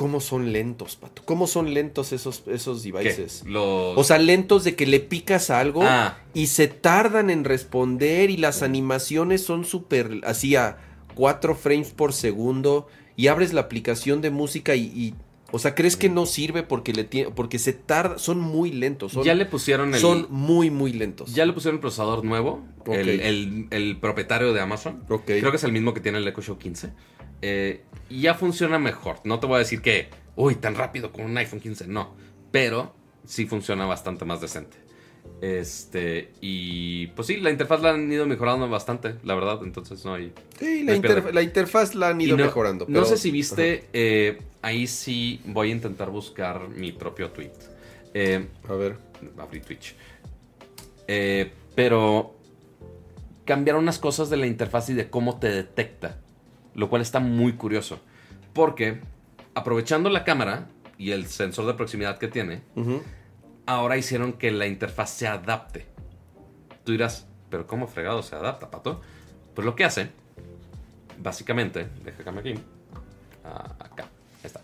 [0.00, 1.20] ¿Cómo son lentos, Pato?
[1.26, 3.42] ¿Cómo son lentos esos, esos devices?
[3.46, 3.98] Los...
[3.98, 6.16] O sea, lentos de que le picas a algo Ah.
[6.32, 10.78] y se tardan en responder y las animaciones son súper así a
[11.16, 15.14] 4 frames por segundo y abres la aplicación de música y, y-
[15.52, 19.12] o sea, crees que no sirve porque le tiene, porque se tarda, son muy lentos,
[19.12, 20.00] son, ya le pusieron el...
[20.00, 21.34] son muy muy lentos.
[21.34, 25.02] Ya le pusieron el procesador nuevo, el, el- el propietario de Amazon.
[25.06, 26.90] Creo que es el mismo que tiene el Echo Show 15.
[27.42, 29.16] Eh, y ya funciona mejor.
[29.24, 31.86] No te voy a decir que, uy, tan rápido con un iPhone 15.
[31.86, 32.14] No.
[32.50, 34.76] Pero sí funciona bastante más decente.
[35.40, 39.60] Este, y pues sí, la interfaz la han ido mejorando bastante, la verdad.
[39.62, 40.32] Entonces no hay.
[40.58, 41.22] Sí, no la, hay pierde.
[41.22, 42.86] interf- la interfaz la han ido no, mejorando.
[42.88, 47.52] No sé si viste, eh, ahí sí voy a intentar buscar mi propio tweet.
[48.12, 48.46] Eh.
[48.68, 48.96] A ver.
[49.38, 49.94] abrí Twitch.
[51.06, 52.34] Eh, pero
[53.44, 56.18] cambiaron unas cosas de la interfaz y de cómo te detecta.
[56.74, 58.00] Lo cual está muy curioso.
[58.52, 59.00] Porque
[59.54, 60.68] aprovechando la cámara
[60.98, 62.62] y el sensor de proximidad que tiene,
[63.66, 65.86] ahora hicieron que la interfaz se adapte.
[66.84, 69.00] Tú dirás, pero ¿cómo fregado se adapta, pato?
[69.54, 70.10] Pues lo que hace,
[71.18, 72.54] básicamente, déjame aquí.
[73.44, 74.60] Ah, acá, ahí está.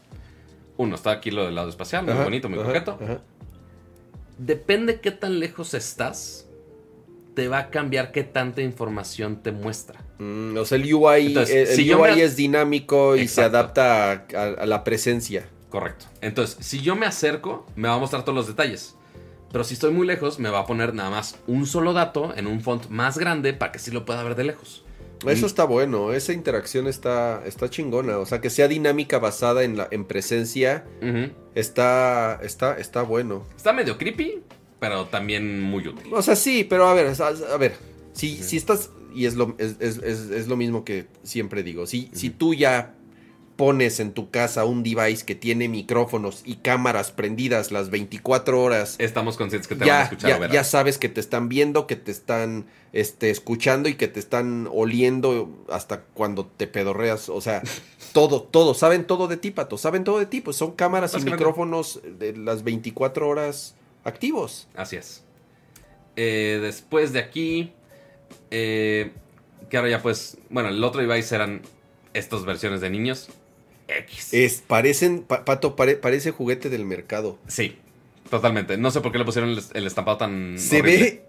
[0.77, 3.21] Uno, está aquí lo del lado espacial, muy Ajá, bonito, muy ajá, coqueto ajá.
[4.39, 6.47] depende qué tan lejos estás,
[7.35, 10.01] te va a cambiar qué tanta información te muestra.
[10.19, 14.13] Mm, o sea, el UI, Entonces, el, si UI me- es dinámico y se adapta
[14.13, 15.49] a, a- a la presencia.
[15.69, 16.07] Correcto.
[16.23, 18.95] Entonces, si yo me acerco, me va a mostrar todos los detalles.
[19.53, 22.47] Pero si estoy muy lejos, me va a poner nada más un solo dato en
[22.47, 24.83] un font más grande para que sí lo pueda ver de lejos.
[25.27, 28.19] Eso está bueno, esa interacción está, está chingona.
[28.19, 30.85] O sea, que sea dinámica basada en, la, en presencia,
[31.55, 33.45] está, está, está bueno.
[33.57, 34.43] Está medio creepy,
[34.79, 36.13] pero también muy útil.
[36.13, 37.77] O sea, sí, pero a ver, a, a ver,
[38.13, 42.11] si, si estás, y es lo, es, es- es- lo mismo que siempre digo, si,
[42.13, 42.93] si tú ya
[43.57, 48.97] pones en tu casa un device que tiene micrófonos y cámaras prendidas las 24 horas,
[48.99, 51.97] Estamos conscientes que te van a escuchar ya, ya sabes que te están viendo, que
[51.97, 57.31] te están este, escuchando y que te están oliendo hasta cuando te pedorreas.
[57.31, 57.63] O sea,
[58.13, 60.43] todo, todo, saben todo de ti, Pato, saben todo de ti.
[60.43, 64.69] Pues son cámaras y micrófonos de las 24 horas activos.
[64.75, 65.25] Así es.
[66.17, 67.73] Eh, después de aquí,
[68.51, 69.11] eh,
[69.71, 71.63] que ahora ya pues, bueno, el otro device eran
[72.15, 73.29] estas versiones de niños.
[73.89, 74.35] X.
[74.35, 77.39] Es, parecen, pa- Pato, pare- parece juguete del mercado.
[77.47, 77.77] Sí,
[78.31, 78.77] totalmente.
[78.77, 80.59] No sé por qué le pusieron el, el estampado tan.
[80.59, 80.99] Se horrible.
[81.05, 81.23] ve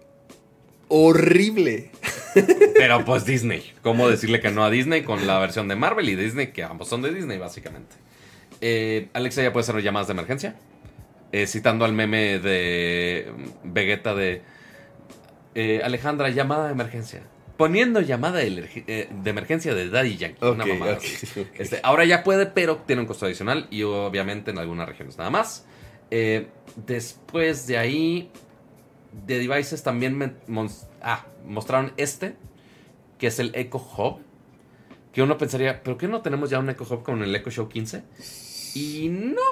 [0.88, 1.90] horrible.
[2.76, 3.72] Pero pues Disney.
[3.82, 6.88] ¿Cómo decirle que no a Disney con la versión de Marvel y Disney, que ambos
[6.88, 7.94] son de Disney, básicamente?
[8.60, 10.56] Eh, Alexa ya puede hacer llamadas de emergencia.
[11.30, 13.30] Eh, citando al meme de
[13.64, 14.42] Vegeta de.
[15.60, 17.20] Eh, Alejandra, llamada de emergencia.
[17.56, 20.46] Poniendo llamada de, eh, de emergencia de Daddy Yankee.
[20.46, 21.26] una mamada así.
[21.58, 25.30] Este, ahora ya puede, pero tiene un costo adicional y obviamente en algunas regiones nada
[25.30, 25.66] más.
[26.12, 26.46] Eh,
[26.86, 28.30] después de ahí,
[29.26, 30.34] de devices también me
[31.02, 32.36] ah, mostraron este,
[33.18, 34.20] que es el Echo Hub.
[35.12, 37.68] Que uno pensaría, ¿pero qué no tenemos ya un Echo Hub con el Echo Show
[37.68, 38.04] 15?
[38.74, 39.42] Y no,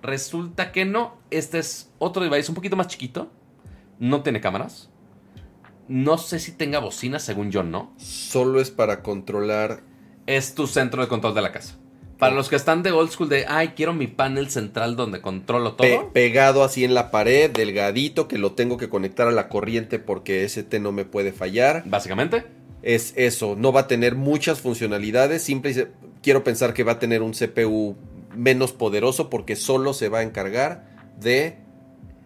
[0.00, 1.18] resulta que no.
[1.30, 3.30] Este es otro device un poquito más chiquito.
[3.98, 4.89] No tiene cámaras.
[5.90, 9.80] No sé si tenga bocina, según yo no Solo es para controlar.
[10.26, 11.76] es tu centro de control de la casa.
[12.16, 15.72] Para los que están de old school de, ay, quiero mi panel central donde controlo
[15.72, 15.88] todo.
[15.88, 19.98] pe- pegado así en la pared, delgadito, que lo tengo que conectar a la corriente
[19.98, 21.82] porque ST no me puede fallar.
[21.86, 22.44] Básicamente.
[22.82, 25.88] es eso, no va a tener muchas funcionalidades, simple y se-
[26.22, 27.96] quiero pensar que va a tener un CPU
[28.36, 30.86] menos poderoso porque solo se va a encargar
[31.18, 31.58] de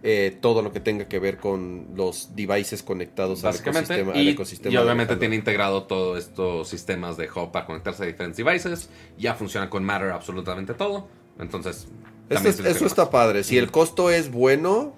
[0.06, 4.12] eh, todo lo que tenga que ver con los devices conectados al ecosistema.
[4.12, 8.02] al y, ecosistema y de obviamente tiene integrado todos estos sistemas de hub para conectarse
[8.02, 8.90] a diferentes devices.
[9.16, 11.08] Ya funciona con Matter absolutamente todo.
[11.38, 11.88] Entonces.
[12.28, 14.94] Es- eso está padre, si el costo es bueno,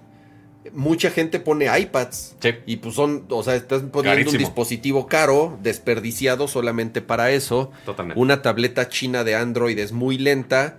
[0.73, 2.35] mucha gente pone iPads.
[2.41, 2.49] Sí.
[2.65, 4.31] Y pues son, o sea, estás poniendo Carísimo.
[4.33, 7.71] un dispositivo caro, desperdiciado solamente para eso.
[7.85, 8.19] Totalmente.
[8.21, 10.77] Una tableta china de Android es muy lenta.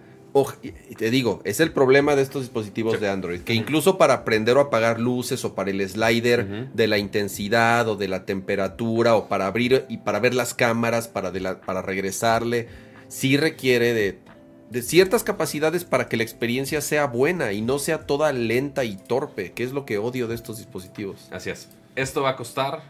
[0.63, 3.01] Y te digo, es el problema de estos dispositivos Sí.
[3.01, 3.41] de Android.
[3.41, 7.97] Que incluso para prender o apagar luces o para el slider de la intensidad o
[7.97, 11.83] de la temperatura o para abrir y para ver las cámaras, para, de la- para
[11.83, 12.69] regresarle,
[13.09, 14.19] sí requiere de
[14.71, 18.97] de ciertas capacidades para que la experiencia sea buena y no sea toda lenta y
[18.99, 21.27] torpe, que es lo que odio de estos dispositivos.
[21.31, 21.71] Así es.
[21.97, 22.83] Esto va a costar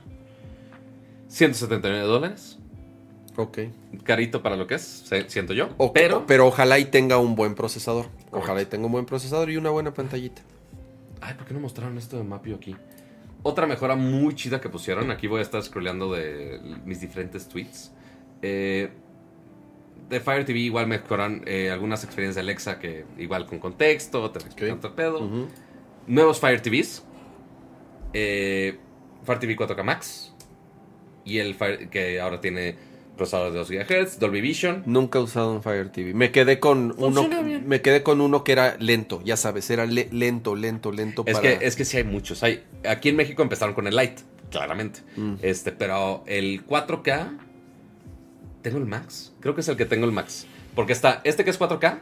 [1.28, 2.57] 179 dólares.
[3.38, 3.58] Ok.
[4.02, 5.68] Carito para lo que es, siento yo.
[5.76, 8.06] O- pero, pero ojalá y tenga un buen procesador.
[8.32, 10.42] Ojalá y tenga un buen procesador y una buena pantallita.
[11.20, 12.74] Ay, ¿por qué no mostraron esto de Mapio aquí?
[13.44, 15.12] Otra mejora muy chida que pusieron.
[15.12, 17.92] Aquí voy a estar scrolleando de mis diferentes tweets.
[18.42, 18.90] Eh,
[20.08, 24.40] de Fire TV igual mejoran eh, algunas experiencias de Alexa que igual con contexto, te
[24.40, 25.20] explican pedo.
[26.08, 27.04] Nuevos Fire TVs.
[28.12, 28.78] Eh,
[29.24, 30.32] Fire TV 4K Max.
[31.24, 32.76] Y el Fire que ahora tiene
[33.18, 34.82] procesador de 2 GHz, Dolby Vision.
[34.86, 36.14] Nunca he usado un Fire TV.
[36.14, 37.28] Me quedé con uno.
[37.44, 37.68] Bien.
[37.68, 41.24] Me quedé con uno que era lento, ya sabes, era le- lento, lento, lento.
[41.26, 42.42] Es para- que, es que sí hay muchos.
[42.42, 45.00] Hay, aquí en México empezaron con el Lite, claramente.
[45.16, 45.34] Mm.
[45.42, 47.36] Este, pero el 4K.
[48.62, 49.32] Tengo el Max.
[49.40, 50.46] Creo que es el que tengo el Max.
[50.74, 51.98] Porque está este que es 4K.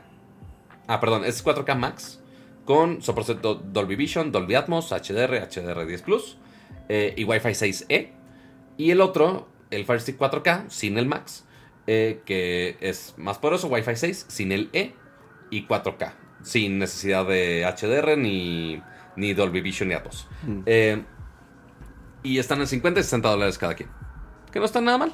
[0.87, 2.21] Ah, perdón, este es 4K Max.
[2.65, 6.37] Con soporte Do- Dolby Vision, Dolby Atmos, HDR, HDR10 Plus.
[6.89, 8.11] eh, y Wi-Fi 6E.
[8.79, 11.45] Y el otro, el Fire Stick 4K, sin el Max.
[11.89, 14.95] eh, que es más poderoso, Wi-Fi 6, sin el E.
[15.51, 16.15] Y 4K.
[16.43, 18.83] Sin necesidad de HDR ni,
[19.15, 20.27] ni Dolby Vision ni Atmos.
[20.45, 20.61] Mm.
[20.67, 21.03] Eh,
[22.25, 23.89] y están en 50 y 60 dólares cada quien.
[24.51, 25.13] Que no está nada mal.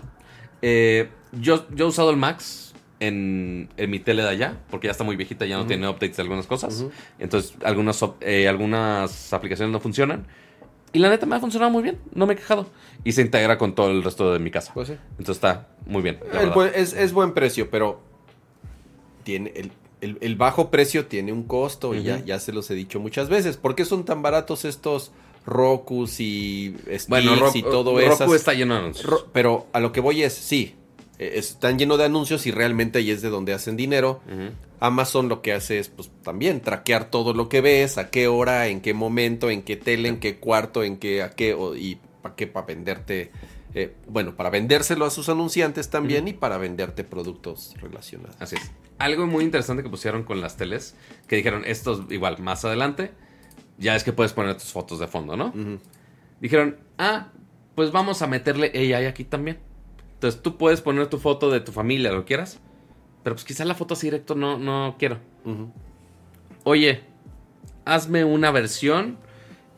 [0.62, 4.93] Eh, yo, yo he usado el Max en, en mi tele de allá, porque ya
[4.93, 6.87] está muy viejita, ya no tiene updates de algunas cosas.
[7.19, 10.27] Entonces, algunas, eh, algunas aplicaciones no funcionan.
[10.93, 12.66] Y la neta me ha funcionado muy bien, no me he quejado.
[13.05, 14.73] Y se integra con todo el resto de mi casa.
[14.74, 14.94] Pues sí.
[15.12, 16.19] Entonces está muy bien.
[16.32, 18.01] El es, es buen precio, pero
[19.24, 22.74] tiene el, el- el bajo precio tiene un costo y ya, ya se los he
[22.74, 23.56] dicho muchas veces.
[23.56, 25.12] ¿Por qué son tan baratos estos
[25.47, 26.77] Rokus y
[27.09, 28.32] bueno, Roku, y todo Roku esas?
[28.32, 29.06] está lleno de anuncios.
[29.09, 30.74] Ro- pero a lo que voy es, sí,
[31.19, 34.20] eh, están llenos de anuncios y realmente ahí es de donde hacen dinero.
[34.27, 34.51] Ujú.
[34.83, 38.67] Amazon lo que hace es, pues, también traquear todo lo que ves, a qué hora,
[38.67, 41.99] en qué momento, en qué tele, en qué cuarto, en qué, a qué, o- y
[42.23, 43.31] para qué, para venderte,
[43.75, 48.37] eh, bueno, para vendérselo a sus anunciantes también y para venderte productos relacionados.
[48.41, 48.71] Así es.
[48.99, 50.95] Algo muy interesante que pusieron con las teles,
[51.29, 53.13] que dijeron, esto es igual, más adelante,
[53.79, 55.53] ya es que puedes poner tus fotos de fondo, ¿no?
[56.41, 57.29] Dijeron, ah,
[57.75, 59.59] pues vamos a meterle AI aquí también.
[60.15, 62.61] Entonces tú puedes poner tu foto de tu familia, lo que quieras,
[63.23, 65.19] pero pues quizá la foto así directo no, no quiero.
[66.65, 67.01] Oye,
[67.85, 69.19] hazme una versión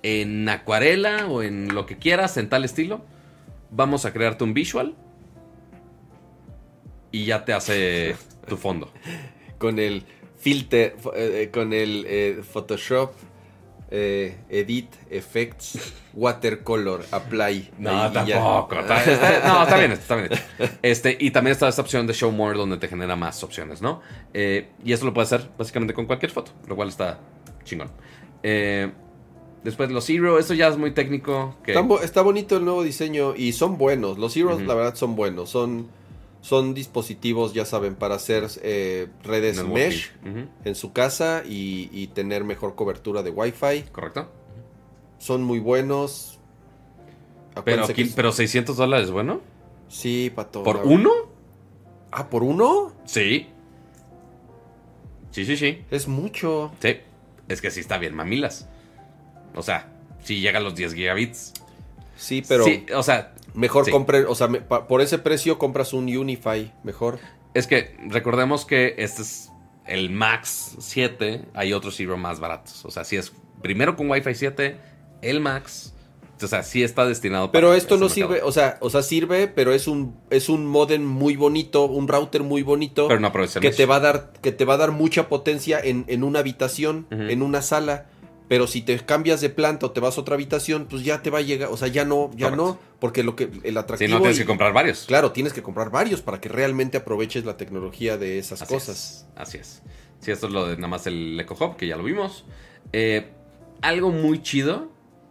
[0.03, 3.03] en acuarela o en lo que quieras, en tal estilo.
[3.71, 4.95] Vamos a crearte un visual.
[7.13, 8.17] Y ya te hace
[8.49, 8.91] tu fondo.
[9.59, 10.05] Con el
[10.39, 13.13] filter, fo- eh, con el eh, Photoshop,
[13.97, 15.79] eh, Edit, Effects,
[16.15, 17.71] Watercolor, Apply.
[17.79, 18.81] No, tampoco.
[18.81, 20.31] Está, está- no, está bien, está bien.
[20.83, 24.01] Este, y también está esta opción de Show More donde te genera más opciones, ¿no?
[24.33, 27.21] Eh, y eso lo puedes hacer básicamente con cualquier foto, lo cual está
[27.65, 27.91] chingón.
[28.43, 28.91] Eh,
[29.63, 31.57] después los Zero, eso ya es muy técnico.
[31.63, 34.19] Que, Está, bo- está bonito el nuevo diseño y son buenos.
[34.19, 34.67] Los Heroes, Ujú.
[34.67, 35.51] la verdad, son buenos.
[35.51, 35.89] Son,
[36.45, 39.81] son dispositivos, ya saben, para hacer eh, redes networking.
[39.81, 43.85] mesh en su casa y, y tener mejor cobertura de Wi-Fi.
[43.91, 44.31] Correcto.
[45.17, 46.39] Son muy buenos.
[47.65, 49.41] Pero, aquí- pero 600 dólares, bueno.
[49.89, 50.63] Sí, pato.
[50.65, 51.11] ¿Por uno?
[52.13, 52.93] Ah, ¿por uno?
[53.07, 53.47] Sí.
[55.31, 55.83] Sí, sí, sí.
[55.91, 56.73] Es mucho.
[56.81, 56.99] Sí.
[57.49, 58.69] Es que sí está bien, mamilas.
[59.55, 59.93] O sea,
[60.23, 61.53] sí llega a los 10 gigabits.
[62.17, 63.91] Sí, pero Sí, o sea, mejor sí.
[63.91, 67.19] compre, o sea, me- pa- por ese precio compras un Unify mejor.
[67.55, 69.51] Es que recordemos que este es
[69.87, 71.45] el Max 7.
[71.55, 72.85] Hay otros Zero más baratos.
[72.85, 73.33] O sea, si es
[73.63, 74.77] primero con Wi-Fi 7,
[75.23, 75.93] el Max.
[76.43, 78.15] O sea, sí está destinado para Pero esto no mercado.
[78.15, 82.09] sirve, o sea, o sea, sirve, pero es un es un modem muy bonito, un
[82.09, 84.91] router muy bonito Pero no que te va a dar que te va a dar
[84.91, 88.07] mucha potencia en, en una habitación, en una sala.
[88.49, 91.31] Pero si te cambias de planta o te vas a otra habitación, pues ya te
[91.31, 92.57] va a llegar, o sea, ya no, ya Correcto.
[92.57, 95.05] no, porque lo que el Si atractivo no, tienes y- que comprar varios.
[95.07, 98.97] Claro, tienes que comprar varios para que realmente aproveches la tecnología de esas Así cosas.
[98.97, 99.83] Es, así es.
[100.21, 102.45] Sí, esto es lo de nada más el Echo Hub, que ya lo vimos.
[102.93, 103.31] Eh,
[103.81, 104.91] algo muy chido,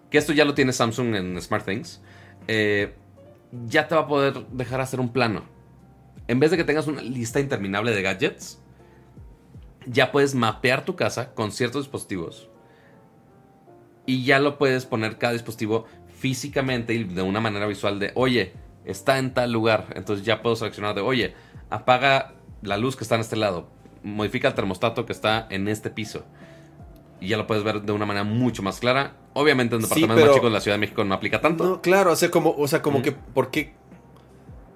[0.10, 2.02] que esto ya lo tiene Samsung en SmartThings,
[2.48, 2.94] eh,
[3.68, 5.44] ya te va a poder dejar hacer un plano.
[6.28, 8.60] En vez de que tengas una lista interminable de gadgets,
[9.86, 12.50] ya puedes mapear tu casa con ciertos dispositivos.
[14.06, 15.86] Y ya lo puedes poner cada dispositivo
[16.18, 18.54] físicamente y de una manera visual de, oye,
[18.86, 19.88] está en tal lugar.
[19.96, 21.34] Entonces ya puedo seleccionar de, oye,
[21.70, 23.68] apaga la luz que está en este lado.
[24.04, 26.26] Modifica el termostato que está en este piso.
[27.22, 29.14] Y ya lo puedes ver de una manera mucho más clara.
[29.34, 31.64] Obviamente en Sí, departamentos pero- más chicos de la Ciudad de México no aplica tanto.
[31.64, 33.74] No, claro, o sea, como, o sea, como que, ¿por qué?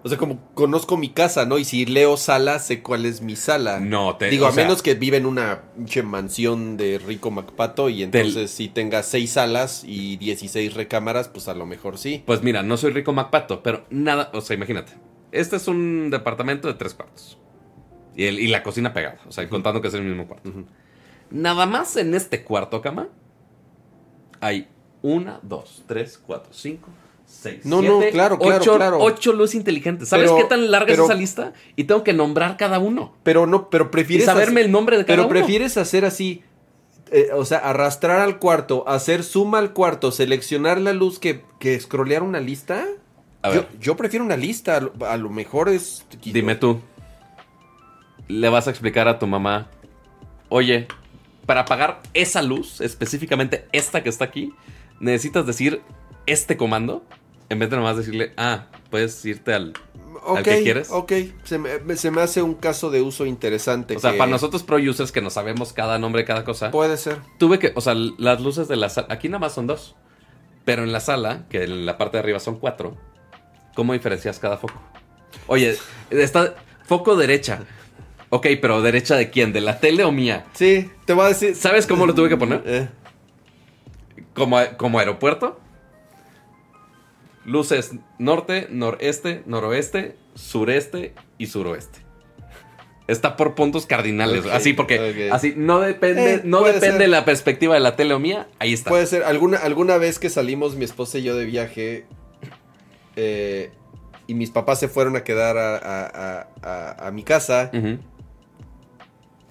[0.03, 1.57] O sea, como conozco mi casa, ¿no?
[1.57, 3.79] Y si leo sala, sé cuál es mi sala.
[3.79, 7.89] No, te Digo, a sea, menos que vive en una pinche mansión de Rico Macpato
[7.89, 12.23] y entonces si tenga seis salas y 16 recámaras, pues a lo mejor sí.
[12.25, 14.93] Pues mira, no soy rico MacPato, pero nada, o sea, imagínate.
[15.31, 17.37] Este es un departamento de tres cuartos.
[18.15, 20.51] Y, el- y la cocina pegada, o sea, contando que es el mismo cuarto.
[21.31, 23.09] Nada más en este cuarto, cama,
[24.39, 24.67] hay
[25.01, 26.87] una, dos, tres, cuatro, cinco,
[27.63, 28.97] No, no, claro, claro, ocho, claro.
[28.99, 30.09] ocho luces inteligentes.
[30.09, 31.53] ¿Sabes Pero- qué tan larga pero- es esa lista?
[31.75, 33.13] Y tengo que nombrar cada uno.
[33.23, 35.29] Pero no, pero Y prefieres saberme hacer- el nombre de cada Pero uno.
[35.29, 36.43] prefieres hacer así,
[37.11, 41.79] eh, o sea, arrastrar al cuarto, hacer suma al cuarto, seleccionar la luz que, que
[41.79, 42.85] scrollear una lista.
[43.43, 43.67] A yo, ver.
[43.79, 46.05] yo prefiero una lista, a lo, a lo mejor es...
[46.23, 46.81] Dime tú,
[48.27, 49.67] le vas a explicar a tu mamá,
[50.49, 50.87] oye,
[51.45, 54.53] para apagar esa luz, específicamente esta que está aquí,
[54.99, 55.81] necesitas decir
[56.27, 57.03] este comando,
[57.49, 59.73] en vez de nomás decirle, ah, puedes irte al...
[60.27, 60.89] ¿al que quieres?
[60.91, 61.11] ok,
[61.43, 63.95] se me, se me hace un caso de uso interesante.
[63.95, 67.17] O sea, para nosotros pro users que no sabemos cada nombre cada cosa, Puede ser.
[67.39, 69.95] tuve que, o sea, las luces de la sala, aquí nada más son dos,
[70.65, 72.97] pero en la sala, que en la parte de arriba son cuatro,
[73.73, 74.81] ¿cómo diferencias cada foco?
[75.47, 75.77] Oye,
[76.09, 77.61] está foco derecha.
[78.29, 80.45] Ok, pero derecha de quién, de la tele o mía?
[80.53, 81.55] Sí, te voy a decir...
[81.55, 82.61] ¿Sabes cómo lo tuve que poner?
[82.65, 82.89] Eh,
[84.33, 85.57] Como, como aeropuerto.
[87.47, 91.99] Luces norte, noreste, noroeste, sureste y suroeste.
[93.07, 94.45] Está por puntos cardinales.
[94.47, 97.09] Así porque así no depende, Eh, no depende ser.
[97.09, 98.47] la perspectiva de la tele o mía.
[98.59, 98.89] Ahí está.
[98.89, 102.05] Puede ser, alguna, alguna vez que salimos mi esposa y yo de viaje
[103.15, 103.71] eh,
[104.27, 105.77] y mis papás se fueron a quedar a,
[106.61, 107.97] a- a- mi casa, Ujú.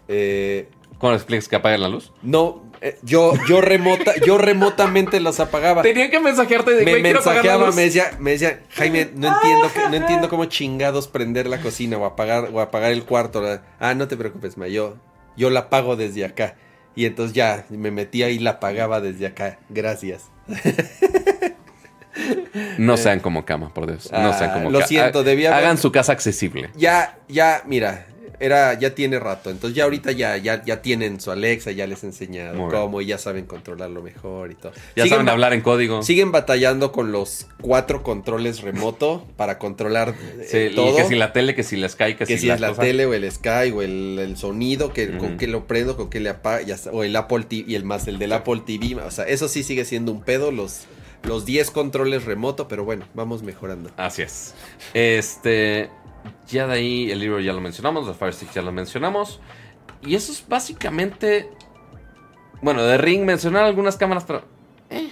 [0.09, 0.69] eh,
[0.99, 2.13] ¿Cómo le explicas que apaguen la luz?
[2.23, 5.83] no, eh, yo, yo, remota, yo remotamente las apagaba.
[5.83, 7.77] Tenían que mensajearte de Me "Güey, quiero apagar la mensajeaba, luz".
[7.77, 11.97] me decía, me decía, Jaime, no entiendo, que- no entiendo cómo chingados prender la cocina
[11.99, 13.43] o apagar, o apagar el cuarto.
[13.81, 14.97] Ah, no te preocupes, ma, yo,
[15.37, 16.55] yo la apago desde acá.
[16.95, 19.59] Y entonces ya me metía y la apagaba desde acá.
[19.69, 20.31] Gracias.
[22.79, 24.11] No sean como cama, por Dios.
[24.11, 26.71] No Ah, sean como lo ca- siento, debía haber- Hagan su casa accesible.
[26.75, 28.07] Ya, ya, mira,
[28.41, 29.51] era, ya tiene rato.
[29.51, 32.83] Entonces ya ahorita ya, ya, ya tienen su Alexa, ya les he enseñado Muy bien.
[32.83, 34.73] cómo y ya saben controlarlo mejor y todo.
[34.95, 36.03] Ya Siguen saben hablar en código.
[36.03, 41.33] Siguen batallando con los cuatro controles remoto para controlar eh, Sí, y que si la
[41.33, 42.83] tele, que si la Sky, que, que si la es la cosa.
[42.83, 45.37] tele o el Sky o el, el sonido, que con Ujú.
[45.39, 48.07] qué lo prendo, con qué le apago, está, o el Apple TV y el más
[48.09, 50.83] el del Apple TV, o sea, eso sí sigue siendo un pedo, los,
[51.23, 53.91] los 10 controles remoto, pero bueno, vamos mejorando.
[53.97, 54.55] Así es.
[54.95, 55.89] Este.
[56.49, 59.41] Ya de ahí el libro ya lo mencionamos, los Fire Stick ya lo mencionamos.
[60.03, 61.51] Y eso es básicamente.
[62.63, 64.45] Bueno, de Ring mencionar algunas cámaras, pero.
[64.91, 65.11] eh,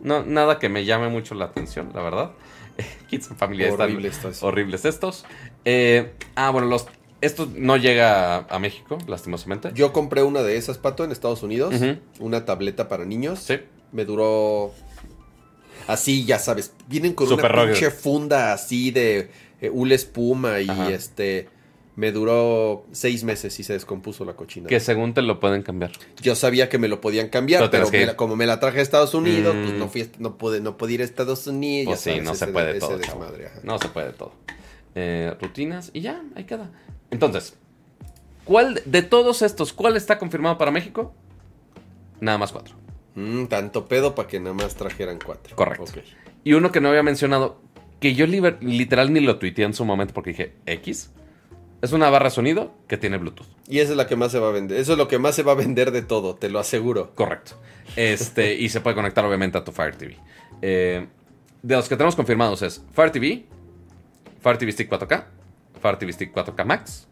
[0.00, 2.32] no, nada que me llame mucho la atención, la verdad.
[3.08, 4.42] Kids and Family están Horrible esto es.
[4.42, 5.24] horribles estos.
[5.64, 6.86] Eh, ah, bueno, los.
[7.22, 9.70] Esto no llega a, a México, lastimosamente.
[9.74, 11.74] Yo compré una de esas, Pato, en Estados Unidos,
[12.20, 13.38] una tableta para niños.
[13.40, 13.58] Sí.
[13.90, 14.72] Me duró
[15.86, 19.30] así, ya sabes, vienen con Super una pinche funda así de
[19.60, 20.90] eh, espuma y Ajá.
[20.90, 21.48] este
[21.96, 24.68] me duró seis meses y se descompuso la cochina.
[24.68, 25.92] Que según te lo pueden cambiar.
[26.20, 28.82] Yo sabía que me lo podían cambiar, Pero me la- como me la traje a
[28.82, 29.62] Estados Unidos, Mm.
[29.62, 31.86] pues no fui, no pude, no pude ir a Estados Unidos.
[31.92, 32.98] Pues sí, sabes, no se puede ese todo.
[32.98, 33.48] desmadre.
[33.62, 34.32] No se puede todo.
[34.94, 36.70] Eh, rutinas y ya, ahí queda.
[37.10, 37.54] Entonces,
[38.44, 41.14] ¿cuál de todos estos, cuál está confirmado para México?
[42.20, 42.74] Nada más cuatro.
[43.14, 45.56] Mm, tanto pedo para que nada más trajeran cuatro.
[45.56, 45.92] Correcto.
[46.44, 47.58] Y uno que no había mencionado,
[48.00, 51.10] que yo literal ni lo tuiteé en su momento porque dije, X,
[51.82, 53.46] es una barra sonido que tiene Bluetooth.
[53.68, 54.78] Y esa es la que más se va a vender.
[54.78, 57.12] Eso es lo que más se va a vender de todo, te lo aseguro.
[57.14, 57.52] Correcto.
[57.96, 60.16] Este, y se puede conectar obviamente a tu Fire TV.
[60.62, 61.06] Eh,
[61.62, 63.44] de los que tenemos confirmados es Fire TV,
[64.40, 65.24] Fire TV Stick 4K,
[65.80, 67.08] Fire TV Stick 4K Max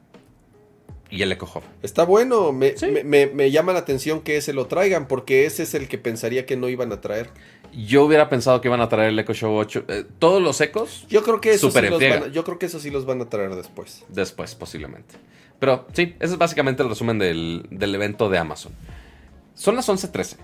[1.10, 1.62] y el Echo Hub.
[1.82, 2.86] Está bueno, me, Sí.
[2.86, 5.98] me- me- me llama la atención que ese lo traigan, porque ese es el que
[5.98, 7.30] pensaría que no iban a traer.
[7.76, 9.84] Yo hubiera pensado que iban a traer el Echo Show 8.
[9.88, 12.66] eh, todos los ecos Yo creo que eso sí los van a, yo creo que
[12.66, 14.04] eso sí los van a traer después.
[14.08, 15.16] después, posiblemente.
[15.58, 18.72] Pero sí, ese es básicamente el resumen del, del evento de Amazon.
[19.54, 20.36] Son las 11.13.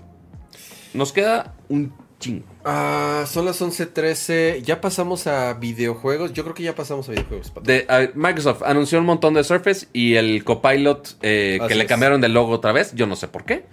[0.93, 2.45] Nos queda un chingo.
[2.63, 4.61] Ah, son las 11:13.
[4.61, 6.31] Ya pasamos a videojuegos.
[6.31, 7.51] Yo creo que ya pasamos a videojuegos.
[7.63, 12.29] De, Microsoft anunció un montón de Surface y el Copilot eh, que le cambiaron de
[12.29, 13.65] logo otra vez, yo no sé por qué.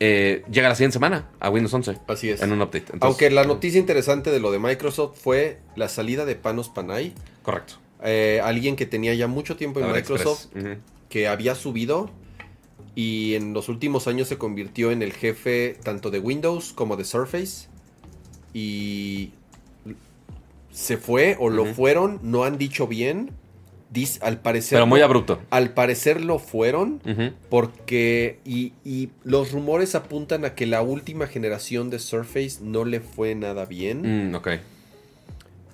[0.00, 2.42] Eh, llega la siguiente semana a Windows 11 Así es.
[2.42, 2.78] en un update.
[2.92, 7.14] Entonces, Aunque la noticia interesante de lo de Microsoft fue la salida de Panos Panay.
[7.42, 7.74] Correcto.
[8.02, 9.90] Eh, alguien que tenía ya mucho tiempo en.
[9.90, 10.46] Microsoft,
[11.08, 12.10] que había subido
[12.94, 17.04] y en los últimos años se convirtió en el jefe tanto de Windows como de
[17.04, 17.68] Surface.
[18.52, 19.32] Y
[20.70, 23.30] se fue o lo fueron, no han dicho bien.
[24.22, 24.76] Al parecer.
[24.76, 25.40] Pero muy abrupto.
[25.50, 27.00] Al parecer lo fueron.
[27.48, 28.38] Porque.
[28.44, 33.34] Y, y los rumores apuntan a que la última generación de Surface no le fue
[33.34, 34.30] nada bien.
[34.30, 34.48] Mm, ok.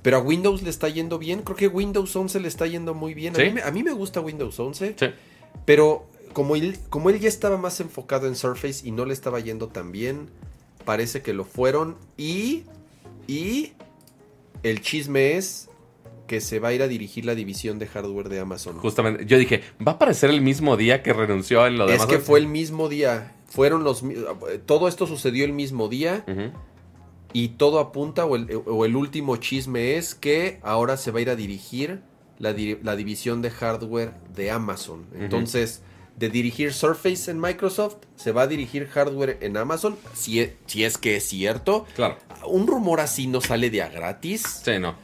[0.02, 1.42] Pero a Windows le está yendo bien.
[1.42, 3.34] Creo que Windows 11 le está yendo muy bien.
[3.34, 3.42] ¿Sí?
[3.42, 4.94] A, mí, me- a mí me gusta Windows 11.
[4.98, 5.06] Sí.
[5.64, 9.40] Pero como él, como él ya estaba más enfocado en Surface y no le estaba
[9.40, 10.28] yendo tan bien,
[10.84, 11.96] parece que lo fueron.
[12.18, 12.64] Y,
[13.26, 13.72] y
[14.62, 15.68] el chisme es
[16.30, 18.78] que se va a ir a dirigir la división de hardware de Amazon.
[18.78, 19.26] Justamente.
[19.26, 22.06] Yo dije, ¿va a aparecer el mismo día que renunció en lo es demás?
[22.06, 23.32] que fue el mismo día.
[23.48, 24.04] Fueron los
[24.64, 26.24] todo esto sucedió el mismo día
[27.32, 31.22] y todo apunta o el, o el último chisme es que ahora se va a
[31.22, 32.00] ir a dirigir
[32.38, 35.06] la, di- la división de hardware de Amazon.
[35.18, 35.82] Entonces,
[36.16, 40.84] de dirigir Surface en Microsoft, se va a dirigir hardware en Amazon, si e- si
[40.84, 41.86] es que es cierto.
[41.96, 42.16] Claro.
[42.46, 44.42] Un rumor así no sale de a gratis.
[44.64, 44.94] Sí, no.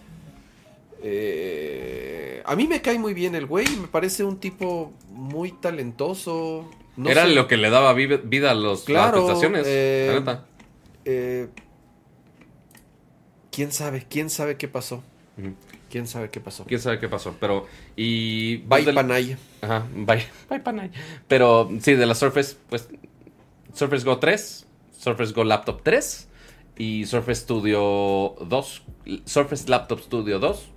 [1.03, 6.71] Eh, a mí me cae muy bien el güey, me parece un tipo muy talentoso.
[6.97, 9.65] No Era sé, lo que le daba vi- vida a los, Claro, las prestaciones.
[9.69, 10.45] eh, la neta.
[11.05, 11.49] eh,
[13.51, 14.07] ¿Quién sabe?
[14.09, 15.03] ¿Quién sabe qué pasó?
[15.91, 16.65] ¿Quién sabe qué pasó?
[16.65, 17.37] ¿Quién sabe qué pasó?
[17.41, 17.67] Pero,
[17.97, 18.59] y...
[18.59, 19.37] Bye del- Panay.
[19.63, 20.91] Ajá, bye, bye Panay.
[21.29, 22.89] Pero, sí, de la Surface, pues,
[23.73, 24.67] Surface Go 3,
[24.99, 26.29] Surface Go Laptop 3
[26.79, 28.83] y Surface Studio 2,
[29.25, 30.69] Surface Laptop Studio 2,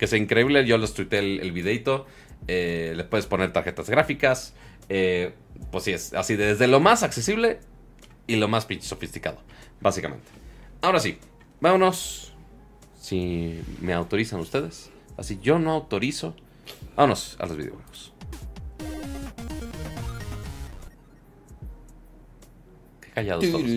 [0.00, 2.06] que es increíble, yo les tuiteé el, el videito,
[2.48, 4.54] eh, le puedes poner tarjetas gráficas,
[4.88, 5.34] eh,
[5.70, 7.60] pues sí, es así desde lo más accesible
[8.26, 9.42] y lo más pinche sofisticado,
[9.82, 10.24] básicamente.
[10.80, 11.18] Ahora sí,
[11.60, 12.32] vámonos,
[12.98, 16.34] si me autorizan ustedes, así yo no autorizo,
[16.96, 18.14] vámonos a los videojuegos.
[23.02, 23.70] Qué callados todos.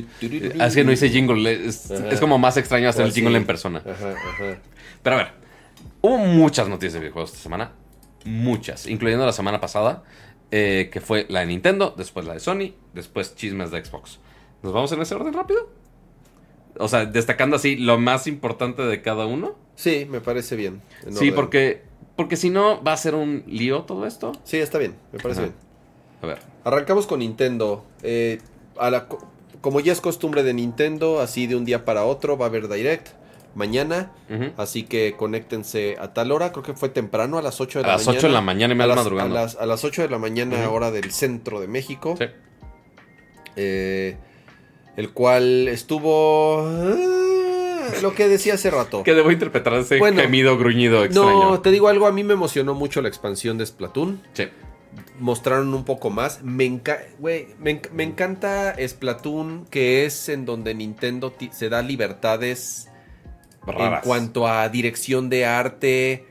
[0.62, 1.92] Así que no hice jingle, es,
[2.22, 3.84] como más extraño hacer el Pues jingle en persona.
[5.04, 5.43] Pero a ver,
[6.04, 7.72] hubo muchas noticias de videojuegos esta semana.
[8.26, 10.04] Muchas, incluyendo la semana pasada,
[10.52, 14.20] eh, que fue la de Nintendo, después la de Sony, después chismes de Xbox.
[14.62, 15.68] ¿Nos vamos en ese orden rápido?
[16.78, 19.56] O sea, destacando así lo más importante de cada uno.
[19.76, 20.82] Sí, me parece bien.
[21.06, 21.36] en sí, orden.
[21.36, 21.82] porque,
[22.16, 24.32] porque si no, va a ser un lío todo esto.
[24.44, 25.50] Sí, está bien, me parece Ajá.
[25.50, 25.60] bien.
[26.22, 26.40] A ver.
[26.64, 27.84] Arrancamos con Nintendo.
[28.02, 28.40] Eh,
[28.80, 29.28] a la co-
[29.62, 32.68] como ya es costumbre de Nintendo, así de un día para otro va a haber
[32.70, 33.10] Direct
[33.56, 34.12] mañana.
[34.58, 36.52] Así que conéctense a tal hora.
[36.52, 38.20] Creo que fue temprano, a las 8 de A la las mañana.
[38.20, 39.38] 8 de la mañana y me a las, madrugando.
[39.38, 42.16] a las, a las 8 de la mañana, hora del centro de México.
[42.18, 42.26] Sí.
[43.56, 44.18] Eh,
[44.98, 46.62] el cual estuvo.
[46.68, 49.04] ah, lo que decía hace rato.
[49.04, 51.52] Que debo interpretar ese Bueno, gemido gruñido extraño.
[51.52, 54.22] No, te digo algo, a mí me emocionó mucho la expansión de Splatoon.
[54.34, 54.48] Sí.
[55.20, 56.44] Mostraron un poco más.
[56.44, 61.82] Me, enca- güey, me, enc- me encanta Splatoon, que es en donde Nintendo se da
[61.82, 62.90] libertades
[63.66, 64.04] Raras.
[64.04, 66.26] en cuanto a dirección de arte.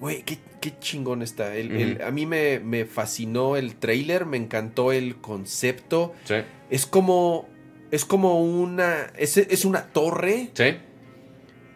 [0.00, 1.54] Güey, qué, qué chingón está.
[1.56, 2.04] El- el- Ujú.
[2.04, 6.14] a mí me, me fascinó el trailer, me encantó el concepto.
[6.24, 6.34] Sí.
[6.70, 7.48] Es como.
[7.90, 9.10] Es como una.
[9.16, 10.50] Es, es una torre.
[10.54, 10.76] Sí.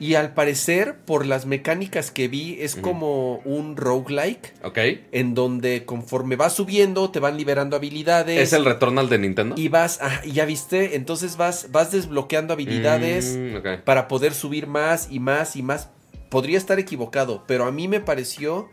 [0.03, 4.53] Y al parecer, por las mecánicas que vi, es como un roguelike.
[4.65, 4.79] Ok.
[5.12, 8.41] En donde conforme vas subiendo, te van liberando habilidades.
[8.41, 9.55] ¿Es el Returnal de Nintendo?
[9.57, 10.01] Y vas.
[10.03, 10.97] ah, ya viste.
[10.97, 15.89] Entonces vas, vas desbloqueando habilidades Mm, para poder subir más y más y más.
[16.31, 18.69] Podría estar equivocado, pero a mí me pareció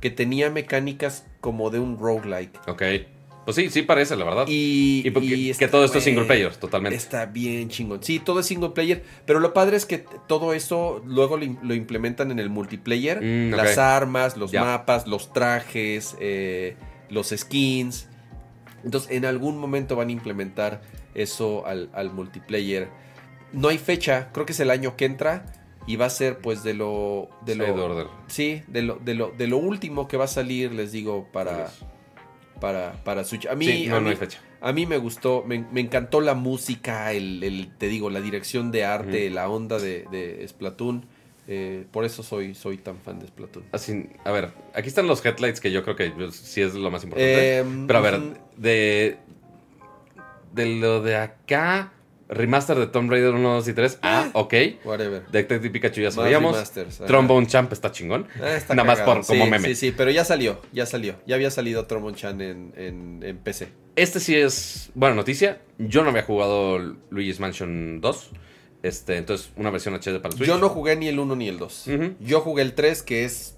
[0.00, 2.58] que tenía mecánicas como de un roguelike.
[2.66, 2.82] Ok.
[3.44, 4.44] Pues sí, sí parece, la verdad.
[4.46, 6.96] Y, Y porque- y que todo esto es single player, totalmente.
[6.96, 8.02] Está bien chingón.
[8.02, 9.02] Sí, todo es single player.
[9.26, 13.20] Pero lo padre es que todo eso luego lo, im- lo implementan en el multiplayer.
[13.20, 13.50] Mm.
[13.54, 16.76] Las armas, los mapas, los trajes, eh,
[17.10, 18.06] los skins.
[18.84, 20.82] Entonces, en algún momento van a implementar
[21.14, 22.88] eso al, al multiplayer.
[23.52, 25.46] No hay fecha, creo que es el año que entra.
[25.84, 27.28] Y va a ser pues de lo...
[27.44, 28.06] De lo Order.
[28.28, 31.72] Sí, de lo, de, lo, de lo último que va a salir, les digo, para,
[32.62, 33.46] para, para Switch.
[33.46, 34.38] A mí, Sí, no, a no mí- hay fecha.
[34.60, 38.70] a mí me gustó, me, me encantó la música, el, el- te digo, la dirección
[38.70, 41.04] de arte, la onda de, de Splatoon.
[41.48, 43.64] Eh, por eso soy, soy tan fan de Splatoon.
[43.72, 46.88] Así, a ver, aquí están los headlights que yo creo que pues, sí es lo
[46.90, 47.58] más importante.
[47.58, 48.20] Em, Pero a ver,
[48.56, 49.16] de.
[50.52, 51.92] De lo de acá.
[52.32, 53.98] Remaster de Tomb Raider 1, 2 y 3.
[54.02, 54.30] Ah, Eh.
[54.32, 54.54] ok.
[54.84, 55.22] Whatever.
[55.30, 56.56] Detective Pikachu ya sabíamos.
[57.06, 58.26] Trombone Champ está chingón.
[58.44, 59.68] Está Nada más por como meme.
[59.68, 61.16] Sí, sí, pero ya salió, ya salió.
[61.26, 63.68] Ya había salido Trombone Chan en, en, en PC.
[63.96, 65.60] Este sí es buena noticia.
[65.78, 66.78] Yo no había jugado
[67.10, 68.30] Luigi's Mansion 2.
[68.82, 70.48] Este, entonces, una versión HD para el Switch.
[70.48, 71.86] Yo no jugué ni el 1 ni el 2.
[71.88, 72.14] Ujú.
[72.18, 73.56] Yo jugué el 3, que es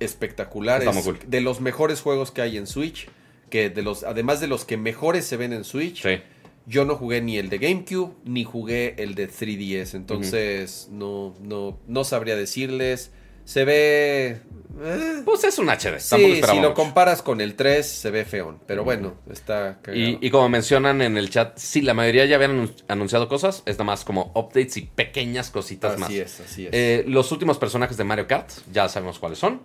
[0.00, 0.80] espectacular.
[0.80, 1.18] Está es muy cool.
[1.26, 3.08] de los mejores juegos que hay en Switch.
[3.50, 6.02] Que de los, además de los que mejores se ven en Switch.
[6.02, 6.20] Sí.
[6.66, 11.78] Yo no jugué ni el de GameCube, ni jugué el de 3DS, entonces no, no,
[11.86, 13.12] no sabría decirles.
[13.44, 14.40] Se ve...
[14.82, 16.00] eh, Pues es un HD.
[16.00, 16.74] Sí, si lo mucho.
[16.74, 19.78] comparas con el 3 se ve feón, pero bueno, está.
[19.94, 23.62] Y, y como mencionan en el chat, sí, la mayoría ya habían anun- anunciado cosas.
[23.64, 26.10] Es nada más como updates y pequeñas cositas así más.
[26.10, 26.70] es, así es.
[26.72, 29.60] Eh, los últimos personajes de Mario Kart, ya sabemos cuáles son.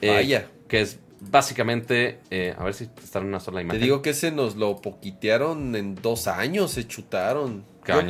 [0.00, 0.48] Eh, Vaya.
[0.66, 2.20] Que es básicamente.
[2.30, 3.82] eh, a ver si está en una sola Te imagen.
[3.82, 7.64] digo que ese nos lo poquitearon en dos años, se chutaron.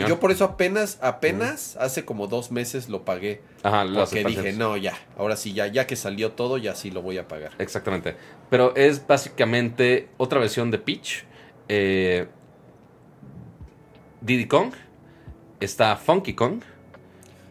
[0.08, 3.42] Yo, por eso apenas, apenas hace como dos meses lo pagué.
[3.62, 7.02] Ajá, Porque dije, no, ya, ahora sí, ya, ya que salió todo, ya sí lo
[7.02, 7.52] voy a pagar.
[7.58, 8.16] Exactamente.
[8.48, 11.24] Pero es básicamente otra versión de Peach.
[11.68, 12.26] Eh,
[14.22, 14.72] Diddy Kong.
[15.60, 16.62] Está Funky Kong.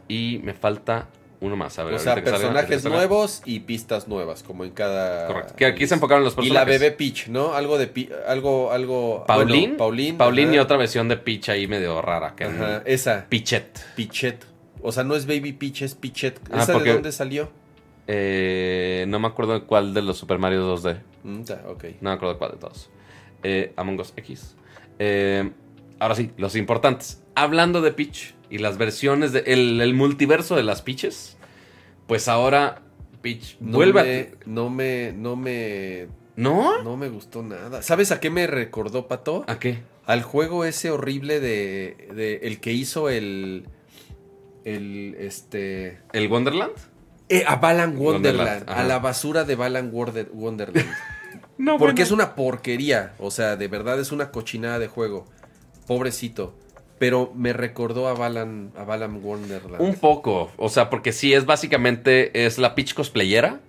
[0.07, 1.07] Y me falta
[1.41, 1.77] uno más.
[1.79, 2.97] A ver, O sea, personajes salga.
[2.97, 5.27] nuevos y pistas nuevas, como en cada...
[5.27, 5.53] Correcto.
[5.55, 6.67] Que aquí se enfocaron en los Y personajes.
[6.67, 7.53] la bebé Peach, ¿no?
[7.53, 7.87] Algo de...
[7.87, 9.23] Pi- algo, algo...
[9.27, 9.61] Pauline.
[9.67, 10.17] bueno, Pauline.
[10.17, 12.35] Pauline y otra versión de Peach ahí medio rara.
[12.35, 13.25] Que Ajá, esa.
[13.29, 13.79] Pichet.
[13.95, 14.45] Pichet.
[14.81, 16.39] O sea, no es Baby Peach, es Pichet.
[16.51, 17.49] Ah, ¿Esa porque- de dónde salió?
[18.07, 20.99] Eh, no me acuerdo cuál de los Super Mario 2D.
[21.23, 21.41] Mm.
[22.01, 22.89] No me acuerdo cuál de todos.
[23.41, 24.55] Eh, Among Us X.
[24.99, 25.49] Eh,
[25.99, 27.23] ahora sí, los importantes.
[27.33, 31.37] Hablando de Peach y las versiones de el, el multiverso de las Peaches,
[32.07, 32.81] pues ahora
[33.21, 36.07] Peach No vuelve me, no me, no me.
[36.35, 36.83] ¿No?
[36.83, 37.81] no me gustó nada.
[37.81, 39.43] ¿Sabes a qué me recordó, Pato?
[39.47, 39.79] ¿A qué?
[40.05, 43.65] Al juego ese horrible de, de el que hizo el,
[44.63, 46.73] el, este, ¿El Wonderland?
[47.29, 50.85] eh, a Balan Wonderland, a la basura de Balan Wonder- Wonderland.
[51.57, 55.25] No, Porque es una porquería, o sea, de verdad es una cochinada de juego.
[55.87, 56.53] Pobrecito.
[56.99, 59.81] Pero me recordó a Balan, a Balan Wonderland.
[59.81, 60.51] Un poco.
[60.57, 62.45] O sea, porque sí es básicamente...
[62.45, 63.59] Es la Peach cosplayera,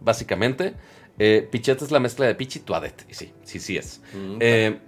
[0.00, 0.74] básicamente.
[1.18, 3.04] Eh, Pichette es la mezcla de Peach y Toadette.
[3.10, 4.00] Y sí, sí, sí es.
[4.14, 4.78] Mm, Eh,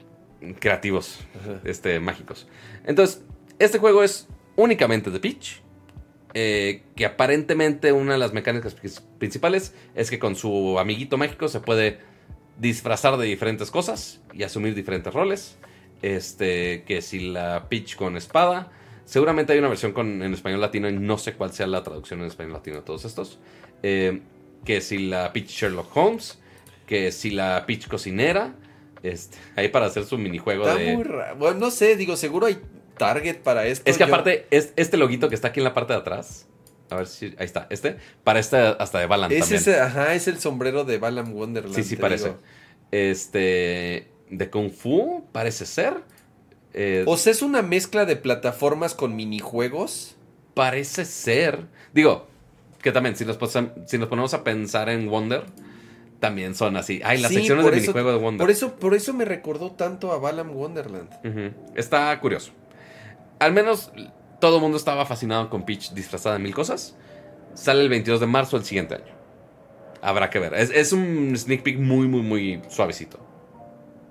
[0.61, 1.21] creativos,
[1.65, 2.47] este, mágicos.
[2.87, 3.23] Entonces,
[3.59, 5.61] este juego es únicamente de Peach.
[6.35, 8.75] eh, que aparentemente una de las mecánicas
[9.19, 11.99] principales es que con su amiguito mágico se puede
[12.59, 15.59] disfrazar de diferentes cosas y asumir diferentes roles.
[16.03, 18.71] Este, que si la Peach con espada.
[19.05, 22.21] Seguramente hay una versión con, en español latino y no sé cuál sea la traducción
[22.21, 23.39] en español latino de todos estos.
[23.83, 24.21] Eh,
[24.65, 26.39] que si la Peach Sherlock Holmes.
[26.87, 28.55] Que si la Peach cocinera.
[29.03, 30.95] Este, ahí para hacer su minijuego Está de...
[30.95, 31.37] muy raro.
[31.37, 32.59] Bueno, no sé, digo, seguro hay
[32.97, 33.89] target para esto.
[33.91, 36.49] Es que Yo- aparte, es, este loguito que está aquí en la parte de atrás.
[36.91, 37.27] A ver si.
[37.39, 37.67] Ahí está.
[37.71, 37.97] Este.
[38.23, 39.61] Para este hasta de Balan Es también.
[39.61, 41.75] ese, ajá, es el sombrero de Balan Wonderland.
[41.75, 42.27] sí, sí, parece.
[42.27, 42.39] digo.
[42.91, 44.12] Este.
[44.33, 45.95] De Kung Fu, parece ser.
[46.75, 50.17] Eh, O sea, es una mezcla de plataformas con minijuegos.
[50.55, 51.67] parece ser.
[51.95, 52.27] Digo,
[52.83, 55.45] que también, si nos, posam- si nos ponemos a pensar en Wonder,
[56.21, 57.01] también son así.
[57.05, 58.39] Ay, las Sí, secciones de eso- minijuego de Wonder.
[58.45, 61.09] Por eso, por eso me recordó tanto a Balan Wonderland.
[61.75, 62.53] Está curioso.
[63.39, 63.93] Al menos
[64.41, 66.97] todo el mundo estaba fascinado con Peach disfrazada de mil cosas.
[67.55, 69.13] Sale el 22 de marzo del siguiente año.
[70.01, 70.55] Habrá que ver.
[70.55, 73.19] Es, es un sneak peek muy, muy, muy suavecito.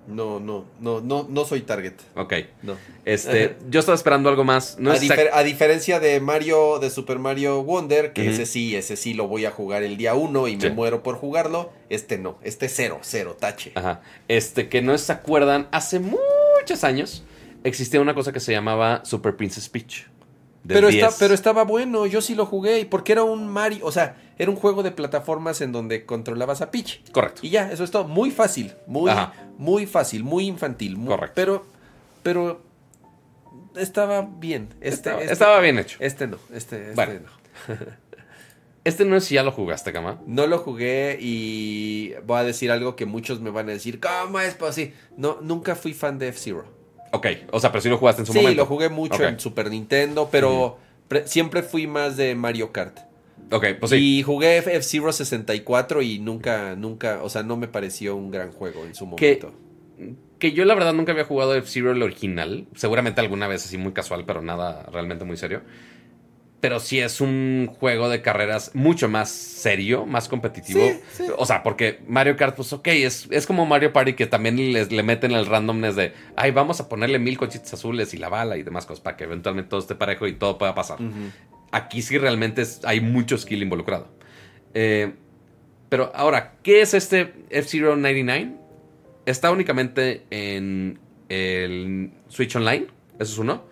[0.07, 1.93] No, no, no, no, no soy target.
[2.15, 2.33] Ok.
[2.63, 2.75] No.
[3.05, 4.77] Este, yo estaba esperando algo más.
[4.79, 8.75] No a, es difer- a diferencia de Mario, de Super Mario Wonder, que ese sí,
[8.75, 11.71] ese sí lo voy a jugar el día uno y me muero por jugarlo.
[11.89, 13.71] Este no, este cero, cero, tache.
[13.75, 14.01] Ajá.
[14.27, 17.23] Este, que no se acuerdan, hace muchos años
[17.63, 20.07] existía una cosa que se llamaba Super Princess Peach.
[20.67, 21.03] Pero, 10.
[21.03, 24.15] está, pero estaba bueno, yo sí lo jugué, y porque era un Mario, o sea,
[24.37, 27.01] era un juego de plataformas en donde controlabas a Peach.
[27.11, 27.41] Correcto.
[27.43, 29.33] Y ya, eso es todo, muy fácil, muy, Ajá.
[29.57, 30.97] muy fácil, muy infantil.
[30.97, 31.33] muy- Correcto.
[31.35, 31.65] Pero,
[32.23, 32.61] pero
[33.75, 34.69] estaba bien.
[34.81, 35.97] Este, estaba, este- estaba bien hecho.
[35.99, 37.19] Este no, este, este Bueno.
[37.67, 37.75] no.
[38.83, 40.19] Este no es si ya lo jugaste, Cama.
[40.25, 44.39] No lo jugué y voy a decir algo que muchos me van a decir, ¿cómo
[44.39, 44.95] es posible?
[45.17, 46.65] No, nunca fui fan de F-Zero.
[47.11, 47.27] Ok.
[47.51, 48.63] O sea, pero sí lo jugaste en su Sí, momento.
[48.63, 52.97] lo jugué mucho en Super Nintendo, pero pre- siempre fui más de Mario Kart.
[53.51, 54.19] Ok, pues sí.
[54.19, 58.85] Y jugué F-Zero 64 y nunca, nunca, o sea, no me pareció un gran juego
[58.85, 59.53] en su momento.
[60.39, 62.65] Que yo la verdad nunca había jugado F-Zero el original.
[62.75, 65.61] Seguramente alguna vez así muy casual, pero nada realmente muy serio.
[66.61, 70.79] Pero sí es un juego de carreras mucho más serio, más competitivo.
[70.79, 71.31] Sí, sí.
[71.37, 74.91] O sea, porque Mario Kart, pues ok, es, es como Mario Party que también les-
[74.91, 78.57] le meten el randomness de, ay, vamos a ponerle mil cochitos azules y la bala
[78.57, 80.99] y demás cosas para que eventualmente todo esté parejo y todo pueda pasar.
[81.71, 84.07] Aquí sí realmente es- hay mucho skill involucrado.
[84.73, 85.13] Eh,
[85.89, 88.53] pero ahora, ¿qué es este F-Zero 99?
[89.25, 90.99] Está únicamente en
[91.29, 92.87] el Switch Online,
[93.19, 93.63] eso es uno.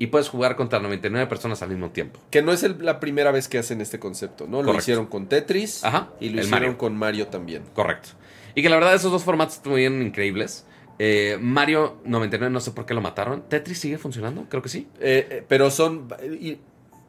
[0.00, 2.20] Y puedes jugar contra 99 personas al mismo tiempo.
[2.30, 4.62] Que no es el- la primera vez que hacen este concepto, ¿no?
[4.62, 6.78] Lo hicieron con Tetris Ajá, y lo hicieron Mario.
[6.78, 7.62] con Mario también.
[7.74, 8.10] Correcto.
[8.54, 10.64] Y que la verdad esos dos formatos estuvieron increíbles.
[11.00, 13.42] Eh, Mario 99, no sé por qué lo mataron.
[13.48, 14.46] ¿Tetris sigue funcionando?
[14.48, 14.86] Creo que sí.
[15.00, 16.08] Eh, eh, pero son.
[16.40, 16.58] y-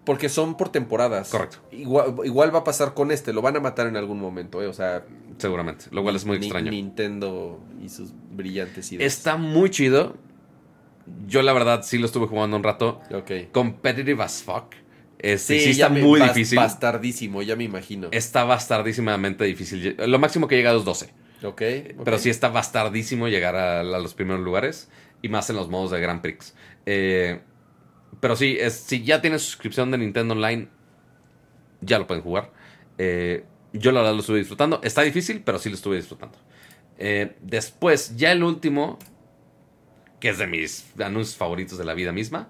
[0.10, 1.30] porque son por temporadas.
[1.30, 1.60] Correcto.
[1.72, 3.32] Igual, igual va a pasar con este.
[3.32, 4.66] Lo van a matar en algún momento, ¿eh?
[4.66, 5.06] O sea.
[5.38, 5.86] Seguramente.
[5.92, 6.72] Lo cual es muy extraño.
[6.72, 9.14] Nintendo y sus brillantes ideas.
[9.14, 10.18] Está muy chido.
[11.28, 13.02] Yo, la verdad, sí lo estuve jugando un rato.
[13.14, 13.52] Ok.
[13.52, 14.74] Competitive as fuck.
[15.20, 16.58] Este, sí, está muy bas- difícil.
[16.58, 18.08] Bastardísimo, ya me imagino.
[18.10, 19.96] Está bastardísimamente difícil.
[20.08, 21.14] Lo máximo que he llegado es 12.
[21.44, 21.62] Ok.
[22.04, 24.90] Pero sí está bastardísimo llegar a, a los primeros lugares.
[25.22, 26.56] Y más en los modos de Grand Prix.
[26.88, 27.42] Eh,
[28.20, 30.68] pero sí, es, si ya tienes suscripción de Nintendo Online,
[31.82, 32.52] ya lo pueden jugar.
[32.98, 34.82] Eh, yo la verdad lo estuve disfrutando.
[34.84, 36.38] Está difícil, pero sí lo estuve disfrutando.
[36.98, 39.00] Eh, después, ya el último,
[40.20, 42.50] que es de mis anuncios favoritos de la vida misma.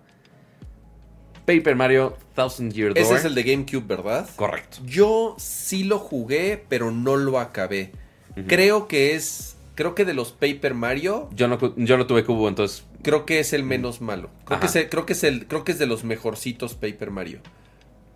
[1.46, 3.00] Paper Mario Thousand Year Door.
[3.00, 4.30] Ese es el de GameCube, ¿verdad?
[4.36, 4.78] Correcto.
[4.86, 7.92] Yo sí lo jugué, pero no lo acabé.
[8.48, 9.58] Creo que es.
[9.76, 13.40] Creo que de los Paper Mario, Yo no, yo no tuve cubo, entonces creo que
[13.40, 14.30] es el menos malo.
[14.46, 17.12] Creo que, es el- creo, que es el, creo que es de los mejorcitos Paper
[17.12, 17.40] Mario.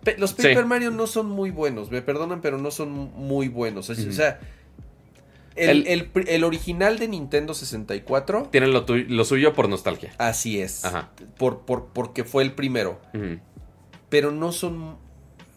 [0.02, 0.36] Pe- los Sí.
[0.42, 3.88] Paper Mario no son muy buenos, me perdonan, pero no son muy buenos.
[3.90, 4.06] Es-.
[4.06, 4.38] O sea,
[5.56, 5.86] el,
[6.26, 10.12] El- original de Nintendo 64, tienen lo, tu- lo suyo por nostalgia.
[10.18, 10.84] así es.
[10.84, 11.10] Ajá.
[11.38, 13.00] Por, por, porque fue el primero.
[14.08, 14.96] Pero no son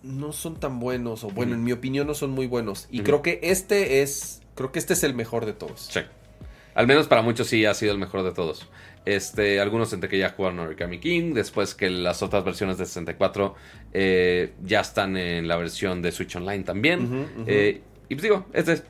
[0.04, 3.22] no son tan buenos o bueno en mi opinión no son muy buenos y creo
[3.22, 6.00] que este es creo que este es el mejor de todos Sí.
[6.76, 8.68] Al menos para muchos sí ha sido el mejor de todos.
[9.08, 13.56] Este, algunos entre que ya jugaron Origami King, después que las otras versiones de 64
[13.94, 17.26] eh, ya están en la versión de Switch Online también.
[17.48, 18.84] Eh, y pues digo, este es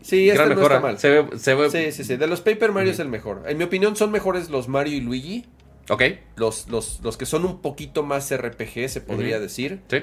[0.00, 0.98] sí este no está mal.
[0.98, 3.42] Se ve, se ve- sí sí sí de los Paper Mario es el mejor.
[3.46, 5.44] En mi opinión son mejores los Mario y Luigi.
[5.90, 6.02] Ok,
[6.36, 9.80] los los, los que son un poquito más RPG se podría decir.
[9.90, 9.98] Sí.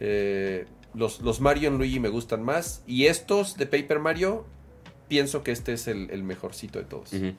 [0.00, 0.64] Eh,
[0.94, 2.82] los, los Mario y Luigi me gustan más.
[2.86, 4.44] Y estos de Paper Mario
[5.06, 7.12] pienso que este es el, el mejorcito de todos.
[7.12, 7.32] Ujú.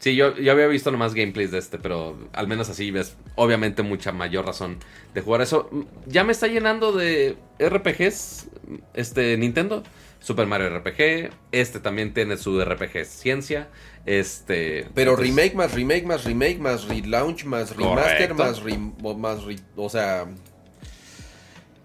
[0.00, 3.82] Sí, yo, yo había visto nomás gameplays de este, pero al menos así ves obviamente
[3.82, 4.78] mucha mayor razón
[5.14, 5.70] de jugar eso.
[6.06, 8.48] Ya me está llenando de RPGs
[8.94, 9.82] este Nintendo.
[10.22, 13.68] Super Mario RPG, este también tiene su RPG Ciencia,
[14.04, 14.86] este...
[14.94, 19.14] Pero remake más remake más remake más relaunch más remaster Correcto.
[19.16, 20.26] más re- o sea,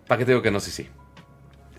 [0.07, 0.59] ¿Para qué te digo que no?
[0.59, 0.87] Sí, sí.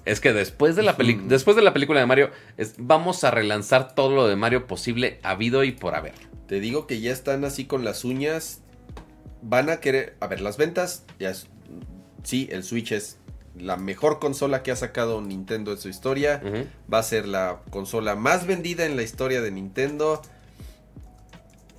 [0.07, 3.31] Es que después de la, peli- después de la película de Mario, es- vamos a
[3.31, 6.15] relanzar todo lo de Mario posible, habido y por haber.
[6.49, 8.61] Te digo que ya están así con las uñas.
[9.43, 11.47] Van a querer, a ver, las ventas ya es
[12.23, 13.19] sí, el Switch es
[13.57, 16.43] la mejor consola que ha sacado Nintendo en su historia.
[16.93, 20.21] Va a ser la consola más vendida en la historia de Nintendo.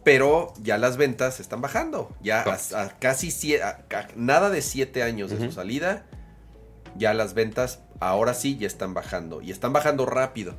[0.04, 2.16] Pero ya las ventas están bajando.
[2.22, 2.78] Ya a, Correcto.
[2.78, 6.06] a casi sie- a- a nada de siete años de su salida.
[6.96, 9.42] Ya las ventas ahora sí ya están bajando.
[9.42, 10.56] Y están bajando rápido.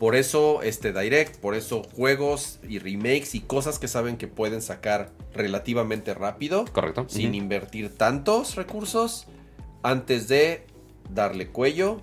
[0.00, 4.62] Por eso este Direct, por eso juegos y remakes y cosas que saben que pueden
[4.62, 6.64] sacar relativamente rápido.
[6.72, 7.04] Correcto.
[7.08, 9.26] Sin invertir tantos recursos.
[9.82, 10.62] Antes de
[11.14, 12.00] darle cuello.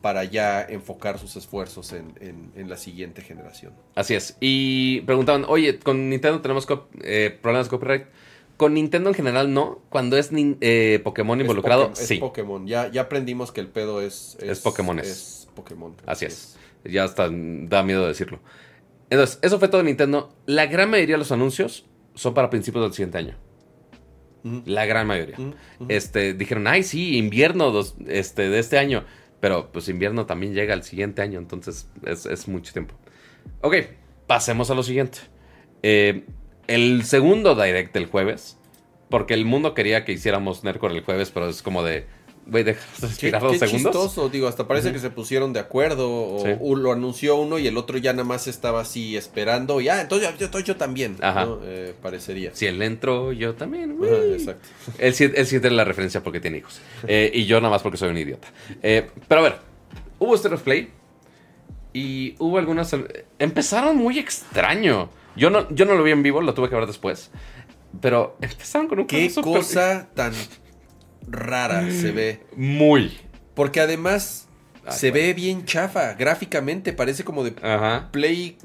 [0.00, 3.72] Para ya enfocar sus esfuerzos en, en- en la siguiente generación.
[3.96, 4.36] Así es.
[4.38, 8.04] Y preguntaban, oye, con Nintendo tenemos co- eh, problemas de copyright.
[8.56, 9.80] Con Nintendo en general no.
[9.88, 12.16] Cuando es eh, Pokémon involucrado, es Poké- es sí.
[12.18, 12.66] Pokémon.
[12.68, 14.36] Ya, ya aprendimos que el pedo es.
[14.40, 15.08] Es Pokémones.
[15.08, 15.92] Es Pokémon.
[16.06, 16.56] Así es.
[16.84, 18.40] Ya hasta da miedo decirlo.
[19.10, 20.34] Entonces, eso fue todo de Nintendo.
[20.46, 23.36] La gran mayoría de los anuncios son para principios del siguiente año.
[24.44, 24.62] Ujú.
[24.66, 25.36] La gran mayoría.
[25.38, 25.48] Ujú,
[25.80, 25.86] ujú.
[25.88, 29.04] Este, dijeron, ay, sí, invierno dos- este, de este año.
[29.40, 32.96] Pero pues invierno también llega al siguiente año, entonces es, es mucho tiempo.
[33.60, 33.76] Ok,
[34.26, 35.18] pasemos a lo siguiente.
[35.84, 36.24] Eh,
[36.66, 38.58] el segundo direct del jueves,
[39.08, 42.06] porque el mundo quería que hiciéramos Nercor el jueves, pero es como de,
[42.48, 43.92] güey, Qué, respirar dos qué segundos.
[43.92, 46.50] chistoso, digo, hasta parece que se pusieron de acuerdo o Sí.
[46.80, 50.28] lo anunció uno y el otro ya nada más estaba así esperando y ah, entonces
[50.38, 51.44] yo, yo- yo también, Ajá.
[51.44, 51.60] ¿no?
[51.64, 52.50] Eh, parecería.
[52.54, 53.92] Si él entró, yo también.
[53.92, 54.32] Ajá, güey.
[54.32, 54.66] exacto.
[54.98, 56.80] Él, sí- él sí tiene la referencia porque tiene hijos.
[57.06, 58.48] Eh, y yo nada más porque soy un idiota.
[58.82, 59.56] Eh, pero a ver,
[60.18, 60.90] hubo State of Play.
[61.92, 62.94] Y hubo algunas.
[63.38, 65.08] Empezaron muy extraño.
[65.36, 67.30] Yo no, yo no lo vi en vivo, lo tuve que ver después.
[68.00, 70.32] Pero empezaron con un Qué cosa tan
[71.26, 72.40] rara se ve.
[72.56, 73.16] Muy.
[73.54, 74.48] Porque además
[74.86, 78.08] Ay, se ve bien chafa gráficamente, parece como de Ajá.
[78.12, 78.56] Play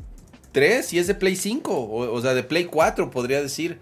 [0.52, 3.80] 3 y es de Play 5, o, o sea, de Play 4 podría decir.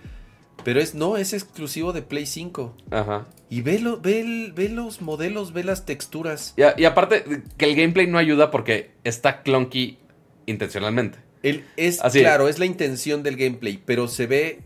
[0.63, 2.77] Pero es no, es exclusivo de Play 5.
[2.91, 3.27] Ajá.
[3.49, 6.53] Y ve, lo- ve, el- ve los modelos, ve las texturas.
[6.55, 7.23] Y, a- y aparte,
[7.57, 9.97] que el gameplay no ayuda porque está clunky
[10.45, 11.17] intencionalmente.
[11.43, 12.19] El, es Así.
[12.19, 14.59] claro, es la intención del gameplay, pero se ve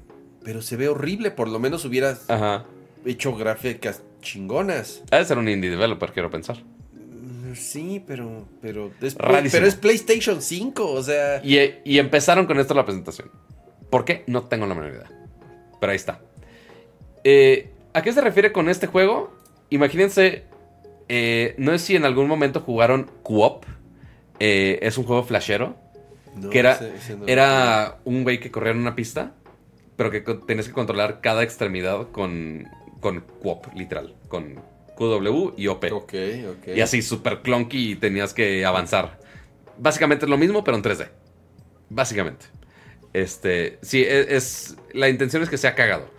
[0.43, 2.65] pero se ve horrible, por lo menos hubieras Ajá.
[3.05, 5.03] Hecho gráficas chingonas.
[5.11, 6.57] Ha de ser un indie developer, quiero pensar.
[7.43, 9.51] Pues sí, pero, pero, es, Rarísimo.
[9.51, 11.41] pero es PlayStation 5, o sea...
[11.43, 13.29] Y, y empezaron con esto la presentación.
[13.89, 14.23] ¿Por qué?
[14.27, 15.09] No tengo la menor idea.
[15.79, 16.19] Pero ahí está.
[17.23, 19.33] Eh, ¿A qué se refiere con este juego?
[19.69, 20.43] Imagínense,
[21.07, 23.65] eh, no sé si en algún momento jugaron Co-op.
[24.39, 25.75] Eh, es un juego flashero.
[26.35, 29.31] no, que era, ese- ese no- era un güey que corría en una pista,
[29.95, 32.67] pero que tenías que controlar cada extremidad con,
[33.05, 34.15] con QWOP, literal.
[34.29, 34.55] Con
[34.97, 35.83] QW y OP.
[35.91, 36.13] Ok,
[36.49, 36.75] ok.
[36.75, 39.19] Y así, súper clunky y tenías que avanzar.
[39.77, 41.07] Básicamente es lo mismo, pero en 3D.
[41.89, 42.47] Básicamente.
[43.13, 46.09] Este, sí, es, es- la intención es que sea cagado.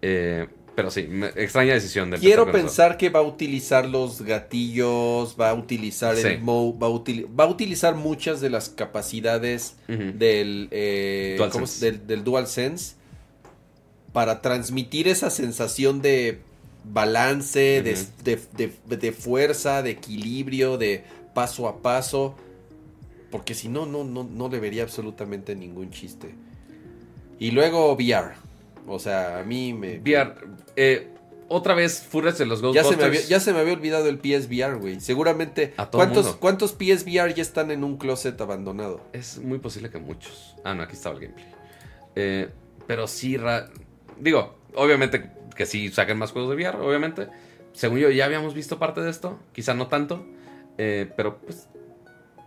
[0.00, 1.06] Eh, pero sí,
[1.36, 2.52] extraña decisión de Quiero eso.
[2.52, 6.26] pensar que va a utilizar los gatillos, va a utilizar Sí.
[6.26, 11.52] el mo, va a, utili- va a utilizar muchas de las capacidades del, eh, DualSense.
[11.52, 12.94] ¿cómo se- del, del DualSense
[14.12, 16.40] para transmitir esa sensación de
[16.84, 21.04] balance, de- de, de- de fuerza, de equilibrio, de
[21.34, 22.34] paso a paso.
[23.30, 26.34] Porque si no, no, no, no le vería absolutamente ningún chiste.
[27.38, 28.32] Y luego VR.
[28.88, 29.98] O sea, a mí me...
[30.00, 30.34] VR,
[30.74, 31.08] eh,
[31.48, 32.90] otra vez Furious de los Ya Ghostbusters.
[32.90, 35.00] se, me había, ya se me había olvidado el PSVR, güey.
[35.00, 35.74] Seguramente.
[35.76, 36.40] A todo ¿cuántos, mundo.
[36.40, 39.00] ¿Cuántos PSVR ya están en un closet abandonado?
[39.12, 40.56] Es muy posible que muchos.
[40.64, 41.46] Ah, no, aquí estaba el gameplay.
[42.16, 42.48] Eh,
[42.88, 43.68] pero sí, ra-
[44.20, 47.28] digo, obviamente que sí saquen más juegos de VR, obviamente.
[47.72, 49.38] Según yo, ya habíamos visto parte de esto.
[49.52, 50.24] Quizá no tanto.
[50.78, 51.68] eh, pero pues,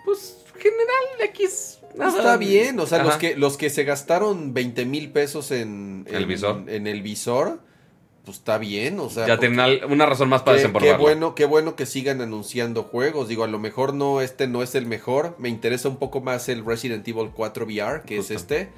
[0.05, 1.79] pues, general, X.
[1.95, 2.17] nada.
[2.17, 6.25] Está bien, o sea, los que, los que se gastaron 20 mil pesos en, El
[6.25, 6.63] visor.
[6.67, 7.61] en el visor,
[8.25, 9.27] pues está bien, o sea.
[9.27, 13.27] Ya tienen una razón más para qué, qué bueno, qué bueno que sigan anunciando juegos.
[13.27, 15.35] Digo, a lo mejor no, este no es el mejor.
[15.39, 18.33] Me interesa un poco más el Resident Evil 4 VR, que Justo.
[18.33, 18.69] es este.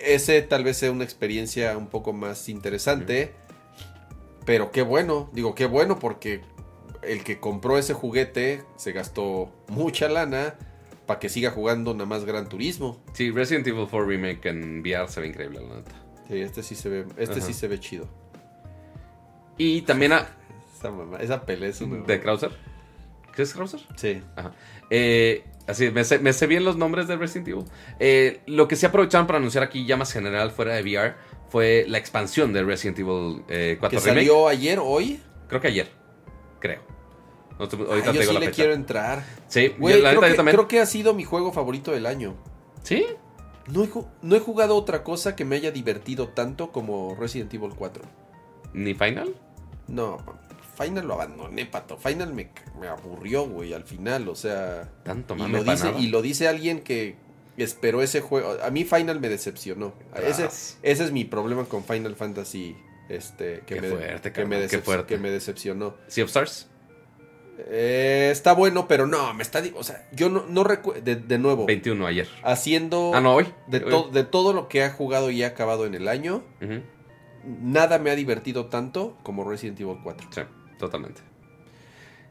[0.00, 3.34] Ese tal vez sea una experiencia un poco más interesante.
[4.46, 6.40] Pero qué bueno, digo, qué bueno porque
[7.02, 10.54] el que compró ese juguete se gastó mucha lana
[11.04, 13.02] para que siga jugando nada más Gran Turismo.
[13.12, 15.92] Sí, Resident Evil 4 Remake en VR se ve increíble, la neta.
[16.28, 18.08] Sí, este sí se ve, este sí se ve chido.
[19.58, 20.26] Y también a,
[20.76, 22.52] Esa, mamá- esa pelea es una- de Krauser.
[23.34, 23.80] ¿Qué es Krauser?
[23.96, 24.22] Sí.
[24.36, 24.52] Ajá.
[24.90, 27.64] Eh, así, me sé, me sé bien los nombres de Resident Evil.
[28.00, 31.14] Eh, lo que sí aprovecharon para anunciar aquí ya más general fuera de VR
[31.50, 34.20] fue la expansión de Resident Evil eh, 4 Que Remake.
[34.26, 35.20] salió ayer, hoy.
[35.48, 35.88] Creo que ayer.
[36.60, 36.80] Creo.
[37.58, 38.56] No Ah, ahorita yo sí la le fecha.
[38.56, 39.24] quiero entrar.
[39.48, 40.56] Sí, Güey, yo, la creo, neta, yo que, también.
[40.56, 42.36] creo que ha sido mi juego favorito del año.
[42.84, 43.04] Sí.
[43.66, 43.88] No he,
[44.22, 48.02] no he jugado otra cosa que me haya divertido tanto como Resident Evil 4.
[48.74, 49.34] ¿Ni Final?
[49.88, 50.18] No,
[50.80, 51.96] Final lo abandoné, pato.
[51.96, 52.50] Final me,
[52.80, 54.28] me aburrió, güey, al final.
[54.28, 55.98] O sea, Tanto y lo, dice, nada.
[55.98, 57.16] y lo dice alguien que
[57.56, 58.56] esperó ese juego.
[58.62, 59.92] A mí Final me decepcionó.
[60.14, 60.78] Ese, Tras.
[60.82, 62.76] ese es mi problema con Final Fantasy.
[63.08, 65.14] Este, que, Qué me, fuerte, que, me qué fuerte.
[65.14, 65.94] que me decepcionó.
[66.06, 66.68] Sea of Stars.
[67.58, 69.62] Eh, está bueno, pero no, me está.
[69.74, 71.00] O sea, yo no, no recuerdo.
[71.02, 72.28] De, de nuevo, 21 ayer.
[72.44, 73.10] haciendo.
[73.14, 73.46] Ah, no, hoy.
[73.66, 74.10] De, Hoy.
[74.12, 76.82] de todo lo que ha jugado y ha acabado en el año, Ujú.
[77.60, 80.28] Nada me ha divertido tanto como Resident Evil 4.
[80.30, 80.40] Sí,
[80.78, 81.20] totalmente.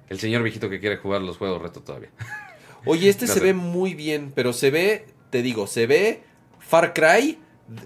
[0.10, 2.10] El señor viejito que quiere jugar los juegos reto todavía.
[2.86, 3.46] Oye, este No se sé.
[3.46, 6.24] ve muy bien, pero se ve, te digo, se ve
[6.60, 7.38] Far Cry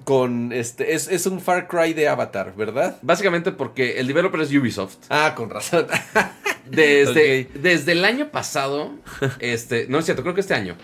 [0.03, 0.93] con este.
[0.93, 2.97] Es, es un Far Cry de Avatar, ¿verdad?
[3.01, 4.97] Básicamente porque el developer es Ubisoft.
[5.09, 5.87] Ah, con razón.
[6.69, 7.61] Desde, Ok.
[7.61, 8.91] desde el año pasado,
[9.39, 10.77] este, no es cierto, creo que este año,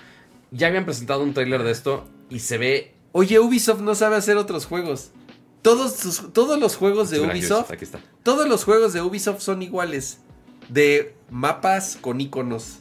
[0.52, 2.94] ya habían presentado un tráiler de esto y se ve...
[3.14, 5.12] Oye, Ubisoft no sabe hacer otros juegos.
[5.62, 8.00] Todos, sus- todos los juegos de Ubisoft, Aquí está.
[8.24, 10.20] todos los juegos de Ubisoft son iguales.
[10.70, 12.80] De mapas con iconos.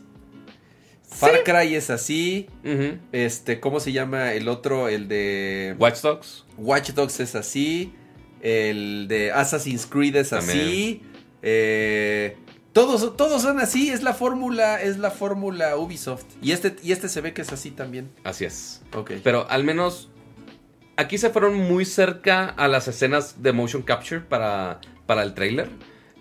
[1.08, 2.48] Far Cry es así.
[3.12, 4.88] Este, ¿cómo se llama el otro?
[4.88, 6.44] El de Watch Dogs.
[6.58, 7.92] Watch Dogs es así.
[8.42, 10.58] El de Assassin's Creed es También.
[10.60, 11.02] así.
[11.42, 12.36] eh,
[12.72, 13.88] todos, todos son así.
[13.90, 16.24] Es la fórmula, es la fórmula Ubisoft.
[16.42, 18.10] Y este, y este se ve que es así también.
[18.24, 18.82] Así es.
[18.94, 19.12] Ok.
[19.24, 20.10] Pero al menos
[20.96, 25.68] aquí se fueron muy cerca a las escenas de motion capture para, para el tráiler.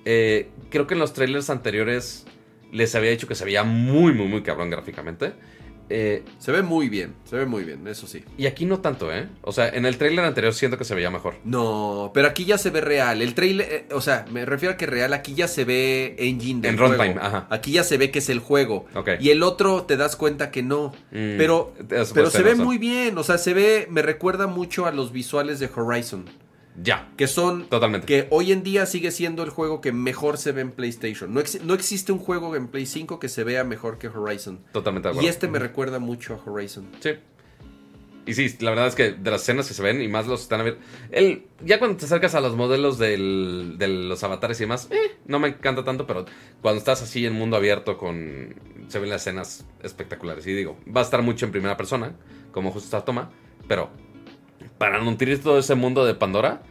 [0.05, 2.25] Eh, creo que en los trailers anteriores
[2.71, 5.33] les había dicho que se veía muy, muy, muy cabrón gráficamente.
[5.89, 8.23] Eh, Se ve muy bien, se ve muy bien, eso sí.
[8.37, 9.27] y aquí no tanto, ¿eh?
[9.43, 11.35] O sea, en el tráiler anterior siento que se veía mejor.
[11.43, 13.21] No, pero aquí ya se ve real.
[13.21, 16.61] El trailer, eh, o sea, me refiero a que real, aquí ya se ve engine
[16.61, 16.93] del En juego.
[16.95, 17.47] runtime, ajá.
[17.51, 18.85] Aquí ya se ve que es el juego.
[18.95, 19.09] Ok.
[19.19, 20.87] Y el otro te das cuenta que no.
[21.11, 23.17] Mm, Pero, pero se ve muy bien.
[23.17, 26.25] O sea, se ve, me recuerda mucho a los visuales de Horizon.
[26.83, 28.05] Ya, Que son totalmente.
[28.05, 31.33] que hoy en día sigue siendo el juego que mejor se ve en PlayStation.
[31.33, 34.59] No, ex- no existe un juego en Play 5 que se vea mejor que Horizon.
[34.73, 36.87] Totalmente de Y este me recuerda mucho a Horizon.
[36.99, 37.11] Sí.
[38.27, 40.41] Y sí, la verdad es que de las escenas que se ven y más los
[40.41, 40.79] están a ver.
[41.11, 45.15] El, ya cuando te acercas a los modelos del- de los avatares y demás, eh,
[45.27, 46.25] no me encanta tanto, pero
[46.61, 48.55] cuando estás así en mundo abierto con.
[48.87, 50.45] Se ven las escenas espectaculares.
[50.47, 52.15] Y digo, va a estar mucho en primera persona,
[52.51, 53.29] como justo esta toma,
[53.67, 53.91] pero
[54.77, 56.61] para nutrir todo ese mundo de Pandora,